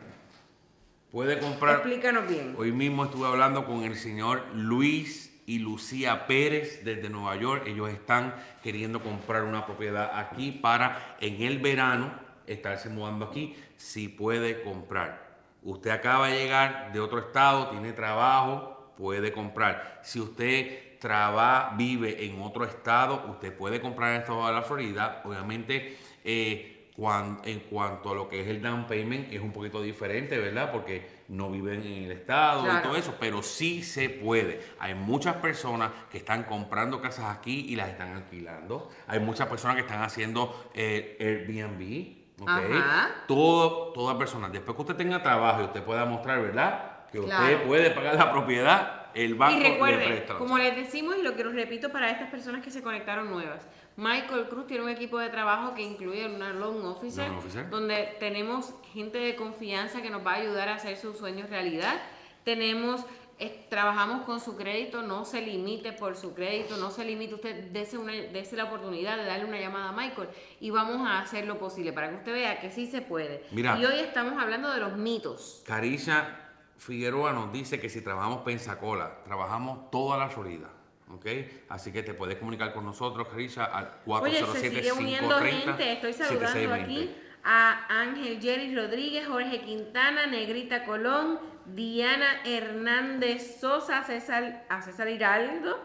Puede 1.11 1.37
comprar. 1.39 1.75
Explícanos 1.75 2.27
bien. 2.27 2.55
Hoy 2.57 2.71
mismo 2.71 3.05
estuve 3.05 3.27
hablando 3.27 3.65
con 3.65 3.83
el 3.83 3.95
señor 3.95 4.43
Luis 4.55 5.31
y 5.45 5.59
Lucía 5.59 6.25
Pérez 6.25 6.83
desde 6.83 7.09
Nueva 7.09 7.35
York. 7.35 7.63
Ellos 7.67 7.89
están 7.89 8.33
queriendo 8.63 9.01
comprar 9.01 9.43
una 9.43 9.65
propiedad 9.65 10.17
aquí 10.17 10.51
para 10.51 11.17
en 11.19 11.41
el 11.43 11.59
verano 11.59 12.13
estarse 12.47 12.89
mudando 12.89 13.25
aquí. 13.25 13.55
Si 13.77 14.07
puede 14.07 14.63
comprar. 14.63 15.37
Usted 15.61 15.91
acaba 15.91 16.29
de 16.29 16.39
llegar 16.39 16.91
de 16.91 16.99
otro 16.99 17.19
estado, 17.19 17.69
tiene 17.69 17.93
trabajo, 17.93 18.72
puede 18.97 19.31
comprar. 19.31 19.99
Si 20.03 20.19
usted 20.19 20.99
trabaja, 20.99 21.73
vive 21.75 22.25
en 22.25 22.41
otro 22.41 22.63
estado, 22.65 23.25
usted 23.29 23.55
puede 23.55 23.81
comprar 23.81 24.09
en 24.09 24.15
el 24.15 24.21
estado 24.21 24.47
de 24.47 24.53
la 24.53 24.61
Florida. 24.61 25.21
Obviamente, 25.25 25.97
eh, 26.23 26.89
cuan- 26.95 27.39
en 27.43 27.59
cuanto 27.61 28.11
a 28.11 28.15
lo 28.15 28.29
que 28.29 28.39
es 28.41 28.47
el 28.47 28.61
down 28.61 28.85
payment, 28.87 29.33
es 29.33 29.41
un 29.41 29.51
poquito 29.51 29.81
diferente, 29.81 30.37
¿verdad? 30.37 30.71
Porque 30.71 31.23
no 31.27 31.49
viven 31.49 31.81
en 31.81 32.03
el 32.03 32.11
estado 32.11 32.63
y 32.79 32.83
todo 32.83 32.95
eso, 32.95 33.15
pero 33.19 33.41
sí 33.43 33.81
se 33.83 34.09
puede. 34.09 34.61
Hay 34.79 34.93
muchas 34.93 35.35
personas 35.37 35.91
que 36.11 36.19
están 36.19 36.43
comprando 36.43 37.01
casas 37.01 37.35
aquí 37.35 37.65
y 37.67 37.75
las 37.75 37.89
están 37.89 38.13
alquilando. 38.15 38.89
Hay 39.07 39.19
muchas 39.19 39.47
personas 39.47 39.75
que 39.75 39.81
están 39.81 40.03
haciendo 40.03 40.69
eh, 40.73 41.17
Airbnb. 41.19 42.23
¿ok? 42.41 42.49
Ajá. 42.49 43.09
Todo, 43.27 43.93
toda 43.93 44.17
persona, 44.17 44.49
después 44.49 44.75
que 44.75 44.81
usted 44.81 44.95
tenga 44.95 45.21
trabajo 45.21 45.61
y 45.61 45.65
usted 45.65 45.83
pueda 45.83 46.05
mostrar, 46.05 46.41
¿verdad? 46.41 46.92
Que 47.13 47.19
usted 47.21 47.63
puede 47.67 47.91
pagar 47.91 48.15
la 48.15 48.31
propiedad, 48.31 49.05
el 49.13 49.35
banco 49.35 49.57
Y 49.57 49.63
le 49.63 49.69
recuerden, 49.69 50.07
presta. 50.09 50.33
como 50.37 50.57
les 50.57 50.75
decimos 50.75 51.15
y 51.17 51.21
lo 51.21 51.35
que 51.35 51.43
los 51.43 51.53
repito 51.53 51.91
para 51.91 52.09
estas 52.09 52.29
personas 52.29 52.63
que 52.63 52.71
se 52.71 52.81
conectaron 52.81 53.29
nuevas, 53.29 53.65
Michael 53.95 54.47
Cruz 54.49 54.65
tiene 54.65 54.83
un 54.83 54.89
equipo 54.89 55.19
de 55.19 55.29
trabajo 55.29 55.75
que 55.75 55.83
incluye 55.83 56.25
una 56.27 56.51
loan 56.51 56.83
officer, 56.85 57.27
Loan 57.27 57.37
officer. 57.37 57.69
donde 57.69 58.15
tenemos 58.19 58.73
gente 58.91 59.19
de 59.19 59.35
confianza 59.35 60.01
que 60.01 60.09
nos 60.09 60.25
va 60.25 60.31
a 60.31 60.35
ayudar 60.37 60.67
a 60.69 60.75
hacer 60.75 60.97
sus 60.97 61.15
sueños 61.17 61.49
realidad. 61.51 62.01
Tenemos, 62.43 63.05
eh, 63.37 63.65
trabajamos 63.69 64.23
con 64.23 64.39
su 64.39 64.57
crédito, 64.57 65.03
no 65.03 65.25
se 65.25 65.41
limite 65.41 65.93
por 65.93 66.15
su 66.15 66.33
crédito, 66.33 66.77
no 66.77 66.89
se 66.89 67.05
limite, 67.05 67.35
usted 67.35 67.65
dese, 67.71 67.99
una, 67.99 68.13
la 68.13 68.63
oportunidad 68.63 69.17
de 69.17 69.25
darle 69.25 69.45
una 69.45 69.59
llamada 69.59 69.89
a 69.89 69.91
Michael 69.91 70.29
y 70.59 70.71
vamos 70.71 71.07
a 71.07 71.19
hacer 71.19 71.45
lo 71.45 71.59
posible 71.59 71.93
para 71.93 72.09
que 72.09 72.15
usted 72.15 72.33
vea 72.33 72.59
que 72.59 72.71
sí 72.71 72.87
se 72.87 73.01
puede. 73.01 73.43
Mira. 73.51 73.77
Y 73.79 73.85
hoy 73.85 73.99
estamos 73.99 74.41
hablando 74.41 74.73
de 74.73 74.79
los 74.79 74.97
mitos. 74.97 75.61
Carisha 75.67 76.39
Figueroa 76.83 77.31
nos 77.31 77.53
dice 77.53 77.79
que 77.79 77.87
si 77.87 78.01
trabajamos 78.01 78.41
Pensacola, 78.41 79.23
trabajamos 79.23 79.89
toda 79.89 80.17
la 80.17 80.27
Florida. 80.27 80.69
¿Ok? 81.13 81.25
Así 81.69 81.93
que 81.93 82.03
te 82.03 82.13
puedes 82.13 82.37
comunicar 82.37 82.73
con 82.73 82.85
nosotros, 82.85 83.27
Carisha, 83.29 83.65
al 83.65 84.01
Oye, 84.05 84.37
se 84.37 84.43
407 84.43 84.75
sigue 84.75 84.91
uniendo 84.91 85.35
gente. 85.37 85.93
Estoy 85.93 86.13
saludando 86.13 86.73
aquí 86.73 87.15
a 87.43 87.85
Ángel 88.01 88.41
Jerry 88.41 88.75
Rodríguez, 88.75 89.27
Jorge 89.27 89.61
Quintana, 89.61 90.25
Negrita 90.27 90.83
Colón, 90.83 91.39
Diana 91.65 92.41
Hernández 92.45 93.59
Sosa, 93.61 94.03
César, 94.03 94.65
a 94.69 94.81
César 94.81 95.07
Hiraldo. 95.07 95.79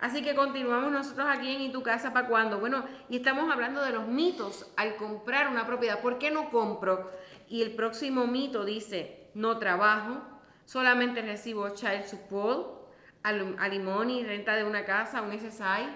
Así 0.00 0.22
que 0.22 0.34
continuamos 0.34 0.90
nosotros 0.90 1.26
aquí 1.28 1.54
en 1.54 1.62
¿Y 1.62 1.72
tu 1.72 1.82
casa 1.82 2.12
para 2.12 2.26
cuándo? 2.26 2.58
Bueno, 2.58 2.84
y 3.08 3.16
estamos 3.16 3.52
hablando 3.52 3.82
de 3.82 3.92
los 3.92 4.06
mitos 4.06 4.72
al 4.76 4.96
comprar 4.96 5.48
una 5.48 5.66
propiedad. 5.66 6.00
¿Por 6.00 6.18
qué 6.18 6.30
no 6.30 6.50
compro? 6.50 7.10
Y 7.48 7.62
el 7.62 7.72
próximo 7.72 8.26
mito 8.26 8.64
dice, 8.64 9.17
no 9.38 9.58
trabajo, 9.58 10.20
solamente 10.64 11.22
recibo 11.22 11.70
child 11.70 12.04
support, 12.04 12.88
al- 13.22 13.56
alimony, 13.58 14.24
renta 14.24 14.56
de 14.56 14.64
una 14.64 14.84
casa, 14.84 15.22
un 15.22 15.32
SSI, 15.32 15.88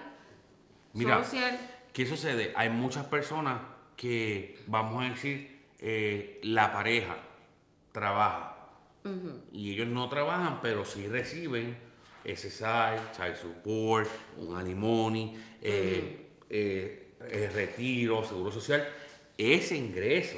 Mira, 0.93 1.23
social. 1.23 1.59
¿qué 1.91 2.05
sucede? 2.05 2.53
Hay 2.55 2.69
muchas 2.69 3.05
personas 3.05 3.61
que, 3.95 4.63
vamos 4.67 5.03
a 5.03 5.09
decir, 5.09 5.65
eh, 5.79 6.39
la 6.43 6.71
pareja 6.71 7.17
trabaja 7.91 8.49
y 9.51 9.73
ellos 9.73 9.87
no 9.87 10.07
trabajan, 10.07 10.59
pero 10.61 10.85
sí 10.85 11.07
reciben 11.07 11.77
SSI, 12.23 12.95
Child 13.15 13.35
Support, 13.35 14.09
un 14.37 14.55
alimony, 14.55 15.35
eh, 15.61 16.29
eh, 16.49 17.15
eh, 17.19 17.49
retiro, 17.53 18.23
seguro 18.23 18.49
social. 18.51 18.87
Ese 19.37 19.75
ingreso, 19.75 20.37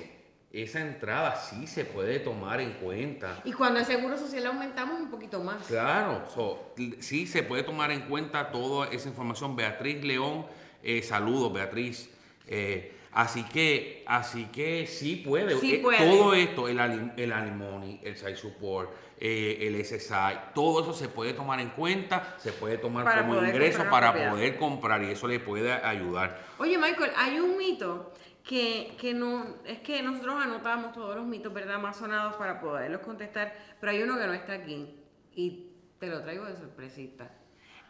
esa 0.64 0.80
entrada 0.82 1.36
sí 1.36 1.68
se 1.68 1.86
puede 1.86 2.20
tomar 2.20 2.62
en 2.62 2.72
cuenta. 2.74 3.42
Y 3.44 3.52
cuando 3.54 3.80
el 3.80 3.86
seguro 3.86 4.18
social 4.18 4.46
aumentamos 4.48 5.00
un 5.00 5.10
poquito 5.10 5.42
más. 5.42 5.64
Claro, 5.68 6.24
so, 6.34 6.74
sí 7.00 7.28
se 7.28 7.44
puede 7.44 7.64
tomar 7.64 7.92
en 7.92 8.02
cuenta 8.02 8.52
toda 8.52 8.88
esa 8.90 9.10
información. 9.10 9.56
Beatriz 9.56 10.04
León, 10.04 10.46
eh, 10.84 11.02
saludos 11.02 11.52
Beatriz. 11.54 12.10
Eh, 12.48 12.96
así 13.12 13.44
que, 13.44 14.04
así 14.08 14.46
que 14.46 14.88
sí 14.88 15.18
puede. 15.18 15.58
Sí 15.60 15.76
Eh, 15.76 15.80
puede. 15.80 15.98
Todo 15.98 16.34
esto, 16.34 16.68
el, 16.68 16.80
el 17.18 17.34
alimony, 17.34 18.00
el 18.04 18.16
side 18.16 18.36
support, 18.36 18.92
eh, 19.20 19.58
el 19.62 19.84
SSI, 19.84 20.38
todo 20.54 20.82
eso 20.84 20.94
se 20.94 21.08
puede 21.08 21.34
tomar 21.34 21.60
en 21.62 21.70
cuenta, 21.70 22.36
se 22.38 22.52
puede 22.52 22.78
tomar 22.78 23.06
Para 23.06 23.22
como 23.26 23.42
ingreso 23.42 23.84
para 23.90 24.12
propiedad. 24.12 24.32
poder 24.32 24.58
comprar 24.58 25.04
y 25.04 25.12
eso 25.12 25.28
le 25.28 25.40
puede 25.40 25.72
ayudar. 25.72 26.38
Oye, 26.60 26.78
Michael, 26.78 27.12
hay 27.18 27.40
un 27.40 27.58
mito 27.58 28.14
que, 28.46 28.96
que 29.00 29.14
no. 29.14 29.58
Es 29.66 29.80
que 29.80 30.02
nosotros 30.02 30.36
anotamos 30.42 30.94
todos 30.94 31.16
los 31.16 31.26
mitos, 31.26 31.54
¿verdad? 31.54 31.80
Más 31.80 31.98
sonados 31.98 32.36
para 32.36 32.62
poderlos 32.62 33.02
contestar, 33.02 33.54
pero 33.80 33.92
hay 33.92 34.04
uno 34.04 34.18
que 34.18 34.28
no 34.28 34.34
está 34.34 34.54
aquí. 34.54 34.96
Y 35.34 35.72
te 36.00 36.08
lo 36.08 36.22
traigo 36.22 36.46
de 36.46 36.56
sorpresita. 36.56 37.32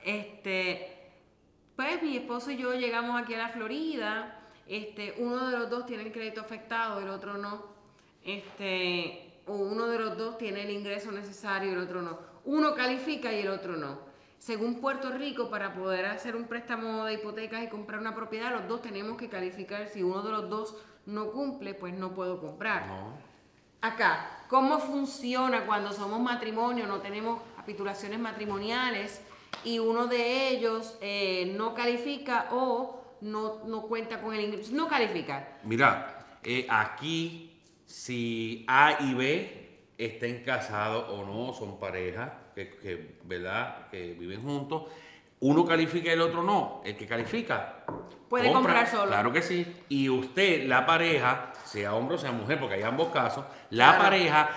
Este. 0.03 0.91
Pues 1.75 2.01
mi 2.01 2.15
esposo 2.15 2.51
y 2.51 2.57
yo 2.57 2.73
llegamos 2.73 3.21
aquí 3.21 3.33
a 3.33 3.37
la 3.37 3.49
Florida. 3.49 4.39
Este, 4.65 5.15
uno 5.17 5.49
de 5.49 5.57
los 5.57 5.69
dos 5.69 5.85
tiene 5.85 6.03
el 6.03 6.11
crédito 6.11 6.41
afectado, 6.41 7.01
el 7.01 7.09
otro 7.09 7.37
no. 7.37 7.75
Este, 8.23 9.41
o 9.45 9.55
uno 9.55 9.87
de 9.87 9.99
los 9.99 10.17
dos 10.17 10.37
tiene 10.37 10.63
el 10.63 10.69
ingreso 10.69 11.11
necesario 11.11 11.69
y 11.69 11.73
el 11.73 11.79
otro 11.79 12.01
no. 12.01 12.17
Uno 12.45 12.73
califica 12.73 13.31
y 13.33 13.41
el 13.41 13.49
otro 13.49 13.75
no. 13.75 13.99
Según 14.45 14.79
Puerto 14.79 15.09
Rico, 15.09 15.49
para 15.49 15.73
poder 15.73 16.05
hacer 16.05 16.35
un 16.35 16.43
préstamo 16.43 17.05
de 17.05 17.15
hipotecas 17.15 17.63
y 17.63 17.67
comprar 17.67 17.99
una 17.99 18.13
propiedad, 18.13 18.51
los 18.51 18.67
dos 18.67 18.79
tenemos 18.83 19.17
que 19.17 19.27
calificar. 19.27 19.87
Si 19.87 20.03
uno 20.03 20.21
de 20.21 20.29
los 20.29 20.47
dos 20.51 20.77
no 21.07 21.31
cumple, 21.31 21.73
pues 21.73 21.95
no 21.95 22.13
puedo 22.13 22.39
comprar. 22.39 22.85
No. 22.85 23.17
Acá, 23.81 24.43
¿cómo 24.47 24.77
funciona 24.77 25.65
cuando 25.65 25.91
somos 25.91 26.19
matrimonio, 26.19 26.85
no 26.85 26.99
tenemos 26.99 27.41
capitulaciones 27.55 28.19
matrimoniales 28.19 29.19
y 29.63 29.79
uno 29.79 30.05
de 30.05 30.49
ellos 30.49 30.95
eh, 31.01 31.51
no 31.57 31.73
califica 31.73 32.49
o 32.51 33.03
no, 33.21 33.63
no 33.65 33.81
cuenta 33.87 34.21
con 34.21 34.35
el 34.35 34.41
ingreso? 34.41 34.75
No 34.75 34.87
califica. 34.87 35.57
Mira, 35.63 36.37
eh, 36.43 36.67
aquí 36.69 37.63
si 37.87 38.63
A 38.67 38.97
y 38.99 39.15
B 39.15 39.87
estén 39.97 40.43
casados 40.43 41.09
o 41.09 41.25
no, 41.25 41.51
son 41.51 41.79
pareja, 41.79 42.44
que, 42.55 42.69
que, 42.77 43.17
¿verdad? 43.23 43.87
que 43.91 44.13
viven 44.17 44.41
juntos, 44.41 44.83
uno 45.41 45.65
califica 45.65 46.09
y 46.09 46.13
el 46.13 46.21
otro 46.21 46.41
no. 46.41 46.81
El 46.85 46.95
que 46.95 47.05
califica 47.05 47.83
Puede 48.29 48.51
comprar 48.51 48.87
solo. 48.87 49.07
Claro 49.07 49.31
que 49.31 49.41
sí. 49.43 49.83
Y 49.89 50.09
usted, 50.09 50.65
la 50.65 50.85
pareja, 50.85 51.51
sea 51.63 51.93
hombre 51.93 52.15
o 52.15 52.17
sea 52.17 52.31
mujer, 52.31 52.59
porque 52.59 52.75
hay 52.75 52.83
ambos 52.83 53.09
casos, 53.09 53.45
la 53.69 53.89
Claro. 53.89 54.03
pareja 54.03 54.49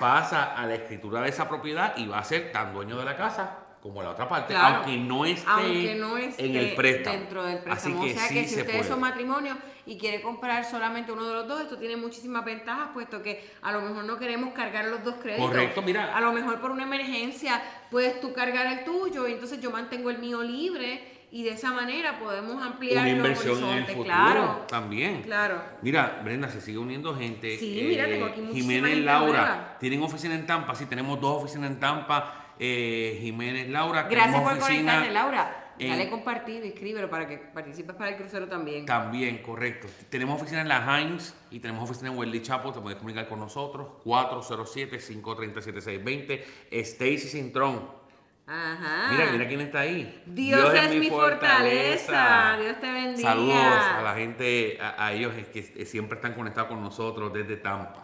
pasa 0.00 0.56
a 0.56 0.66
la 0.66 0.74
escritura 0.74 1.20
de 1.20 1.28
esa 1.28 1.48
propiedad 1.48 1.96
y 1.96 2.06
va 2.06 2.18
a 2.18 2.24
ser 2.24 2.50
tan 2.50 2.72
dueño 2.72 2.96
de 2.98 3.04
la 3.04 3.16
casa 3.16 3.58
como 3.82 4.00
la 4.00 4.10
otra 4.10 4.28
parte, 4.28 4.54
Claro. 4.54 4.76
aunque 4.76 4.96
no 4.96 5.24
esté, 5.24 5.44
Aunque 5.50 5.94
no 5.96 6.16
esté 6.16 6.46
en 6.46 6.54
el 6.56 6.74
préstamo. 6.76 7.16
dentro 7.18 7.42
del 7.44 7.56
Así 7.56 7.64
préstamo. 7.64 8.04
que 8.04 8.10
o 8.10 8.14
sea 8.14 8.28
sí 8.28 8.34
que 8.34 8.44
si 8.44 8.54
se 8.54 8.60
ustedes 8.60 8.76
puede. 8.78 8.88
son 8.90 9.00
matrimonio 9.00 9.56
y 9.86 9.98
quiere 9.98 10.22
comprar 10.22 10.64
solamente 10.64 11.10
uno 11.10 11.26
de 11.26 11.34
los 11.34 11.48
dos, 11.48 11.62
esto 11.62 11.76
tiene 11.78 11.96
muchísimas 11.96 12.44
ventajas, 12.44 12.90
puesto 12.94 13.20
que 13.22 13.44
a 13.60 13.72
lo 13.72 13.80
mejor 13.80 14.04
no 14.04 14.16
queremos 14.18 14.54
cargar 14.54 14.84
los 14.84 15.02
dos 15.02 15.16
créditos. 15.20 15.48
Correcto, 15.48 15.82
mira. 15.82 16.16
A 16.16 16.20
lo 16.20 16.32
mejor 16.32 16.60
por 16.60 16.70
una 16.70 16.84
emergencia 16.84 17.60
puedes 17.90 18.20
tú 18.20 18.32
cargar 18.32 18.66
el 18.66 18.84
tuyo 18.84 19.26
y 19.26 19.32
entonces 19.32 19.60
yo 19.60 19.72
mantengo 19.72 20.10
el 20.10 20.18
mío 20.18 20.42
libre 20.44 21.08
y 21.32 21.42
de 21.42 21.50
esa 21.50 21.72
manera 21.72 22.20
podemos 22.20 22.62
ampliar 22.62 22.98
Una 23.04 23.08
los 23.08 23.16
inversión 23.16 23.64
en 23.70 23.78
el 23.78 23.84
futuro 23.86 24.04
Claro. 24.04 24.64
también. 24.68 25.22
Claro. 25.22 25.60
Mira, 25.80 26.20
Brenda, 26.22 26.48
se 26.48 26.60
sigue 26.60 26.78
uniendo 26.78 27.16
gente. 27.16 27.58
Sí, 27.58 27.84
mira, 27.88 28.04
tengo 28.04 28.26
aquí 28.26 28.40
muchísima 28.42 28.74
Jiménez 28.74 28.98
Laura, 29.04 29.76
tienen 29.80 30.00
oficina 30.02 30.36
en 30.36 30.46
Tampa, 30.46 30.72
sí, 30.76 30.86
tenemos 30.86 31.20
dos 31.20 31.42
oficinas 31.42 31.68
en 31.70 31.80
Tampa. 31.80 32.38
Eh, 32.58 33.18
Jiménez 33.20 33.68
Laura, 33.68 34.04
Gracias 34.04 34.40
por 34.40 34.58
conectarte, 34.58 35.10
Laura. 35.10 35.58
Dale 35.78 36.10
compartir 36.10 36.64
y 36.64 36.68
escríbelo 36.68 37.10
para 37.10 37.26
que 37.26 37.38
participes 37.38 37.96
para 37.96 38.10
el 38.10 38.16
crucero 38.16 38.46
también. 38.48 38.86
También, 38.86 39.38
correcto. 39.38 39.88
Tenemos 40.10 40.40
oficina 40.40 40.60
en 40.60 40.68
la 40.68 41.00
Heinz 41.00 41.34
y 41.50 41.58
tenemos 41.60 41.90
oficina 41.90 42.10
en 42.10 42.18
Wesley 42.18 42.42
Chapo. 42.42 42.72
Te 42.72 42.80
puedes 42.80 42.98
comunicar 42.98 43.28
con 43.28 43.40
nosotros. 43.40 43.88
407-530-7620. 44.04 46.44
Stacy 46.70 47.18
Cintrón. 47.18 48.02
Ajá. 48.46 49.08
Mira, 49.12 49.32
mira 49.32 49.48
quién 49.48 49.60
está 49.60 49.80
ahí. 49.80 50.22
Dios, 50.26 50.74
es, 50.74 50.94
mi 50.96 51.08
fortaleza. 51.08 52.58
Dios 52.60 52.78
te 52.80 52.92
bendiga. 52.92 53.30
Saludos 53.30 53.56
a 53.56 54.02
la 54.02 54.14
gente, 54.14 54.78
a, 54.80 55.06
a 55.06 55.12
ellos 55.12 55.32
que 55.52 55.86
siempre 55.86 56.16
están 56.16 56.34
conectados 56.34 56.68
con 56.68 56.82
nosotros 56.82 57.32
desde 57.32 57.56
Tampa. 57.56 58.01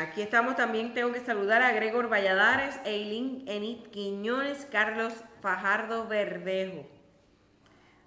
Aquí 0.00 0.22
estamos 0.22 0.56
también, 0.56 0.92
tengo 0.92 1.12
que 1.12 1.20
saludar 1.20 1.62
a 1.62 1.72
Gregor 1.72 2.12
Valladares, 2.12 2.80
Eileen 2.84 3.44
Enid 3.46 3.86
Quiñones, 3.90 4.66
Carlos 4.70 5.12
Fajardo 5.40 6.08
Verdejo. 6.08 6.86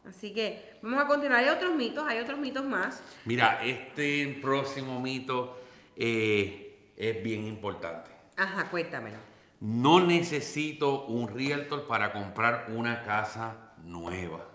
Así 0.07 0.33
que 0.33 0.77
vamos 0.81 1.01
a 1.01 1.07
continuar. 1.07 1.39
Hay 1.39 1.49
otros 1.49 1.73
mitos, 1.75 2.05
hay 2.07 2.19
otros 2.19 2.39
mitos 2.39 2.65
más. 2.65 3.01
Mira, 3.25 3.63
este 3.63 4.39
próximo 4.41 4.99
mito 4.99 5.61
eh, 5.95 6.91
es 6.97 7.23
bien 7.23 7.45
importante. 7.45 8.11
Ajá, 8.35 8.69
cuéntamelo. 8.69 9.17
No 9.59 9.99
necesito 9.99 11.05
un 11.05 11.27
realtor 11.27 11.87
para 11.87 12.11
comprar 12.11 12.67
una 12.69 13.03
casa 13.03 13.73
nueva. 13.83 14.50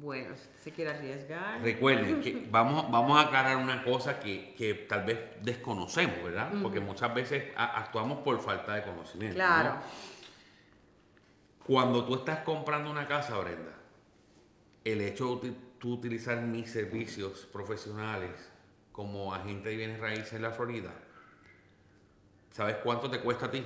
Bueno, 0.00 0.36
si 0.36 0.62
se 0.62 0.70
quiere 0.72 0.90
arriesgar. 0.92 1.60
Recuerden 1.60 2.20
que 2.20 2.46
vamos, 2.50 2.90
vamos 2.90 3.18
a 3.18 3.22
aclarar 3.26 3.56
una 3.56 3.82
cosa 3.82 4.20
que, 4.20 4.54
que 4.56 4.74
tal 4.74 5.04
vez 5.04 5.18
desconocemos, 5.42 6.22
¿verdad? 6.22 6.52
Porque 6.62 6.78
muchas 6.80 7.12
veces 7.14 7.52
a- 7.56 7.78
actuamos 7.80 8.18
por 8.18 8.38
falta 8.40 8.74
de 8.74 8.82
conocimiento. 8.82 9.38
¿no? 9.38 9.44
Claro. 9.44 9.76
Cuando 11.66 12.04
tú 12.04 12.14
estás 12.14 12.40
comprando 12.40 12.90
una 12.90 13.06
casa, 13.06 13.36
Brenda, 13.38 13.72
el 14.84 15.00
hecho 15.00 15.36
de 15.36 15.52
tú 15.78 15.94
utilizar 15.94 16.40
mis 16.40 16.70
servicios 16.70 17.46
profesionales 17.52 18.30
como 18.92 19.34
agente 19.34 19.68
de 19.70 19.76
bienes 19.76 20.00
raíces 20.00 20.32
en 20.34 20.42
la 20.42 20.50
Florida, 20.50 20.92
¿sabes 22.52 22.76
cuánto 22.82 23.10
te 23.10 23.20
cuesta 23.20 23.46
a 23.46 23.50
ti? 23.50 23.64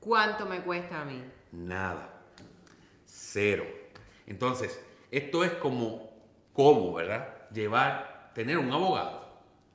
¿Cuánto 0.00 0.46
me 0.46 0.60
cuesta 0.62 1.02
a 1.02 1.04
mí? 1.04 1.22
Nada. 1.52 2.08
Cero. 3.04 3.64
Entonces, 4.26 4.80
esto 5.10 5.44
es 5.44 5.52
como, 5.52 6.10
como, 6.52 6.94
¿verdad? 6.94 7.48
Llevar, 7.50 8.30
tener 8.34 8.58
un 8.58 8.72
abogado. 8.72 9.28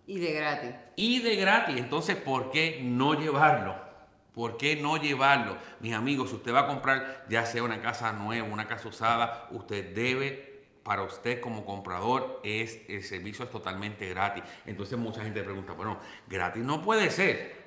Y 0.05 0.19
de 0.19 0.33
gratis. 0.33 0.71
Y 0.95 1.21
de 1.21 1.35
gratis. 1.35 1.77
Entonces, 1.77 2.15
¿por 2.15 2.51
qué 2.51 2.81
no 2.83 3.13
llevarlo? 3.13 3.75
¿Por 4.33 4.57
qué 4.57 4.75
no 4.75 4.97
llevarlo? 4.97 5.57
Mis 5.79 5.93
amigos, 5.93 6.29
si 6.29 6.35
usted 6.35 6.53
va 6.53 6.61
a 6.61 6.67
comprar 6.67 7.25
ya 7.29 7.45
sea 7.45 7.63
una 7.63 7.81
casa 7.81 8.11
nueva, 8.13 8.47
una 8.47 8.67
casa 8.67 8.89
usada, 8.89 9.47
usted 9.51 9.93
debe, 9.93 10.53
para 10.83 11.03
usted 11.03 11.39
como 11.39 11.65
comprador, 11.65 12.41
es 12.43 12.81
el 12.89 13.03
servicio 13.03 13.45
es 13.45 13.51
totalmente 13.51 14.09
gratis. 14.09 14.43
Entonces 14.65 14.97
mucha 14.97 15.23
gente 15.23 15.41
pregunta, 15.43 15.73
bueno, 15.73 15.99
gratis 16.27 16.63
no 16.63 16.81
puede 16.81 17.09
ser. 17.09 17.62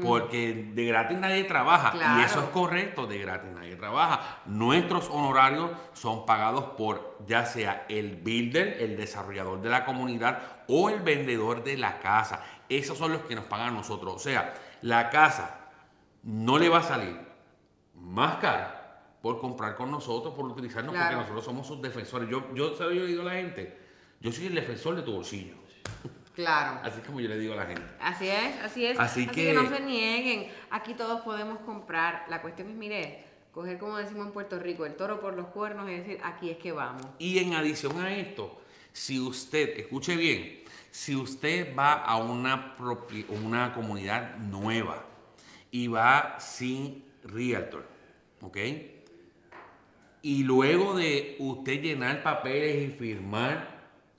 Porque 0.00 0.70
de 0.74 0.84
gratis 0.86 1.18
nadie 1.18 1.42
trabaja. 1.44 1.92
Y 2.20 2.22
eso 2.24 2.40
es 2.40 2.48
correcto, 2.50 3.06
de 3.06 3.18
gratis 3.18 3.50
nadie 3.50 3.74
trabaja. 3.76 4.40
Nuestros 4.46 5.08
honorarios 5.10 5.70
son 5.92 6.24
pagados 6.24 6.64
por 6.76 7.18
ya 7.26 7.44
sea 7.44 7.84
el 7.88 8.16
builder, 8.16 8.76
el 8.80 8.96
desarrollador 8.96 9.60
de 9.60 9.70
la 9.70 9.84
comunidad 9.84 10.38
o 10.68 10.88
el 10.88 11.00
vendedor 11.00 11.64
de 11.64 11.76
la 11.76 11.98
casa. 11.98 12.44
Esos 12.68 12.96
son 12.96 13.12
los 13.12 13.22
que 13.22 13.34
nos 13.34 13.44
pagan 13.46 13.68
a 13.68 13.72
nosotros. 13.72 14.14
O 14.14 14.18
sea, 14.20 14.54
la 14.82 15.10
casa 15.10 15.58
no 16.22 16.58
le 16.58 16.68
va 16.68 16.78
a 16.78 16.82
salir 16.84 17.18
más 17.96 18.36
cara 18.36 18.78
por 19.20 19.40
comprar 19.40 19.74
con 19.76 19.90
nosotros, 19.90 20.32
por 20.34 20.44
utilizarnos, 20.46 20.92
Claro. 20.94 21.08
porque 21.08 21.20
nosotros 21.22 21.44
somos 21.44 21.66
sus 21.66 21.82
defensores. 21.82 22.28
Yo, 22.28 22.54
yo, 22.54 22.76
yo 22.78 22.88
le 22.90 23.06
digo 23.06 23.22
a 23.22 23.26
la 23.26 23.32
gente, 23.32 23.78
yo 24.20 24.30
soy 24.32 24.46
el 24.46 24.54
defensor 24.54 24.94
de 24.94 25.02
tu 25.02 25.12
bolsillo. 25.12 25.54
Claro. 26.34 26.80
Así 26.82 27.00
como 27.02 27.20
yo 27.20 27.28
le 27.28 27.38
digo 27.38 27.52
a 27.52 27.56
la 27.56 27.66
gente. 27.66 27.82
Así 28.00 28.26
es, 28.28 28.60
así 28.62 28.86
es. 28.86 28.98
Así 28.98 29.26
que... 29.26 29.48
que- 29.48 29.54
no 29.54 29.68
se 29.68 29.80
nieguen. 29.80 30.48
Aquí 30.70 30.94
todos 30.94 31.20
podemos 31.22 31.58
comprar. 31.60 32.24
La 32.28 32.40
cuestión 32.40 32.68
es, 32.70 32.74
mire, 32.74 33.24
coger 33.52 33.78
como 33.78 33.98
decimos 33.98 34.26
en 34.28 34.32
Puerto 34.32 34.58
Rico, 34.58 34.86
el 34.86 34.94
toro 34.94 35.20
por 35.20 35.34
los 35.34 35.48
cuernos 35.48 35.90
y 35.90 35.94
decir, 35.94 36.18
aquí 36.22 36.48
es 36.50 36.56
que 36.56 36.72
vamos. 36.72 37.04
Y 37.18 37.38
en 37.38 37.52
adición 37.54 38.00
a 38.00 38.16
esto, 38.16 38.62
si 38.92 39.20
usted, 39.20 39.78
escuche 39.78 40.16
bien, 40.16 40.62
si 40.90 41.14
usted 41.16 41.76
va 41.76 41.92
a 41.94 42.16
una, 42.16 42.76
propi- 42.78 43.26
una 43.28 43.74
comunidad 43.74 44.36
nueva 44.36 45.04
y 45.70 45.88
va 45.88 46.36
sin 46.40 47.04
realtor, 47.24 47.86
¿ok? 48.40 48.56
Y 50.22 50.44
luego 50.44 50.94
de 50.94 51.36
usted 51.40 51.80
llenar 51.82 52.22
papeles 52.22 52.88
y 52.88 52.92
firmar, 52.96 53.71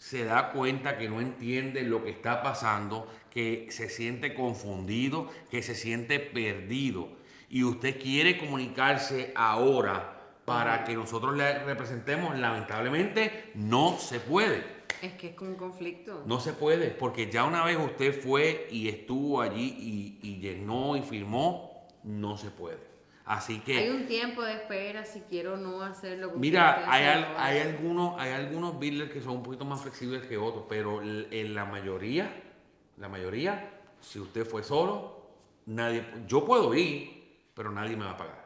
se 0.04 0.26
da 0.26 0.52
cuenta 0.52 0.98
que 0.98 1.08
no 1.08 1.22
entiende 1.22 1.82
lo 1.84 2.04
que 2.04 2.10
está 2.10 2.44
pasando, 2.44 3.08
que 3.32 3.68
se 3.70 3.88
siente 3.88 4.34
confundido, 4.34 5.32
que 5.50 5.64
se 5.64 5.76
siente 5.76 6.20
perdido. 6.20 7.08
Y 7.50 7.64
usted 7.64 8.02
quiere 8.02 8.38
comunicarse 8.38 9.32
ahora 9.34 10.36
para 10.44 10.84
que 10.84 10.94
nosotros 10.96 11.38
le 11.38 11.60
representemos, 11.60 12.38
lamentablemente 12.38 13.52
no 13.56 13.98
se 13.98 14.20
puede. 14.20 14.66
Es 15.02 15.14
que 15.14 15.30
es 15.30 15.36
como 15.36 15.52
un 15.52 15.56
conflicto. 15.58 16.24
No 16.26 16.42
se 16.42 16.52
puede, 16.52 16.90
porque 16.90 17.32
ya 17.32 17.46
una 17.46 17.64
vez 17.64 17.78
usted 17.78 18.22
fue 18.22 18.68
y 18.72 18.90
estuvo 18.90 19.40
allí 19.40 19.74
y, 19.80 20.20
y 20.22 20.40
llenó 20.42 20.98
y 20.98 21.02
firmó, 21.02 21.88
no 22.04 22.36
se 22.36 22.52
puede. 22.52 22.93
Así 23.26 23.60
que... 23.62 23.78
Hay 23.78 23.90
un 23.90 24.06
tiempo 24.06 24.42
de 24.44 24.54
espera 24.54 25.06
si 25.06 25.22
quiero 25.22 25.56
no 25.56 25.82
hacerlo. 25.82 26.32
Mira, 26.36 26.92
hay, 26.92 27.06
al- 27.06 27.36
hay 27.38 27.60
algunos, 27.60 28.20
hay 28.20 28.32
algunos 28.34 28.78
builders 28.80 29.12
que 29.12 29.22
son 29.22 29.38
un 29.38 29.44
poquito 29.44 29.64
más 29.66 29.82
flexibles 29.82 30.24
que 30.24 30.38
otros, 30.38 30.66
pero 30.68 31.02
en 31.02 31.56
la 31.56 31.64
mayoría, 31.66 32.34
la 32.98 33.08
mayoría, 33.08 33.72
si 34.02 34.20
usted 34.20 34.46
fue 34.46 34.62
solo, 34.64 35.26
nadie, 35.68 36.06
yo 36.28 36.44
puedo 36.46 36.74
ir, 36.76 37.48
pero 37.54 37.72
nadie 37.72 37.96
me 37.96 38.04
va 38.06 38.12
a 38.12 38.18
pagar. 38.18 38.44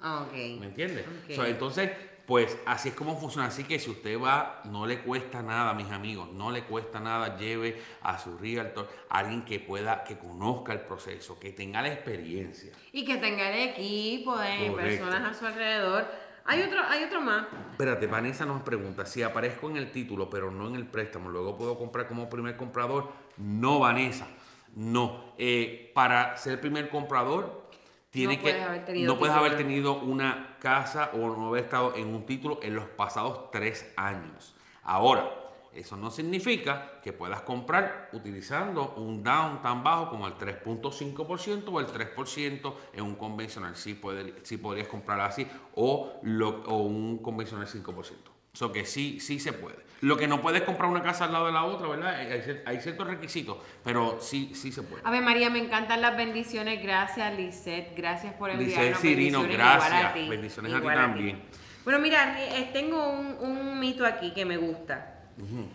Ah, 0.00 0.26
ok. 0.26 0.32
¿Me 0.60 0.66
entiendes? 0.66 1.06
Ok. 1.06 1.30
O 1.30 1.34
sea, 1.34 1.48
entonces, 1.48 1.90
pues 2.26 2.58
así 2.66 2.88
es 2.88 2.94
como 2.94 3.18
funciona. 3.18 3.48
Así 3.48 3.64
que 3.64 3.78
si 3.78 3.90
usted 3.90 4.20
va, 4.20 4.60
no 4.64 4.86
le 4.86 5.00
cuesta 5.00 5.42
nada, 5.42 5.74
mis 5.74 5.90
amigos, 5.90 6.32
no 6.32 6.50
le 6.50 6.64
cuesta 6.64 6.98
nada, 6.98 7.36
lleve 7.36 7.80
a 8.02 8.18
su 8.18 8.36
realtor, 8.36 8.88
a 9.08 9.18
alguien 9.18 9.44
que 9.44 9.60
pueda, 9.60 10.02
que 10.02 10.18
conozca 10.18 10.72
el 10.72 10.80
proceso, 10.80 11.38
que 11.38 11.52
tenga 11.52 11.82
la 11.82 11.92
experiencia. 11.92 12.72
Y 12.92 13.04
que 13.04 13.16
tenga 13.18 13.50
el 13.50 13.70
equipo 13.70 14.36
de 14.38 14.68
Correcto. 14.68 14.76
personas 14.76 15.30
a 15.30 15.38
su 15.38 15.46
alrededor. 15.46 16.06
Hay 16.44 16.62
otro, 16.62 16.80
hay 16.88 17.04
otro 17.04 17.20
más. 17.20 17.46
Espérate, 17.72 18.06
Vanessa 18.06 18.46
nos 18.46 18.62
pregunta, 18.62 19.04
si 19.04 19.22
aparezco 19.22 19.68
en 19.68 19.76
el 19.76 19.90
título 19.90 20.30
pero 20.30 20.50
no 20.50 20.68
en 20.68 20.76
el 20.76 20.86
préstamo, 20.86 21.28
luego 21.28 21.56
puedo 21.56 21.78
comprar 21.78 22.06
como 22.08 22.28
primer 22.28 22.56
comprador. 22.56 23.12
No, 23.36 23.80
Vanessa, 23.80 24.26
no. 24.74 25.32
Eh, 25.38 25.90
para 25.94 26.36
ser 26.36 26.60
primer 26.60 26.88
comprador, 26.88 27.66
tiene 28.10 28.36
No 28.36 28.42
que, 28.42 28.50
puedes 28.50 28.62
haber 28.66 28.84
tenido 28.84 29.12
no 29.12 29.18
puedes 29.18 29.36
haber 29.36 29.56
tenido 29.56 30.00
una 30.00 30.55
casa 30.66 31.10
o 31.12 31.18
no 31.28 31.46
haber 31.46 31.62
estado 31.62 31.94
en 31.94 32.12
un 32.12 32.26
título 32.26 32.58
en 32.60 32.74
los 32.74 32.86
pasados 32.86 33.52
tres 33.52 33.92
años. 33.96 34.52
Ahora, 34.82 35.30
Eso 35.72 35.94
no 35.94 36.10
significa 36.10 37.02
que 37.02 37.12
puedas 37.12 37.42
comprar 37.42 38.08
utilizando 38.14 38.94
un 38.96 39.22
down 39.22 39.60
tan 39.60 39.84
bajo 39.84 40.08
como 40.08 40.26
el 40.26 40.32
3.5% 40.38 41.64
o 41.70 41.80
el 41.80 41.86
3% 41.86 42.74
en 42.94 43.04
un 43.04 43.14
convencional. 43.14 43.76
Sí, 43.76 43.92
puede, 43.92 44.34
sí 44.42 44.56
podrías 44.56 44.88
comprar 44.88 45.20
así 45.20 45.46
o, 45.74 46.18
o 46.66 46.76
un 46.78 47.18
convencional 47.18 47.66
5%. 47.66 48.35
Eso 48.56 48.72
que 48.72 48.86
sí, 48.86 49.20
sí 49.20 49.38
se 49.38 49.52
puede. 49.52 49.76
Lo 50.00 50.16
que 50.16 50.26
no 50.26 50.40
puedes 50.40 50.62
comprar 50.62 50.88
una 50.90 51.02
casa 51.02 51.26
al 51.26 51.32
lado 51.32 51.44
de 51.44 51.52
la 51.52 51.64
otra, 51.64 51.88
¿verdad? 51.88 52.14
Hay, 52.18 52.40
cier- 52.40 52.62
hay 52.64 52.80
ciertos 52.80 53.06
requisitos, 53.06 53.58
pero 53.84 54.18
sí, 54.18 54.52
sí 54.54 54.72
se 54.72 54.82
puede. 54.82 55.02
A 55.04 55.10
ver, 55.10 55.20
María, 55.22 55.50
me 55.50 55.58
encantan 55.58 56.00
las 56.00 56.16
bendiciones. 56.16 56.82
Gracias, 56.82 57.36
Lisette. 57.36 57.94
Gracias 57.94 58.32
por 58.32 58.48
enviarnos 58.48 58.78
Lisette 58.78 58.96
Cirino, 58.96 59.42
gracias. 59.42 59.88
Igual 59.90 60.06
a 60.06 60.14
ti. 60.14 60.28
Bendiciones 60.30 60.72
a 60.72 60.80
ti 60.80 60.86
también. 60.86 61.42
Bueno, 61.84 61.98
mira, 61.98 62.42
eh, 62.42 62.70
tengo 62.72 63.10
un, 63.10 63.36
un 63.40 63.78
mito 63.78 64.06
aquí 64.06 64.32
que 64.32 64.46
me 64.46 64.56
gusta. 64.56 65.12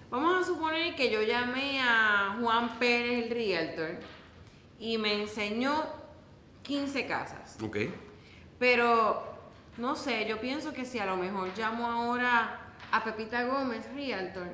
Vamos 0.09 0.41
a 0.41 0.43
suponer 0.47 0.95
que 0.95 1.11
yo 1.11 1.21
llamé 1.21 1.79
a 1.83 2.35
Juan 2.41 2.79
Pérez, 2.79 3.25
el 3.25 3.29
realtor, 3.29 3.91
y 4.79 4.97
me 4.97 5.21
enseñó 5.21 5.83
15 6.63 7.05
casas. 7.05 7.59
Ok. 7.61 7.77
Pero, 8.57 9.23
no 9.77 9.95
sé, 9.95 10.25
yo 10.27 10.39
pienso 10.41 10.73
que 10.73 10.83
si 10.83 10.97
a 10.97 11.05
lo 11.05 11.15
mejor 11.15 11.49
llamo 11.55 11.85
ahora 11.85 12.60
a 12.91 13.03
Pepita 13.03 13.43
Gómez, 13.45 13.85
Realtor, 13.93 14.47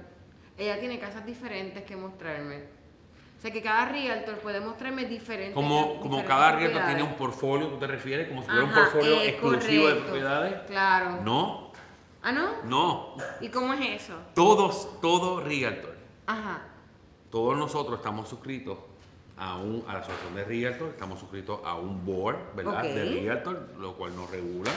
ella 0.58 0.80
tiene 0.80 1.00
casas 1.00 1.26
diferentes 1.26 1.84
que 1.84 1.96
mostrarme. 1.96 2.63
O 3.38 3.42
sea 3.42 3.52
que 3.52 3.62
cada 3.62 3.86
Realtor 3.86 4.40
puede 4.40 4.60
mostrarme 4.60 5.06
diferentes 5.06 5.54
Como, 5.54 6.00
como 6.00 6.18
diferentes 6.18 6.28
cada 6.28 6.52
realtor 6.54 6.86
tiene 6.86 7.04
un 7.04 7.13
portfolio, 7.13 7.68
¿tú 7.68 7.78
te 7.78 7.86
refieres? 7.86 8.28
Como 8.28 8.42
si 8.42 8.48
fuera 8.48 8.63
un 8.63 8.74
portfolio 8.74 9.22
exclusivo 9.22 9.88
de 9.88 9.96
propiedades. 9.96 10.62
Claro. 10.68 11.22
No, 11.24 11.72
¿Ah, 12.24 12.32
no? 12.32 12.63
no. 12.63 13.16
¿Y 13.40 13.50
cómo 13.50 13.74
es 13.74 14.02
eso? 14.02 14.16
Todos, 14.34 15.00
todo 15.02 15.42
realtor, 15.42 15.96
Ajá. 16.25 16.63
todos 17.30 17.56
nosotros 17.58 18.00
estamos 18.00 18.28
suscritos 18.28 18.80
a, 19.38 19.58
un, 19.58 19.86
a 19.88 19.94
la 19.94 20.00
asociación 20.00 20.36
de 20.36 20.44
realtor, 20.44 20.90
estamos 20.90 21.19
suscritos 21.19 21.60
a 21.63 21.75
un 21.75 22.04
board, 22.06 22.56
¿verdad? 22.56 22.80
Ok. 22.80 22.92
De 22.92 23.06
realtor, 23.06 23.69
lo 23.80 23.94
cual 23.94 24.15
nos 24.15 24.30
regula. 24.32 24.71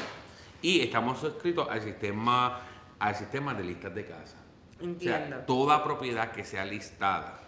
Y 0.62 0.80
estamos 0.82 1.18
suscritos 1.18 1.66
al 1.68 1.80
sistema, 1.80 2.61
al 3.01 3.16
sistema 3.16 3.55
de 3.55 3.64
listas 3.64 3.94
de 3.94 4.05
casa. 4.05 4.36
Entiendo. 4.80 5.26
O 5.26 5.28
sea, 5.28 5.46
toda 5.46 5.84
propiedad 5.84 6.30
que 6.32 6.44
sea 6.44 6.64
listada 6.64 7.38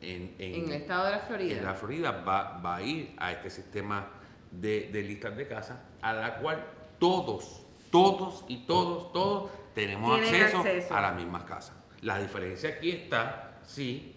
en, 0.00 0.34
en 0.38 0.64
el 0.66 0.72
estado 0.72 1.06
de 1.06 1.12
la 1.12 1.18
Florida. 1.20 1.56
en 1.56 1.64
la 1.64 1.74
Florida 1.74 2.10
va, 2.10 2.58
va 2.58 2.76
a 2.76 2.82
ir 2.82 3.14
a 3.16 3.32
este 3.32 3.50
sistema 3.50 4.06
de, 4.50 4.90
de 4.92 5.02
listas 5.02 5.36
de 5.36 5.48
casa 5.48 5.82
a 6.00 6.12
la 6.12 6.36
cual 6.36 6.64
todos, 6.98 7.64
todos 7.90 8.44
y 8.48 8.58
todos, 8.66 9.12
todos 9.12 9.50
tenemos 9.74 10.20
acceso, 10.20 10.58
acceso. 10.58 10.94
a 10.94 11.00
las 11.00 11.14
mismas 11.16 11.44
casas. 11.44 11.76
La 12.02 12.18
diferencia 12.18 12.70
aquí 12.70 12.90
está, 12.90 13.58
sí, 13.64 14.14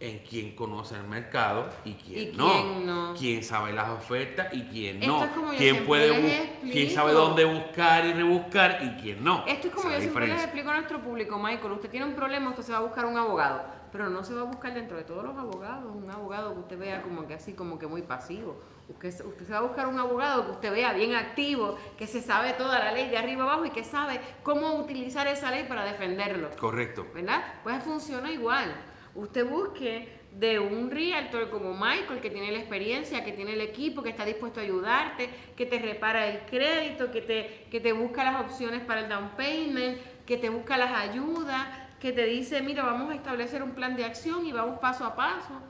en 0.00 0.20
quién 0.20 0.56
conoce 0.56 0.94
el 0.96 1.04
mercado 1.04 1.68
y 1.84 1.92
quién, 1.92 2.32
Y 2.32 2.36
no. 2.36 2.50
quién 2.50 2.86
no. 2.86 3.14
Quién 3.18 3.44
sabe 3.44 3.72
las 3.74 3.90
ofertas 3.90 4.48
y 4.52 4.62
quién 4.62 5.02
Esto 5.02 5.18
no. 5.18 5.24
es 5.24 5.30
como 5.32 5.50
quién 5.52 5.84
puede 5.84 6.58
quién 6.62 6.90
sabe 6.90 7.12
dónde 7.12 7.44
buscar 7.44 8.06
y 8.06 8.14
rebuscar 8.14 8.78
y 8.82 9.00
quién 9.02 9.22
no. 9.22 9.44
Esto 9.46 9.68
es 9.68 9.74
como 9.74 9.88
Esa 9.90 9.96
yo 9.98 10.00
siempre 10.00 10.26
les 10.26 10.42
explico 10.42 10.70
a 10.70 10.74
nuestro 10.74 11.00
público, 11.02 11.38
Michael. 11.38 11.72
Usted 11.72 11.90
tiene 11.90 12.06
un 12.06 12.14
problema, 12.14 12.48
usted 12.50 12.62
se 12.62 12.72
va 12.72 12.78
a 12.78 12.82
buscar 12.82 13.04
un 13.04 13.18
abogado. 13.18 13.62
Pero 13.92 14.08
no 14.08 14.22
se 14.24 14.32
va 14.32 14.42
a 14.42 14.44
buscar 14.44 14.72
dentro 14.72 14.96
de 14.96 15.02
todos 15.02 15.24
los 15.24 15.36
abogados 15.36 15.92
un 15.94 16.08
abogado 16.10 16.54
que 16.54 16.60
usted 16.60 16.78
vea 16.78 17.02
como 17.02 17.26
que 17.26 17.34
así, 17.34 17.52
como 17.54 17.78
que 17.78 17.86
muy 17.88 18.02
pasivo. 18.02 18.58
Usted, 18.88 19.10
se- 19.10 19.22
usted 19.24 19.44
se 19.46 19.52
va 19.52 19.58
a 19.58 19.62
buscar 19.62 19.86
un 19.88 19.98
abogado 19.98 20.46
que 20.46 20.52
usted 20.52 20.72
vea 20.72 20.92
bien 20.94 21.14
activo, 21.14 21.76
que 21.98 22.06
se 22.06 22.22
sabe 22.22 22.52
toda 22.54 22.78
la 22.78 22.92
ley 22.92 23.08
de 23.10 23.18
arriba 23.18 23.42
abajo 23.42 23.66
y 23.66 23.70
que 23.70 23.84
sabe 23.84 24.20
cómo 24.44 24.74
utilizar 24.76 25.26
esa 25.26 25.50
ley 25.50 25.64
para 25.68 25.84
defenderlo. 25.84 26.50
Correcto. 26.58 27.04
¿verdad? 27.12 27.42
Pues 27.64 27.82
funciona 27.82 28.30
igual. 28.32 28.72
Usted 29.14 29.48
busque 29.48 30.20
de 30.32 30.58
un 30.58 30.90
realtor 30.90 31.50
como 31.50 31.72
Michael, 31.74 32.20
que 32.20 32.30
tiene 32.30 32.52
la 32.52 32.58
experiencia, 32.58 33.24
que 33.24 33.32
tiene 33.32 33.54
el 33.54 33.60
equipo, 33.60 34.02
que 34.02 34.10
está 34.10 34.24
dispuesto 34.24 34.60
a 34.60 34.62
ayudarte, 34.62 35.28
que 35.56 35.66
te 35.66 35.78
repara 35.78 36.26
el 36.28 36.40
crédito, 36.46 37.10
que 37.10 37.20
te, 37.20 37.66
que 37.70 37.80
te 37.80 37.92
busca 37.92 38.24
las 38.24 38.40
opciones 38.40 38.82
para 38.84 39.00
el 39.00 39.08
down 39.08 39.30
payment, 39.36 39.98
que 40.24 40.36
te 40.36 40.48
busca 40.48 40.76
las 40.76 40.92
ayudas, 40.92 41.66
que 41.98 42.12
te 42.12 42.24
dice, 42.24 42.62
mira, 42.62 42.84
vamos 42.84 43.10
a 43.10 43.14
establecer 43.14 43.62
un 43.62 43.72
plan 43.72 43.96
de 43.96 44.04
acción 44.04 44.46
y 44.46 44.52
vamos 44.52 44.78
paso 44.78 45.04
a 45.04 45.16
paso. 45.16 45.60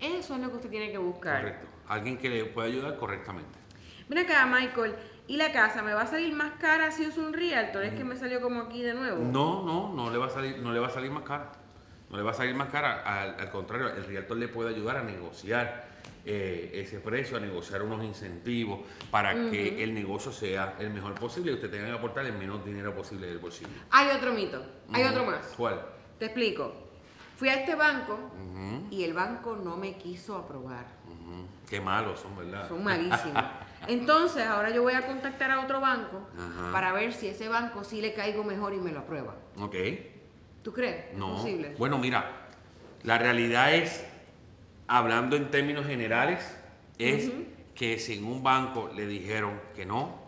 Eso 0.00 0.34
es 0.34 0.40
lo 0.40 0.50
que 0.50 0.56
usted 0.56 0.70
tiene 0.70 0.90
que 0.90 0.98
buscar. 0.98 1.40
Correcto. 1.40 1.66
Alguien 1.88 2.18
que 2.18 2.28
le 2.28 2.44
pueda 2.46 2.66
ayudar 2.66 2.96
correctamente. 2.96 3.58
Ven 4.08 4.18
acá, 4.18 4.46
Michael, 4.46 4.94
¿y 5.26 5.36
la 5.36 5.52
casa 5.52 5.82
me 5.82 5.92
va 5.92 6.02
a 6.02 6.06
salir 6.06 6.34
más 6.34 6.52
cara 6.60 6.90
si 6.90 7.06
uso 7.06 7.20
un 7.20 7.32
realtor? 7.32 7.84
Es 7.84 7.94
que 7.94 8.04
me 8.04 8.16
salió 8.16 8.40
como 8.40 8.62
aquí 8.62 8.82
de 8.82 8.94
nuevo. 8.94 9.22
No, 9.22 9.62
no, 9.62 9.92
no 9.92 10.10
le 10.10 10.18
va 10.18 10.26
a 10.26 10.30
salir, 10.30 10.58
no 10.58 10.72
le 10.72 10.80
va 10.80 10.86
a 10.86 10.90
salir 10.90 11.10
más 11.10 11.22
cara. 11.22 11.52
No 12.10 12.16
le 12.16 12.22
va 12.22 12.30
a 12.30 12.34
salir 12.34 12.54
más 12.54 12.68
cara. 12.68 13.02
Al, 13.02 13.40
al 13.40 13.50
contrario, 13.50 13.88
el 13.88 14.04
realtor 14.04 14.36
le 14.36 14.48
puede 14.48 14.74
ayudar 14.74 14.96
a 14.98 15.02
negociar 15.02 15.86
eh, 16.28 16.70
ese 16.74 16.98
precio, 16.98 17.36
a 17.36 17.40
negociar 17.40 17.82
unos 17.82 18.02
incentivos 18.04 18.80
para 19.12 19.48
que 19.48 19.84
el 19.84 19.94
negocio 19.94 20.32
sea 20.32 20.74
el 20.80 20.90
mejor 20.90 21.14
posible 21.14 21.52
y 21.52 21.54
usted 21.54 21.70
tenga 21.70 21.86
que 21.86 21.92
aportar 21.92 22.26
el 22.26 22.32
menos 22.32 22.64
dinero 22.64 22.92
posible 22.94 23.28
del 23.28 23.38
bolsillo. 23.38 23.70
Hay 23.90 24.08
otro 24.16 24.32
mito, 24.32 24.60
hay 24.92 25.04
otro 25.04 25.24
más. 25.24 25.54
¿Cuál? 25.56 25.80
Te 26.18 26.26
explico. 26.26 26.72
Fui 27.36 27.48
a 27.48 27.54
este 27.54 27.76
banco 27.76 28.18
y 28.90 29.04
el 29.04 29.12
banco 29.12 29.54
no 29.56 29.76
me 29.76 29.96
quiso 29.98 30.36
aprobar. 30.36 30.86
Qué 31.68 31.80
malos 31.80 32.18
son, 32.20 32.36
¿verdad? 32.36 32.68
Son 32.68 32.82
malísimos. 32.82 33.44
Entonces, 33.86 34.46
ahora 34.46 34.70
yo 34.70 34.82
voy 34.82 34.94
a 34.94 35.06
contactar 35.06 35.52
a 35.52 35.60
otro 35.60 35.80
banco 35.80 36.26
para 36.72 36.92
ver 36.92 37.12
si 37.12 37.28
ese 37.28 37.48
banco 37.48 37.84
sí 37.84 38.00
le 38.00 38.14
caigo 38.14 38.42
mejor 38.42 38.74
y 38.74 38.78
me 38.78 38.90
lo 38.90 39.00
aprueba. 39.00 39.36
Ok. 39.60 39.76
¿Tú 40.66 40.72
crees? 40.72 41.12
¿Es 41.12 41.16
No. 41.16 41.36
posible? 41.36 41.76
Bueno, 41.78 41.96
mira, 41.96 42.28
la 43.04 43.18
realidad 43.18 43.72
es, 43.72 44.04
hablando 44.88 45.36
en 45.36 45.48
términos 45.48 45.86
generales, 45.86 46.58
es 46.98 47.30
que 47.76 48.00
si 48.00 48.14
en 48.14 48.24
un 48.24 48.42
banco 48.42 48.90
le 48.92 49.06
dijeron 49.06 49.60
que 49.76 49.86
no, 49.86 50.18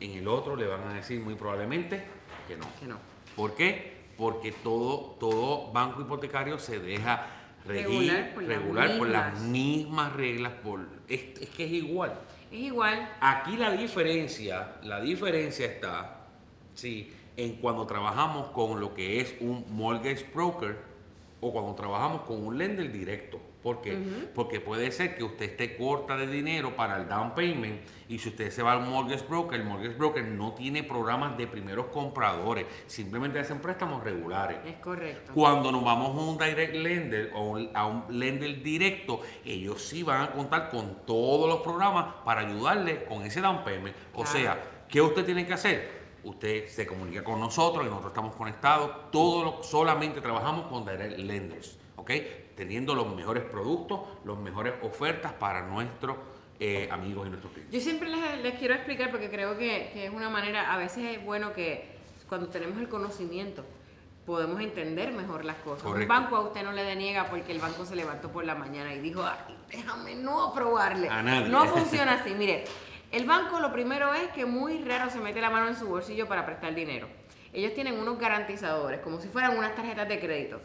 en 0.00 0.10
el 0.10 0.26
otro 0.26 0.56
le 0.56 0.66
van 0.66 0.88
a 0.88 0.94
decir 0.94 1.20
muy 1.20 1.36
probablemente 1.36 2.02
que 2.48 2.56
no. 2.56 2.66
Que 2.80 2.86
no. 2.88 2.98
¿Por 3.36 3.54
qué? 3.54 3.98
Porque 4.18 4.50
todo, 4.50 5.16
todo 5.20 5.70
banco 5.70 6.00
hipotecario 6.00 6.58
se 6.58 6.80
deja 6.80 7.28
regir, 7.64 8.10
Regular 8.34 8.98
por 8.98 9.08
las 9.08 9.38
por 9.38 9.40
mismas 9.42 10.12
reglas, 10.14 10.52
por, 10.64 10.80
es, 11.06 11.40
es 11.40 11.48
que 11.50 11.66
es 11.66 11.70
igual. 11.70 12.12
Es 12.50 12.58
igual. 12.58 13.08
Aquí 13.20 13.56
la 13.56 13.70
diferencia, 13.70 14.78
la 14.82 15.00
diferencia 15.00 15.66
está, 15.66 16.22
sí, 16.74 17.12
en 17.44 17.54
cuando 17.56 17.86
trabajamos 17.86 18.48
con 18.48 18.80
lo 18.80 18.94
que 18.94 19.20
es 19.20 19.34
un 19.40 19.64
mortgage 19.70 20.26
broker 20.34 20.76
o 21.40 21.52
cuando 21.52 21.74
trabajamos 21.74 22.22
con 22.22 22.44
un 22.44 22.58
lender 22.58 22.92
directo. 22.92 23.40
¿Por 23.62 23.82
qué? 23.82 23.98
Porque 24.34 24.58
puede 24.58 24.90
ser 24.90 25.14
que 25.16 25.22
usted 25.22 25.44
esté 25.50 25.76
corta 25.76 26.16
de 26.16 26.26
dinero 26.26 26.74
para 26.76 26.96
el 26.96 27.06
down 27.08 27.34
payment 27.34 27.80
y 28.08 28.18
si 28.18 28.30
usted 28.30 28.50
se 28.50 28.62
va 28.62 28.72
al 28.72 28.80
mortgage 28.86 29.24
broker, 29.28 29.60
el 29.60 29.66
mortgage 29.66 29.96
broker 29.96 30.24
no 30.24 30.52
tiene 30.54 30.82
programas 30.82 31.36
de 31.36 31.46
primeros 31.46 31.86
compradores, 31.86 32.64
simplemente 32.86 33.38
hacen 33.38 33.58
préstamos 33.60 34.02
regulares. 34.02 34.58
Es 34.66 34.76
correcto. 34.76 35.32
Cuando 35.34 35.70
nos 35.72 35.84
vamos 35.84 36.16
a 36.16 36.20
un 36.30 36.38
direct 36.38 36.74
lender 36.74 37.32
o 37.34 37.58
a 37.74 37.86
un 37.86 38.04
lender 38.18 38.62
directo, 38.62 39.20
ellos 39.44 39.82
sí 39.82 40.02
van 40.02 40.22
a 40.22 40.32
contar 40.32 40.70
con 40.70 41.04
todos 41.06 41.46
los 41.46 41.60
programas 41.60 42.14
para 42.24 42.40
ayudarle 42.40 43.04
con 43.04 43.22
ese 43.24 43.42
down 43.42 43.62
payment. 43.62 43.94
O 44.14 44.22
Claro. 44.22 44.30
sea, 44.38 44.62
¿qué 44.88 45.02
usted 45.02 45.24
tiene 45.26 45.46
que 45.46 45.52
hacer? 45.52 45.99
Usted 46.24 46.66
se 46.68 46.86
comunica 46.86 47.24
con 47.24 47.40
nosotros 47.40 47.84
y 47.84 47.88
nosotros 47.88 48.12
estamos 48.12 48.34
conectados. 48.36 49.10
Todo 49.10 49.44
lo- 49.44 49.62
solamente 49.62 50.20
trabajamos 50.20 50.66
con 50.66 50.84
direct 50.84 51.18
lenders, 51.18 51.78
¿ok? 51.96 52.10
Teniendo 52.56 52.94
los 52.94 53.14
mejores 53.14 53.44
productos, 53.44 54.00
las 54.24 54.36
mejores 54.36 54.74
ofertas 54.82 55.32
para 55.32 55.62
nuestros 55.62 56.16
eh, 56.58 56.88
amigos 56.92 57.26
y 57.26 57.30
nuestros 57.30 57.52
clientes. 57.52 57.74
Yo 57.74 57.80
siempre 57.82 58.08
les, 58.10 58.42
les 58.42 58.58
quiero 58.58 58.74
explicar 58.74 59.10
porque 59.10 59.30
creo 59.30 59.56
que, 59.56 59.90
que 59.94 60.04
es 60.06 60.12
una 60.12 60.28
manera, 60.28 60.72
a 60.72 60.76
veces 60.76 61.16
es 61.16 61.24
bueno 61.24 61.54
que 61.54 61.96
cuando 62.28 62.48
tenemos 62.48 62.78
el 62.78 62.88
conocimiento 62.88 63.64
podemos 64.26 64.60
entender 64.60 65.10
mejor 65.12 65.44
las 65.46 65.56
cosas. 65.56 65.82
Correcto. 65.82 66.02
Un 66.12 66.20
banco 66.22 66.36
a 66.36 66.40
usted 66.40 66.62
no 66.62 66.72
le 66.72 66.82
deniega 66.84 67.24
porque 67.30 67.50
el 67.52 67.58
banco 67.60 67.86
se 67.86 67.96
levantó 67.96 68.30
por 68.30 68.44
la 68.44 68.54
mañana 68.54 68.94
y 68.94 69.00
dijo, 69.00 69.24
Ay, 69.24 69.56
déjame 69.70 70.14
no 70.16 70.48
aprobarle. 70.48 71.08
A 71.08 71.22
nadie. 71.22 71.48
No 71.48 71.64
funciona 71.64 72.12
así. 72.20 72.34
Mire, 72.34 72.64
el 73.12 73.26
banco 73.26 73.60
lo 73.60 73.72
primero 73.72 74.14
es 74.14 74.30
que 74.30 74.46
muy 74.46 74.84
raro 74.84 75.10
se 75.10 75.18
mete 75.18 75.40
la 75.40 75.50
mano 75.50 75.68
en 75.68 75.76
su 75.76 75.86
bolsillo 75.86 76.28
para 76.28 76.46
prestar 76.46 76.74
dinero. 76.74 77.08
Ellos 77.52 77.74
tienen 77.74 77.98
unos 77.98 78.18
garantizadores, 78.18 79.00
como 79.00 79.20
si 79.20 79.28
fueran 79.28 79.58
unas 79.58 79.74
tarjetas 79.74 80.08
de 80.08 80.20
crédito. 80.20 80.60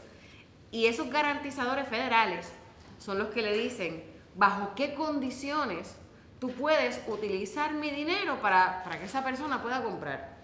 Y 0.70 0.86
esos 0.86 1.10
garantizadores 1.10 1.88
federales 1.88 2.52
son 3.00 3.18
los 3.18 3.30
que 3.30 3.42
le 3.42 3.58
dicen 3.58 4.04
bajo 4.36 4.74
qué 4.76 4.94
condiciones 4.94 5.98
tú 6.40 6.52
puedes 6.52 7.02
utilizar 7.08 7.74
mi 7.74 7.90
dinero 7.90 8.40
para, 8.42 8.84
para 8.84 9.00
que 9.00 9.06
esa 9.06 9.24
persona 9.24 9.62
pueda 9.62 9.82
comprar. 9.82 10.36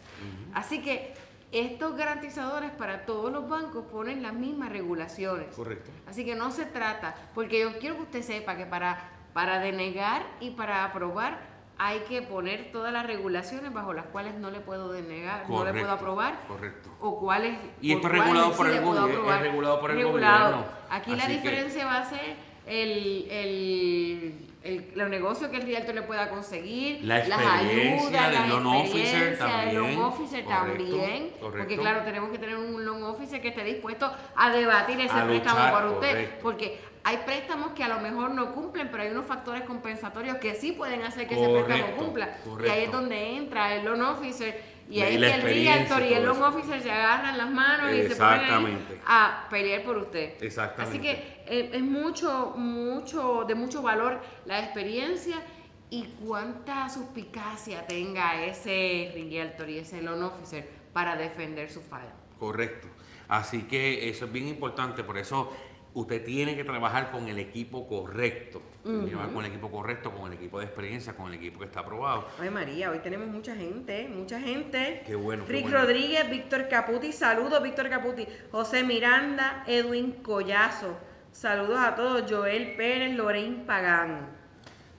Así 0.54 0.82
que 0.82 1.14
estos 1.52 1.95
garantizadores 1.97 2.72
para 2.72 3.06
todos 3.06 3.32
los 3.32 3.47
bancos 3.49 3.86
ponen 3.86 4.24
las 4.24 4.34
mismas 4.34 4.70
regulaciones. 4.70 5.54
Correcto. 5.54 5.91
Así 6.08 6.26
que 6.26 6.36
no 6.36 6.52
se 6.52 6.66
trata, 6.66 7.16
porque 7.36 7.60
yo 7.60 7.78
quiero 7.78 7.97
que 7.97 8.02
usted 8.04 8.22
sepa 8.22 8.56
que 8.56 8.66
para, 8.66 9.10
para 9.34 9.60
denegar 9.60 10.24
y 10.39 10.52
para 10.52 10.86
aprobar 10.86 11.51
hay 11.84 12.01
que 12.01 12.21
poner 12.21 12.71
todas 12.71 12.93
las 12.93 13.07
regulaciones 13.07 13.73
bajo 13.73 13.91
las 13.91 14.05
cuales 14.05 14.36
no 14.36 14.51
le 14.51 14.59
puedo 14.59 14.91
denegar, 14.91 15.49
no 15.49 15.65
le 15.65 15.71
puedo 15.73 15.89
aprobar. 15.91 16.36
correcto. 16.47 16.89
O 16.99 17.19
cuáles. 17.19 17.57
Y 17.82 17.93
esto 17.93 18.05
es 18.05 18.13
regulado 18.13 18.51
por 18.51 18.69
sí 18.69 18.75
el 18.77 18.84
gobierno, 18.84 19.34
es 19.34 19.41
regulado 19.41 19.79
por 19.82 19.89
el 19.89 19.97
Regulado. 19.97 20.51
gobierno. 20.57 20.71
Aquí 20.91 21.15
la 21.15 21.25
que- 21.25 21.34
diferencia 21.34 21.86
va 21.88 21.97
a 21.97 22.05
ser 22.05 22.36
el, 22.67 23.27
el, 23.32 24.47
el, 24.61 24.91
los 24.93 25.09
negocios 25.09 25.49
que 25.49 25.57
el 25.57 25.63
realtor 25.63 25.95
le 25.95 26.03
pueda 26.03 26.29
conseguir, 26.29 27.03
La 27.03 27.27
las 27.27 27.39
ayudas, 27.39 28.32
del 28.32 28.49
loan 28.49 28.65
officer 28.67 29.38
del 29.39 29.39
loan 29.39 29.39
también, 29.39 30.01
officer 30.03 30.45
correcto, 30.45 30.67
también, 30.86 31.32
porque 31.39 31.77
claro, 31.77 32.01
tenemos 32.03 32.29
que 32.29 32.38
tener 32.38 32.57
un 32.57 32.86
loan 32.86 33.01
officer 33.01 33.41
que 33.41 33.47
esté 33.47 33.63
dispuesto 33.63 34.11
a 34.36 34.51
debatir 34.51 34.99
ese 34.99 35.17
A 35.17 35.25
préstamo 35.25 35.59
luchar, 35.59 35.73
por 35.73 35.91
usted, 35.93 36.39
porque 36.43 36.79
hay 37.04 37.18
préstamos 37.26 37.72
que 37.72 37.84
a 37.84 37.88
lo 37.88 37.99
mejor 37.99 38.32
no 38.32 38.54
cumplen, 38.54 38.89
pero 38.91 39.04
hay 39.04 39.10
unos 39.10 39.26
factores 39.26 39.64
compensatorios 39.64 40.38
que 40.38 40.56
sí 40.56 40.72
pueden 40.74 41.02
hacer 41.04 41.28
que 41.28 41.36
ese 41.36 41.49
préstamo 41.49 41.84
Correcto, 41.84 42.04
cumpla. 42.04 42.26
Y 42.26 42.30
ahí 42.30 42.36
es 42.36 42.45
correcto. 42.45 42.97
donde 42.97 43.38
entra 43.38 43.76
el 43.76 43.86
loan 43.86 44.02
officer 44.02 44.62
y 44.89 45.02
ahí 45.02 45.16
es 45.16 45.22
que 45.22 45.36
el 45.36 45.41
realtor 45.41 46.04
y 46.04 46.14
el 46.14 46.26
loan 46.26 46.43
officer 46.43 46.82
se 46.82 46.91
agarran 46.91 47.38
las 47.38 47.49
manos 47.49 47.91
y 47.93 48.08
se 48.08 48.16
ponen 48.16 48.80
a 49.06 49.47
pelear 49.49 49.84
por 49.84 49.97
usted. 49.97 50.43
Exactamente. 50.43 50.97
Así 50.97 51.02
que 51.02 51.74
es 51.76 51.82
mucho, 51.82 52.54
mucho, 52.56 53.45
de 53.47 53.56
mucho 53.56 53.82
valor 53.82 54.20
la 54.45 54.60
experiencia 54.60 55.41
y 55.89 56.06
cuánta 56.24 56.88
suspicacia 56.88 57.86
tenga 57.88 58.45
ese 58.45 59.12
realtor 59.14 59.70
y 59.70 59.80
ese 59.80 60.02
loan 60.02 60.22
officer 60.24 60.68
para 60.93 61.16
defender 61.16 61.70
su 61.72 61.82
file. 61.82 62.12
Correcto. 62.39 62.88
Así 63.28 63.64
que 63.64 64.10
eso 64.10 64.26
es 64.26 64.32
bien 64.32 64.47
importante, 64.47 65.04
por 65.04 65.18
eso 65.18 65.54
usted 65.93 66.23
tiene 66.23 66.55
que 66.55 66.63
trabajar 66.63 67.11
con 67.11 67.27
el 67.27 67.39
equipo 67.39 67.87
correcto. 67.87 68.61
Que 68.83 69.09
trabajar 69.09 69.33
con 69.33 69.45
el 69.45 69.51
equipo 69.51 69.69
correcto, 69.69 70.11
con 70.11 70.31
el 70.31 70.37
equipo 70.37 70.59
de 70.59 70.65
experiencia, 70.65 71.15
con 71.15 71.27
el 71.27 71.35
equipo 71.35 71.59
que 71.59 71.65
está 71.65 71.81
aprobado. 71.81 72.27
Ay 72.39 72.49
María, 72.49 72.89
hoy 72.89 72.99
tenemos 72.99 73.27
mucha 73.27 73.55
gente, 73.55 74.07
mucha 74.07 74.39
gente. 74.39 75.03
Qué 75.05 75.15
bueno, 75.15 75.45
qué 75.45 75.53
Rick 75.53 75.63
bueno. 75.63 75.79
Rodríguez, 75.79 76.29
Víctor 76.29 76.67
Caputi, 76.67 77.11
saludos 77.11 77.61
Víctor 77.61 77.89
Caputi, 77.89 78.25
José 78.51 78.83
Miranda, 78.83 79.63
Edwin 79.67 80.13
Collazo, 80.23 80.97
saludos 81.31 81.79
a 81.79 81.95
todos, 81.95 82.31
Joel 82.31 82.75
Pérez, 82.75 83.15
Lorraine 83.15 83.63
Pagán. 83.65 84.29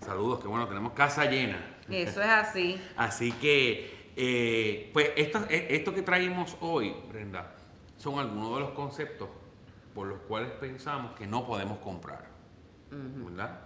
Saludos, 0.01 0.41
que 0.41 0.49
bueno, 0.49 0.67
tenemos 0.69 0.93
casa 0.93 1.25
llena. 1.25 1.59
Eso 1.89 2.23
es 2.23 2.29
así. 2.29 2.81
Así 2.97 3.33
que, 3.33 4.13
eh, 4.17 4.91
pues 4.93 5.11
esto, 5.17 5.45
eh, 5.49 5.69
esto 5.71 5.93
que 5.93 6.03
traímos 6.03 6.57
hoy, 6.61 6.95
Brenda, 7.09 7.55
son 7.97 8.19
algunos 8.19 8.55
de 8.55 8.61
los 8.61 8.71
conceptos 8.71 9.29
por 9.95 10.07
los 10.07 10.21
cuales 10.21 10.51
pensamos 10.53 11.13
que 11.17 11.27
no 11.27 11.47
podemos 11.47 11.79
comprar, 11.79 12.27
¿verdad? 12.91 13.61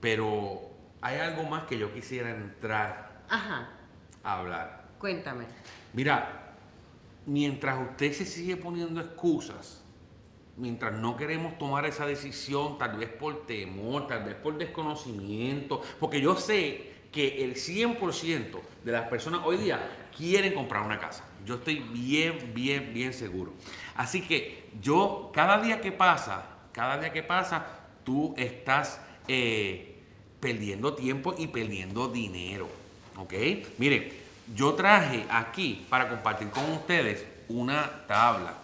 Pero 0.00 0.70
hay 1.00 1.18
algo 1.18 1.44
más 1.44 1.64
que 1.64 1.78
yo 1.78 1.92
quisiera 1.92 2.30
entrar 2.30 3.22
Ajá, 3.28 3.70
a 4.22 4.38
hablar. 4.38 4.84
cuéntame. 4.98 5.44
Mira, 5.92 6.54
mientras 7.26 7.80
usted 7.90 8.12
se 8.12 8.24
sigue 8.24 8.56
poniendo 8.56 9.00
excusas, 9.00 9.82
mientras 10.56 10.92
no 10.94 11.16
queremos 11.16 11.56
tomar 11.58 11.84
esa 11.86 12.06
decisión, 12.06 12.78
tal 12.78 12.96
vez 12.96 13.08
por 13.10 13.46
temor, 13.46 14.06
tal 14.06 14.24
vez 14.24 14.34
por 14.34 14.56
desconocimiento, 14.58 15.82
porque 16.00 16.20
yo 16.20 16.36
sé 16.36 16.94
que 17.12 17.44
el 17.44 17.54
100% 17.54 18.60
de 18.84 18.92
las 18.92 19.08
personas 19.08 19.40
hoy 19.44 19.56
día 19.58 20.08
quieren 20.16 20.54
comprar 20.54 20.84
una 20.84 20.98
casa. 20.98 21.24
Yo 21.46 21.56
estoy 21.56 21.80
bien, 21.80 22.52
bien, 22.54 22.92
bien 22.92 23.12
seguro. 23.12 23.52
Así 23.94 24.22
que 24.22 24.68
yo, 24.80 25.30
cada 25.34 25.60
día 25.60 25.80
que 25.80 25.92
pasa, 25.92 26.44
cada 26.72 26.98
día 26.98 27.12
que 27.12 27.22
pasa, 27.22 27.66
tú 28.04 28.34
estás 28.36 29.00
eh, 29.26 30.02
perdiendo 30.40 30.94
tiempo 30.94 31.34
y 31.36 31.46
perdiendo 31.48 32.08
dinero. 32.08 32.68
¿Ok? 33.16 33.34
Miren, 33.78 34.12
yo 34.54 34.74
traje 34.74 35.24
aquí 35.30 35.86
para 35.90 36.08
compartir 36.08 36.50
con 36.50 36.70
ustedes 36.72 37.26
una 37.48 38.06
tabla. 38.06 38.54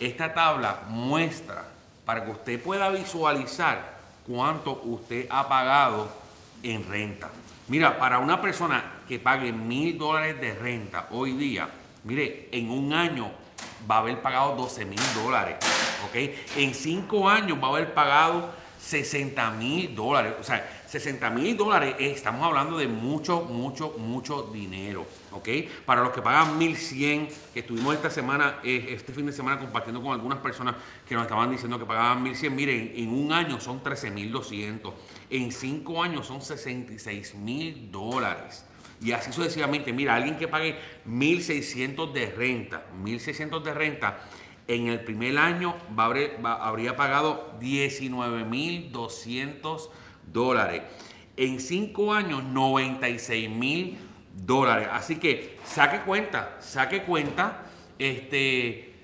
Esta 0.00 0.32
tabla 0.32 0.82
muestra 0.88 1.64
para 2.04 2.24
que 2.24 2.30
usted 2.30 2.62
pueda 2.62 2.88
visualizar 2.88 3.98
cuánto 4.26 4.80
usted 4.84 5.26
ha 5.30 5.48
pagado 5.48 6.08
en 6.62 6.88
renta. 6.88 7.28
Mira, 7.68 7.98
para 7.98 8.18
una 8.18 8.40
persona 8.40 9.02
que 9.06 9.18
pague 9.18 9.52
mil 9.52 9.98
dólares 9.98 10.40
de 10.40 10.54
renta 10.54 11.08
hoy 11.10 11.32
día, 11.32 11.68
mire, 12.04 12.48
en 12.52 12.70
un 12.70 12.92
año 12.92 13.30
va 13.88 13.96
a 13.96 13.98
haber 13.98 14.20
pagado 14.20 14.56
12 14.56 14.84
mil 14.84 15.00
dólares. 15.14 15.56
¿Ok? 16.06 16.16
En 16.56 16.74
cinco 16.74 17.28
años 17.28 17.58
va 17.62 17.68
a 17.68 17.70
haber 17.70 17.94
pagado 17.94 18.52
60 18.80 19.50
mil 19.52 19.94
dólares. 19.94 20.34
O 20.40 20.44
sea, 20.44 20.84
60 20.86 21.28
mil 21.30 21.56
dólares, 21.56 21.96
eh, 21.98 22.12
estamos 22.12 22.42
hablando 22.46 22.78
de 22.78 22.88
mucho, 22.88 23.42
mucho, 23.42 23.94
mucho 23.98 24.44
dinero. 24.44 25.06
¿Ok? 25.32 25.48
Para 25.84 26.02
los 26.02 26.12
que 26.12 26.22
pagan 26.22 26.56
1100, 26.56 27.28
que 27.52 27.60
estuvimos 27.60 27.94
esta 27.94 28.10
semana, 28.10 28.60
eh, 28.64 28.86
este 28.90 29.12
fin 29.12 29.26
de 29.26 29.32
semana 29.32 29.58
compartiendo 29.58 30.02
con 30.02 30.12
algunas 30.12 30.38
personas 30.38 30.76
que 31.06 31.14
nos 31.14 31.24
estaban 31.24 31.50
diciendo 31.50 31.78
que 31.78 31.84
pagaban 31.84 32.22
1100, 32.22 32.54
miren, 32.54 32.92
en 32.96 33.12
un 33.12 33.32
año 33.32 33.60
son 33.60 33.82
13 33.82 34.10
mil 34.10 34.32
200. 34.32 34.94
En 35.30 35.52
cinco 35.52 36.02
años 36.02 36.26
son 36.26 36.40
66 36.40 37.34
mil 37.34 37.90
dólares. 37.90 38.64
Y 39.00 39.12
así 39.12 39.32
sucesivamente, 39.32 39.92
mira, 39.92 40.14
alguien 40.16 40.36
que 40.36 40.48
pague 40.48 40.76
1.600 41.06 42.12
de 42.12 42.26
renta, 42.30 42.84
1.600 43.02 43.62
de 43.62 43.74
renta, 43.74 44.18
en 44.66 44.88
el 44.88 45.00
primer 45.00 45.38
año 45.38 45.74
va 45.98 46.04
a 46.04 46.06
haber- 46.06 46.44
va- 46.44 46.66
habría 46.66 46.96
pagado 46.96 47.54
19.200 47.60 49.90
dólares. 50.32 50.82
En 51.36 51.60
cinco 51.60 52.12
años, 52.12 52.42
96.000 52.44 53.98
dólares. 54.34 54.88
Así 54.90 55.16
que 55.16 55.58
saque 55.64 56.00
cuenta, 56.00 56.56
saque 56.60 57.02
cuenta, 57.02 57.62
este, 57.98 58.94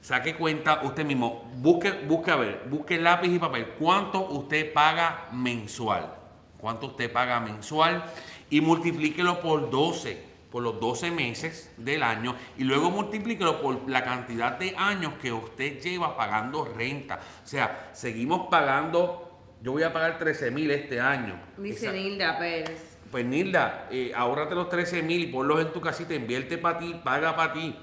saque 0.00 0.34
cuenta 0.34 0.80
usted 0.82 1.04
mismo, 1.04 1.50
busque, 1.56 1.92
busque 1.92 2.30
a 2.30 2.36
ver, 2.36 2.66
busque 2.70 2.98
lápiz 2.98 3.28
y 3.28 3.38
papel, 3.38 3.66
cuánto 3.78 4.26
usted 4.30 4.72
paga 4.72 5.28
mensual, 5.32 6.14
cuánto 6.58 6.86
usted 6.86 7.12
paga 7.12 7.40
mensual 7.40 8.04
y 8.50 8.60
multiplíquelo 8.60 9.40
por 9.40 9.70
12, 9.70 10.22
por 10.50 10.62
los 10.62 10.80
12 10.80 11.10
meses 11.10 11.72
del 11.76 12.02
año 12.02 12.36
y 12.56 12.64
luego 12.64 12.90
multiplíquelo 12.90 13.60
por 13.60 13.88
la 13.90 14.04
cantidad 14.04 14.58
de 14.58 14.74
años 14.76 15.14
que 15.20 15.32
usted 15.32 15.80
lleva 15.80 16.16
pagando 16.16 16.64
renta. 16.64 17.20
O 17.44 17.46
sea, 17.46 17.90
seguimos 17.92 18.48
pagando, 18.48 19.30
yo 19.62 19.72
voy 19.72 19.82
a 19.82 19.92
pagar 19.92 20.18
13 20.18 20.50
mil 20.50 20.70
este 20.70 21.00
año. 21.00 21.40
Dice 21.58 21.92
Nilda 21.92 22.38
Pérez. 22.38 22.98
pues 23.10 23.24
Nilda, 23.24 23.88
eh, 23.90 24.12
ahórrate 24.14 24.54
los 24.54 24.68
13 24.68 25.02
mil 25.02 25.22
y 25.22 25.26
ponlos 25.26 25.60
en 25.60 25.72
tu 25.72 25.80
casita, 25.80 26.14
invierte 26.14 26.58
para 26.58 26.78
ti, 26.78 26.94
paga 27.04 27.34
para 27.36 27.52
ti. 27.52 27.76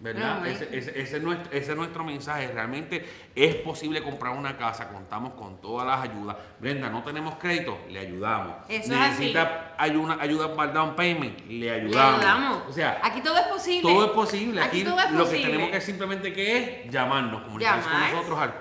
¿Verdad? 0.00 0.40
No, 0.40 0.44
ese, 0.46 0.68
ese- 0.76 1.00
ese 1.00 1.16
es 1.16 1.22
nuestro, 1.22 1.50
ese 1.52 1.70
es 1.70 1.76
nuestro 1.76 2.04
mensaje. 2.04 2.48
Realmente 2.48 3.06
es 3.34 3.54
posible 3.56 4.02
comprar 4.02 4.34
una 4.36 4.56
casa, 4.58 4.88
contamos 4.88 5.32
con 5.34 5.60
todas 5.62 5.86
las 5.86 6.02
ayudas. 6.10 6.36
Brenda, 6.60 6.90
no 6.90 7.02
tenemos 7.02 7.36
crédito, 7.36 7.78
le 7.88 8.00
ayudamos. 8.00 8.56
Eso. 8.68 8.92
Necesita 8.92 9.74
ayuda, 9.78 10.18
ayuda 10.20 10.54
para 10.54 10.68
el 10.68 10.74
down 10.74 10.94
payment, 10.96 11.40
le 11.48 11.70
ayudamos. 11.70 12.20
Le 12.20 12.26
ayudamos. 12.26 12.62
O 12.68 12.72
sea, 12.72 13.00
aquí 13.02 13.20
todo 13.22 13.38
es 13.38 13.46
posible. 13.46 13.82
todo 13.92 14.04
es 14.04 14.10
posible. 14.10 14.60
Aquí 14.60 14.80
Aquí, 14.82 14.84
todo 14.90 15.00
es 15.00 15.10
lo 15.12 15.30
que 15.30 15.38
tenemos 15.38 15.70
que 15.70 15.80
simplemente 15.80 16.32
que 16.32 16.58
es 16.84 16.90
llamarnos, 16.92 17.42
comunicarse 17.42 17.88
Llamar. 17.88 18.10
con 18.10 18.16
nosotros 18.18 18.38
al 18.40 18.60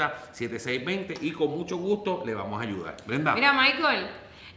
407-530-7620 0.00 1.18
y 1.22 1.32
con 1.32 1.48
mucho 1.50 1.76
gusto 1.76 2.22
le 2.26 2.34
vamos 2.34 2.60
a 2.60 2.64
ayudar. 2.64 2.96
Brenda. 3.06 3.34
Mira, 3.34 3.52
Michael, 3.52 4.08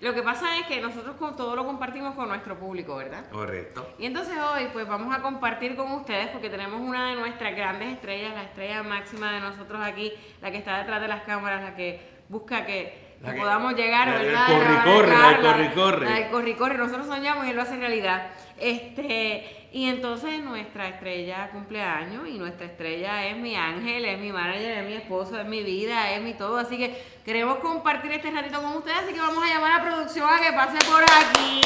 lo 0.01 0.13
que 0.13 0.21
pasa 0.21 0.57
es 0.59 0.67
que 0.67 0.81
nosotros 0.81 1.15
con 1.17 1.35
todo 1.35 1.55
lo 1.55 1.65
compartimos 1.65 2.13
con 2.15 2.27
nuestro 2.27 2.57
público, 2.59 2.95
¿verdad? 2.97 3.29
Correcto. 3.31 3.93
Y 3.97 4.05
entonces 4.05 4.35
hoy 4.37 4.67
pues 4.73 4.87
vamos 4.87 5.15
a 5.15 5.21
compartir 5.21 5.75
con 5.75 5.91
ustedes 5.93 6.27
porque 6.27 6.49
tenemos 6.49 6.79
una 6.81 7.09
de 7.09 7.15
nuestras 7.15 7.55
grandes 7.55 7.93
estrellas, 7.93 8.33
la 8.35 8.43
estrella 8.43 8.83
máxima 8.83 9.31
de 9.33 9.39
nosotros 9.39 9.79
aquí, 9.83 10.11
la 10.41 10.51
que 10.51 10.57
está 10.57 10.77
detrás 10.79 11.01
de 11.01 11.07
las 11.07 11.23
cámaras, 11.23 11.63
la 11.63 11.75
que 11.75 12.15
busca 12.29 12.65
que, 12.65 13.15
La 13.21 13.29
que 13.29 13.35
que- 13.35 13.41
podamos 13.41 13.73
llegar, 13.75 14.07
la 14.09 14.17
¿verdad? 14.17 14.47
corre-corre, 14.47 15.07
la 15.17 15.27
del 15.29 15.43
La- 15.43 15.51
corre-corre. 15.53 16.05
La 16.05 16.15
del 16.15 16.29
corre-corre, 16.29 16.77
nosotros 16.77 17.07
soñamos 17.07 17.45
y 17.45 17.49
él 17.51 17.55
lo 17.55 17.61
hace 17.61 17.77
realidad. 17.77 18.27
Este, 18.57 19.64
y 19.75 19.89
entonces 19.89 20.41
nuestra 20.41 20.87
estrella 20.87 21.49
cumpleaños 21.51 22.29
y 22.29 22.37
nuestra 22.37 22.65
estrella 22.65 23.25
es 23.27 23.35
mi 23.35 23.57
ángel, 23.57 24.05
es 24.05 24.17
mi 24.17 24.31
manager, 24.31 24.77
es 24.77 24.87
mi 24.87 24.93
esposo, 24.93 25.37
es 25.37 25.45
mi 25.45 25.63
vida, 25.63 26.11
es 26.11 26.21
mi 26.21 26.33
todo. 26.33 26.57
Así 26.57 26.77
que 26.77 26.97
queremos 27.25 27.57
compartir 27.57 28.09
este 28.13 28.31
ratito 28.31 28.61
con 28.61 28.77
ustedes, 28.77 28.99
así 28.99 29.11
que 29.11 29.19
vamos 29.19 29.43
a 29.43 29.53
llamar 29.53 29.81
a 29.81 29.83
producción 29.83 30.29
a 30.33 30.39
que 30.39 30.53
pase 30.53 30.77
por 30.89 31.03
aquí. 31.03 31.61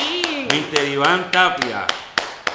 Mr. 0.49 0.87
Iván 0.87 1.29
Tapia. 1.29 1.85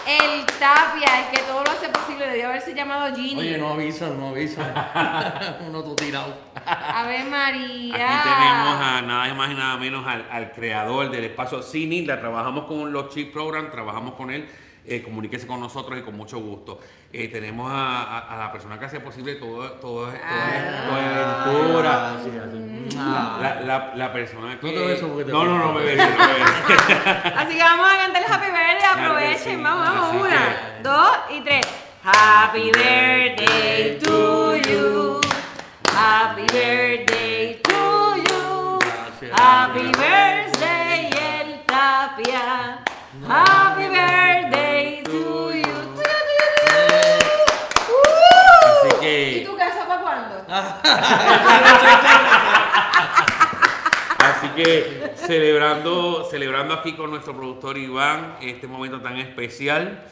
El 0.04 0.44
Tapia, 0.44 1.20
el 1.20 1.30
que 1.30 1.42
todo 1.44 1.62
lo 1.62 1.70
hace 1.70 1.88
posible, 1.88 2.26
debió 2.26 2.48
haberse 2.48 2.74
llamado 2.74 3.14
Ginny. 3.14 3.40
Oye, 3.40 3.56
no 3.56 3.74
avisan, 3.74 4.18
no 4.18 4.30
avisan. 4.30 4.74
Uno 5.68 5.84
todo 5.84 5.94
tirado. 5.94 6.36
Ave 6.66 7.22
María. 7.26 8.18
Aquí 8.18 8.28
tenemos 8.28 8.80
a 8.80 9.02
nada 9.02 9.32
más 9.34 9.52
y 9.52 9.54
nada 9.54 9.76
menos 9.76 10.04
al, 10.04 10.26
al 10.32 10.50
creador 10.50 11.12
del 11.12 11.22
espacio 11.22 11.62
Cinilda. 11.62 12.18
Trabajamos 12.18 12.64
con 12.64 12.92
los 12.92 13.14
Chip 13.14 13.32
Program, 13.32 13.70
trabajamos 13.70 14.14
con 14.14 14.32
él 14.32 14.48
eh, 14.86 15.02
comuníquese 15.02 15.46
con 15.46 15.60
nosotros 15.60 15.98
y 15.98 16.02
con 16.02 16.16
mucho 16.16 16.38
gusto. 16.38 16.80
Eh, 17.12 17.28
tenemos 17.28 17.70
a, 17.70 18.02
a- 18.02 18.34
a 18.34 18.36
la 18.38 18.52
persona 18.52 18.78
que 18.78 18.84
hace 18.86 19.00
posible 19.00 19.34
todo, 19.36 19.70
todo, 19.72 20.06
toda 20.06 20.14
esta 20.16 20.94
aventura. 20.94 22.16
Gracias. 22.22 22.94
La, 22.96 23.38
la, 23.40 23.60
la, 23.62 23.92
la 23.96 24.12
persona 24.12 24.58
que... 24.60 24.66
No 24.66 24.72
te 24.72 24.86
beso 24.86 25.08
porque 25.08 25.24
te 25.24 25.32
no, 25.32 25.44
no, 25.44 25.58
no, 25.58 25.72
me 25.72 25.82
beso, 25.84 26.04
no. 26.06 26.14
Así 27.36 27.54
que 27.54 27.62
vamos 27.62 27.88
a 27.90 27.96
cantar 27.96 28.22
el 28.22 28.32
Happy 28.32 28.46
Birthday, 28.46 28.78
Claro 28.78 29.02
aprovechen, 29.12 29.56
sí. 29.56 29.62
vamos, 29.62 29.86
vamos, 29.88 30.08
Así 30.08 30.16
una, 30.18 30.30
que- 30.30 30.82
dos 30.82 31.16
y 31.30 31.40
tres. 31.40 31.66
Happy 32.04 32.70
birthday 32.70 33.98
to 34.00 34.56
you. 34.56 35.20
Happy 35.96 36.42
birthday 36.42 36.83
Así 54.18 54.48
que 54.56 55.12
celebrando, 55.16 56.26
celebrando 56.30 56.74
aquí 56.74 56.94
con 56.94 57.10
nuestro 57.10 57.36
productor 57.36 57.76
Iván 57.78 58.36
este 58.40 58.66
momento 58.66 59.00
tan 59.00 59.16
especial, 59.18 60.04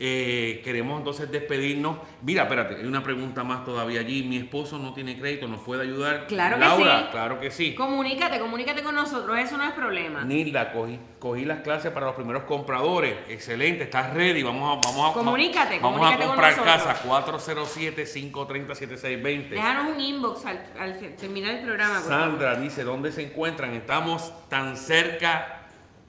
eh, 0.00 0.60
queremos 0.64 0.98
entonces 0.98 1.28
despedirnos. 1.30 1.98
Mira, 2.22 2.44
espérate, 2.44 2.76
hay 2.76 2.84
una 2.86 3.02
pregunta 3.02 3.42
más 3.42 3.64
todavía 3.64 3.98
allí. 4.00 4.22
Mi 4.22 4.36
esposo 4.36 4.78
no 4.78 4.94
tiene 4.94 5.18
crédito, 5.18 5.48
¿nos 5.48 5.60
puede 5.62 5.82
ayudar? 5.82 6.26
Claro 6.28 6.54
que 6.56 6.60
Laura, 6.60 7.00
sí. 7.00 7.06
claro 7.10 7.40
que 7.40 7.50
sí. 7.50 7.74
Comunícate, 7.74 8.38
comunícate 8.38 8.82
con 8.82 8.94
nosotros, 8.94 9.36
eso 9.38 9.56
no 9.56 9.64
es 9.64 9.72
problema. 9.72 10.24
Nilda, 10.24 10.72
cogí, 10.72 11.00
cogí 11.18 11.44
las 11.44 11.60
clases 11.62 11.90
para 11.90 12.06
los 12.06 12.14
primeros 12.14 12.44
compradores. 12.44 13.16
Excelente, 13.28 13.82
estás 13.84 14.14
ready. 14.14 14.42
Vamos 14.44 14.78
a, 14.78 14.88
vamos 14.88 15.10
a, 15.10 15.14
Comunícate, 15.14 15.80
vamos 15.80 15.98
comunícate 15.98 16.22
a 16.22 16.26
con 16.26 16.36
comprar 16.36 16.56
nosotros. 16.56 16.84
casa 16.84 17.08
407-530-7620. 17.08 19.48
Déjanos 19.50 19.92
un 19.94 20.00
inbox 20.00 20.46
al, 20.46 20.60
al 20.78 20.98
terminar 21.16 21.54
el 21.56 21.64
programa. 21.64 22.00
Sandra 22.00 22.54
dice, 22.56 22.84
¿dónde 22.84 23.10
se 23.10 23.22
encuentran? 23.24 23.74
Estamos 23.74 24.32
tan 24.48 24.76
cerca 24.76 25.57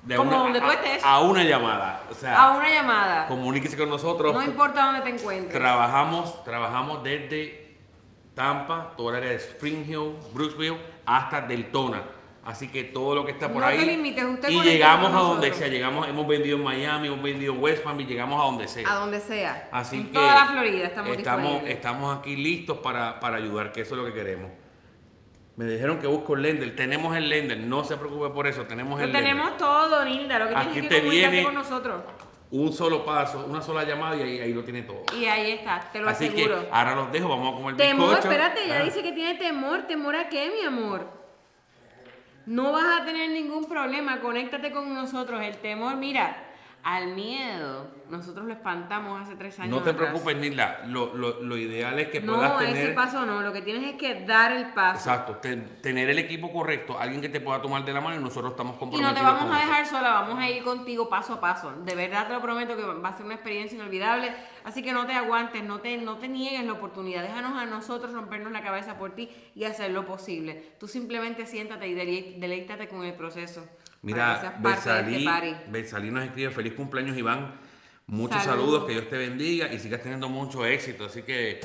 de 0.04 0.16
Como 0.16 0.30
una, 0.32 0.40
donde 0.40 0.60
tú 0.62 0.66
a- 0.68 0.74
estés. 0.74 1.04
a 1.04 1.20
una 1.20 1.44
llamada. 1.44 2.04
O 2.10 2.14
sea, 2.14 2.42
A 2.42 2.58
una 2.58 2.70
llamada. 2.70 3.28
comuníquese 3.28 3.78
con 3.78 3.90
nosotros. 3.90 4.34
No 4.34 4.42
importa 4.44 4.86
dónde 4.86 5.02
te 5.02 5.10
encuentres. 5.10 5.54
Trabajamos, 5.54 6.44
trabajamos 6.44 7.04
desde 7.04 7.76
Tampa, 8.34 8.94
toda 8.96 9.12
el 9.12 9.16
área 9.18 9.30
de 9.32 9.36
Spring 9.38 9.84
Hill, 9.88 10.16
Brooksville, 10.34 10.78
hasta 11.06 11.42
Deltona. 11.42 12.02
Así 12.46 12.70
que 12.70 12.86
todo 12.86 13.14
lo 13.14 13.26
que 13.26 13.34
está 13.34 13.50
por 13.52 13.62
No 13.62 13.68
ahí. 13.68 13.78
te 13.78 13.86
limites, 13.86 14.24
usted 14.24 14.50
y 14.50 14.62
llegamos 14.62 15.12
a 15.14 15.18
donde 15.20 15.54
sea. 15.54 15.68
Llegamos, 15.68 16.08
hemos 16.08 16.26
vendido 16.26 16.58
en 16.58 16.64
Miami, 16.64 17.08
hemos 17.10 17.22
vendido 17.22 17.54
en 17.54 17.62
West 17.62 17.84
Palm 17.84 18.00
y 18.00 18.06
llegamos 18.06 18.42
a 18.42 18.46
donde 18.46 18.68
sea. 18.68 18.90
A 18.92 18.96
donde 18.96 19.20
sea. 19.20 19.68
Así 19.72 19.98
en 19.98 20.08
que 20.08 20.14
toda 20.14 20.34
la 20.34 20.46
Florida 20.48 20.86
estamos, 20.88 21.18
estamos, 21.18 21.42
disponibles. 21.44 21.76
estamos 21.76 22.18
aquí 22.18 22.36
listos 22.38 22.78
para, 22.80 23.20
para 23.20 23.38
ayudar, 23.38 23.72
que 23.74 23.82
eso 23.82 23.94
es 23.96 24.02
lo 24.02 24.06
que 24.08 24.14
queremos. 24.14 24.50
Me 25.60 25.66
dijeron 25.66 26.00
que 26.00 26.08
busco 26.08 26.36
el 26.36 26.44
lender. 26.44 26.74
Tenemos 26.74 27.18
el 27.18 27.28
lender, 27.28 27.58
no 27.58 27.84
se 27.84 27.98
preocupe 27.98 28.30
por 28.30 28.48
eso, 28.48 28.64
tenemos 28.64 28.98
Lo 28.98 29.04
el 29.06 29.12
lender. 29.12 29.30
tenemos 29.30 29.58
todo, 29.58 30.06
Nilda. 30.06 30.40
Lo 30.40 30.48
que 30.48 30.56
Aquí 30.56 30.70
tienes 30.72 30.90
te 30.90 30.96
que 30.96 31.02
comunicarte 31.02 31.32
viene- 31.36 31.44
con 31.46 31.54
nosotros. 31.56 32.02
Un 32.52 32.72
solo 32.72 33.04
paso, 33.04 33.46
una 33.46 33.62
sola 33.62 33.84
llamada 33.84 34.16
y 34.16 34.22
ahí, 34.22 34.40
ahí 34.40 34.54
lo 34.54 34.64
tiene 34.64 34.84
todo. 34.84 35.04
Y 35.20 35.26
ahí 35.26 35.52
está, 35.52 35.82
te 35.92 36.00
lo 36.00 36.08
Así 36.08 36.28
aseguro. 36.28 36.62
que 36.62 36.70
ahora 36.72 36.96
los 36.96 37.12
dejo, 37.12 37.28
vamos 37.28 37.54
a 37.54 37.58
comer 37.58 37.76
Temor, 37.76 38.08
bizcocho. 38.08 38.30
espérate, 38.32 38.64
ella 38.64 38.80
Ah. 38.80 38.84
dice 38.86 39.04
que 39.04 39.12
tiene 39.12 39.36
temor. 39.38 39.82
¿Temor 39.82 40.16
a 40.16 40.30
qué, 40.30 40.50
mi 40.50 40.66
amor? 40.66 41.06
No 42.46 42.72
vas 42.72 43.02
a 43.02 43.04
tener 43.06 43.30
ningún 43.30 43.66
problema, 43.66 44.22
conéctate 44.22 44.72
con 44.72 44.94
nosotros. 44.94 45.42
El 45.42 45.58
temor, 45.58 45.98
mira, 45.98 46.38
al 46.84 47.14
miedo, 47.14 47.88
nosotros 48.10 48.46
lo 48.46 48.54
espantamos 48.54 49.22
hace 49.22 49.36
tres 49.36 49.60
años 49.60 49.70
No 49.78 49.84
te 49.84 49.90
atrás. 49.92 50.10
preocupes, 50.10 50.38
Nilda. 50.38 50.82
Lo, 50.88 51.14
lo, 51.14 51.42
lo 51.42 51.58
ideal 51.58 52.00
es 52.00 52.08
que 52.08 52.22
No, 52.22 52.36
puedas 52.36 52.62
ese 52.64 52.74
tener. 52.74 52.96
paso 52.96 53.26
no, 53.26 53.42
lo 53.42 53.52
que 53.54 53.62
tienes 53.62 53.84
es 53.92 53.96
que 54.00 54.26
dar 54.26 54.52
el 54.54 54.68
paso. 54.74 54.98
Exacto, 54.98 55.36
te- 55.38 55.58
tener 55.58 56.10
el 56.10 56.18
equipo 56.20 56.52
correcto, 56.52 56.98
alguien 56.98 57.22
que 57.22 57.30
te 57.30 57.42
pueda 57.42 57.62
tomar 57.62 57.84
de 57.86 57.94
la 57.94 58.02
mano 58.02 58.16
y 58.20 58.24
nosotros 58.24 58.52
estamos 58.52 58.74
Y 58.74 58.76
no 58.76 58.80
comprometidos. 58.80 59.20
te 59.20 59.26
vamos 59.26 59.54
a 59.56 59.60
eso. 59.60 59.68
dejar 59.68 59.86
sola, 59.88 60.12
vamos 60.14 60.40
a 60.40 60.50
ir 60.50 60.64
contigo 60.64 61.10
paso 61.10 61.34
a 61.34 61.42
paso. 61.42 61.72
De 61.84 61.96
verdad 61.96 62.28
te 62.28 62.34
lo 62.34 62.42
prometo 62.42 62.76
que 62.78 62.84
va 62.84 63.10
a 63.10 63.14
ser 63.18 63.26
una 63.26 63.36
experiencia 63.36 63.76
inolvidable. 63.76 64.34
Así 64.64 64.82
que 64.84 64.92
no 64.94 65.06
te 65.06 65.14
aguantes, 65.14 65.64
no 65.64 65.80
te, 65.80 65.98
no 65.98 66.18
te 66.18 66.28
niegues 66.28 66.64
la 66.66 66.74
oportunidad. 66.74 67.24
Déjanos 67.24 67.58
a 67.58 67.66
nosotros 67.66 68.14
rompernos 68.14 68.52
la 68.52 68.62
cabeza 68.64 68.98
por 68.98 69.12
ti 69.16 69.30
y 69.56 69.66
hacer 69.66 69.92
lo 69.92 70.06
posible. 70.06 70.74
Tú 70.80 70.88
simplemente 70.88 71.46
siéntate 71.46 71.88
y 71.88 71.94
deleítate 71.94 72.88
con 72.88 73.04
el 73.04 73.14
proceso. 73.14 73.66
Mira, 74.02 74.36
este 74.44 74.50
Betsalí, 74.60 75.26
party. 75.26 75.56
Betsalí 75.68 76.12
nos 76.12 76.24
escribe 76.24 76.52
feliz 76.52 76.74
cumpleaños, 76.74 77.18
Iván. 77.18 77.54
Muchos 78.08 78.44
Saludos. 78.44 78.66
saludos, 78.66 78.86
que 78.86 78.94
Dios 78.94 79.10
te 79.10 79.18
bendiga 79.18 79.72
y 79.72 79.78
sigas 79.80 80.02
teniendo 80.02 80.30
mucho 80.30 80.66
éxito. 80.66 81.06
Así 81.06 81.22
que. 81.24 81.60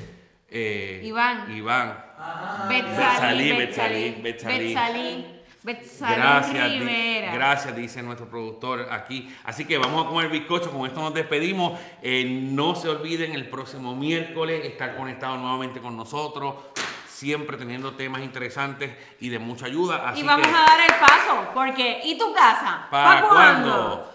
eh, 0.49 1.01
Iván. 1.05 1.51
Iván, 1.57 1.97
Betsalí, 2.69 3.53
Betsalí, 3.53 4.11
Betsalí, 4.23 4.23
Betsalí. 4.23 4.75
Betsalí, 4.75 5.27
Betsalí 5.63 6.15
gracias, 6.15 6.71
di- 6.73 7.21
gracias, 7.33 7.77
dice 7.77 8.03
nuestro 8.03 8.29
productor 8.29 8.89
aquí. 8.91 9.35
Así 9.45 9.65
que 9.65 9.79
vamos 9.79 10.05
a 10.05 10.09
comer 10.11 10.29
bizcocho, 10.29 10.71
con 10.71 10.87
esto 10.87 11.01
nos 11.01 11.15
despedimos. 11.15 11.79
Eh, 12.03 12.25
no 12.53 12.75
se 12.75 12.89
olviden 12.91 13.33
el 13.33 13.49
próximo 13.49 13.97
miércoles 13.97 14.65
estar 14.67 14.95
conectados 14.97 15.39
nuevamente 15.41 15.81
con 15.81 15.97
nosotros, 15.97 16.57
siempre 17.15 17.57
teniendo 17.57 17.93
temas 17.93 18.23
interesantes 18.23 18.93
y 19.21 19.29
de 19.29 19.39
mucha 19.39 19.67
ayuda. 19.67 20.09
Así 20.09 20.21
Y 20.21 20.25
vamos 20.25 20.47
que, 20.47 20.53
a 20.53 20.59
dar 20.59 20.81
el 20.81 20.99
paso, 20.99 21.51
porque 21.55 22.01
¿y 22.05 22.19
tu 22.19 22.33
casa? 22.35 22.87
¿Para 22.91 23.23
¿Pa' 23.23 23.29
cuándo? 23.29 24.14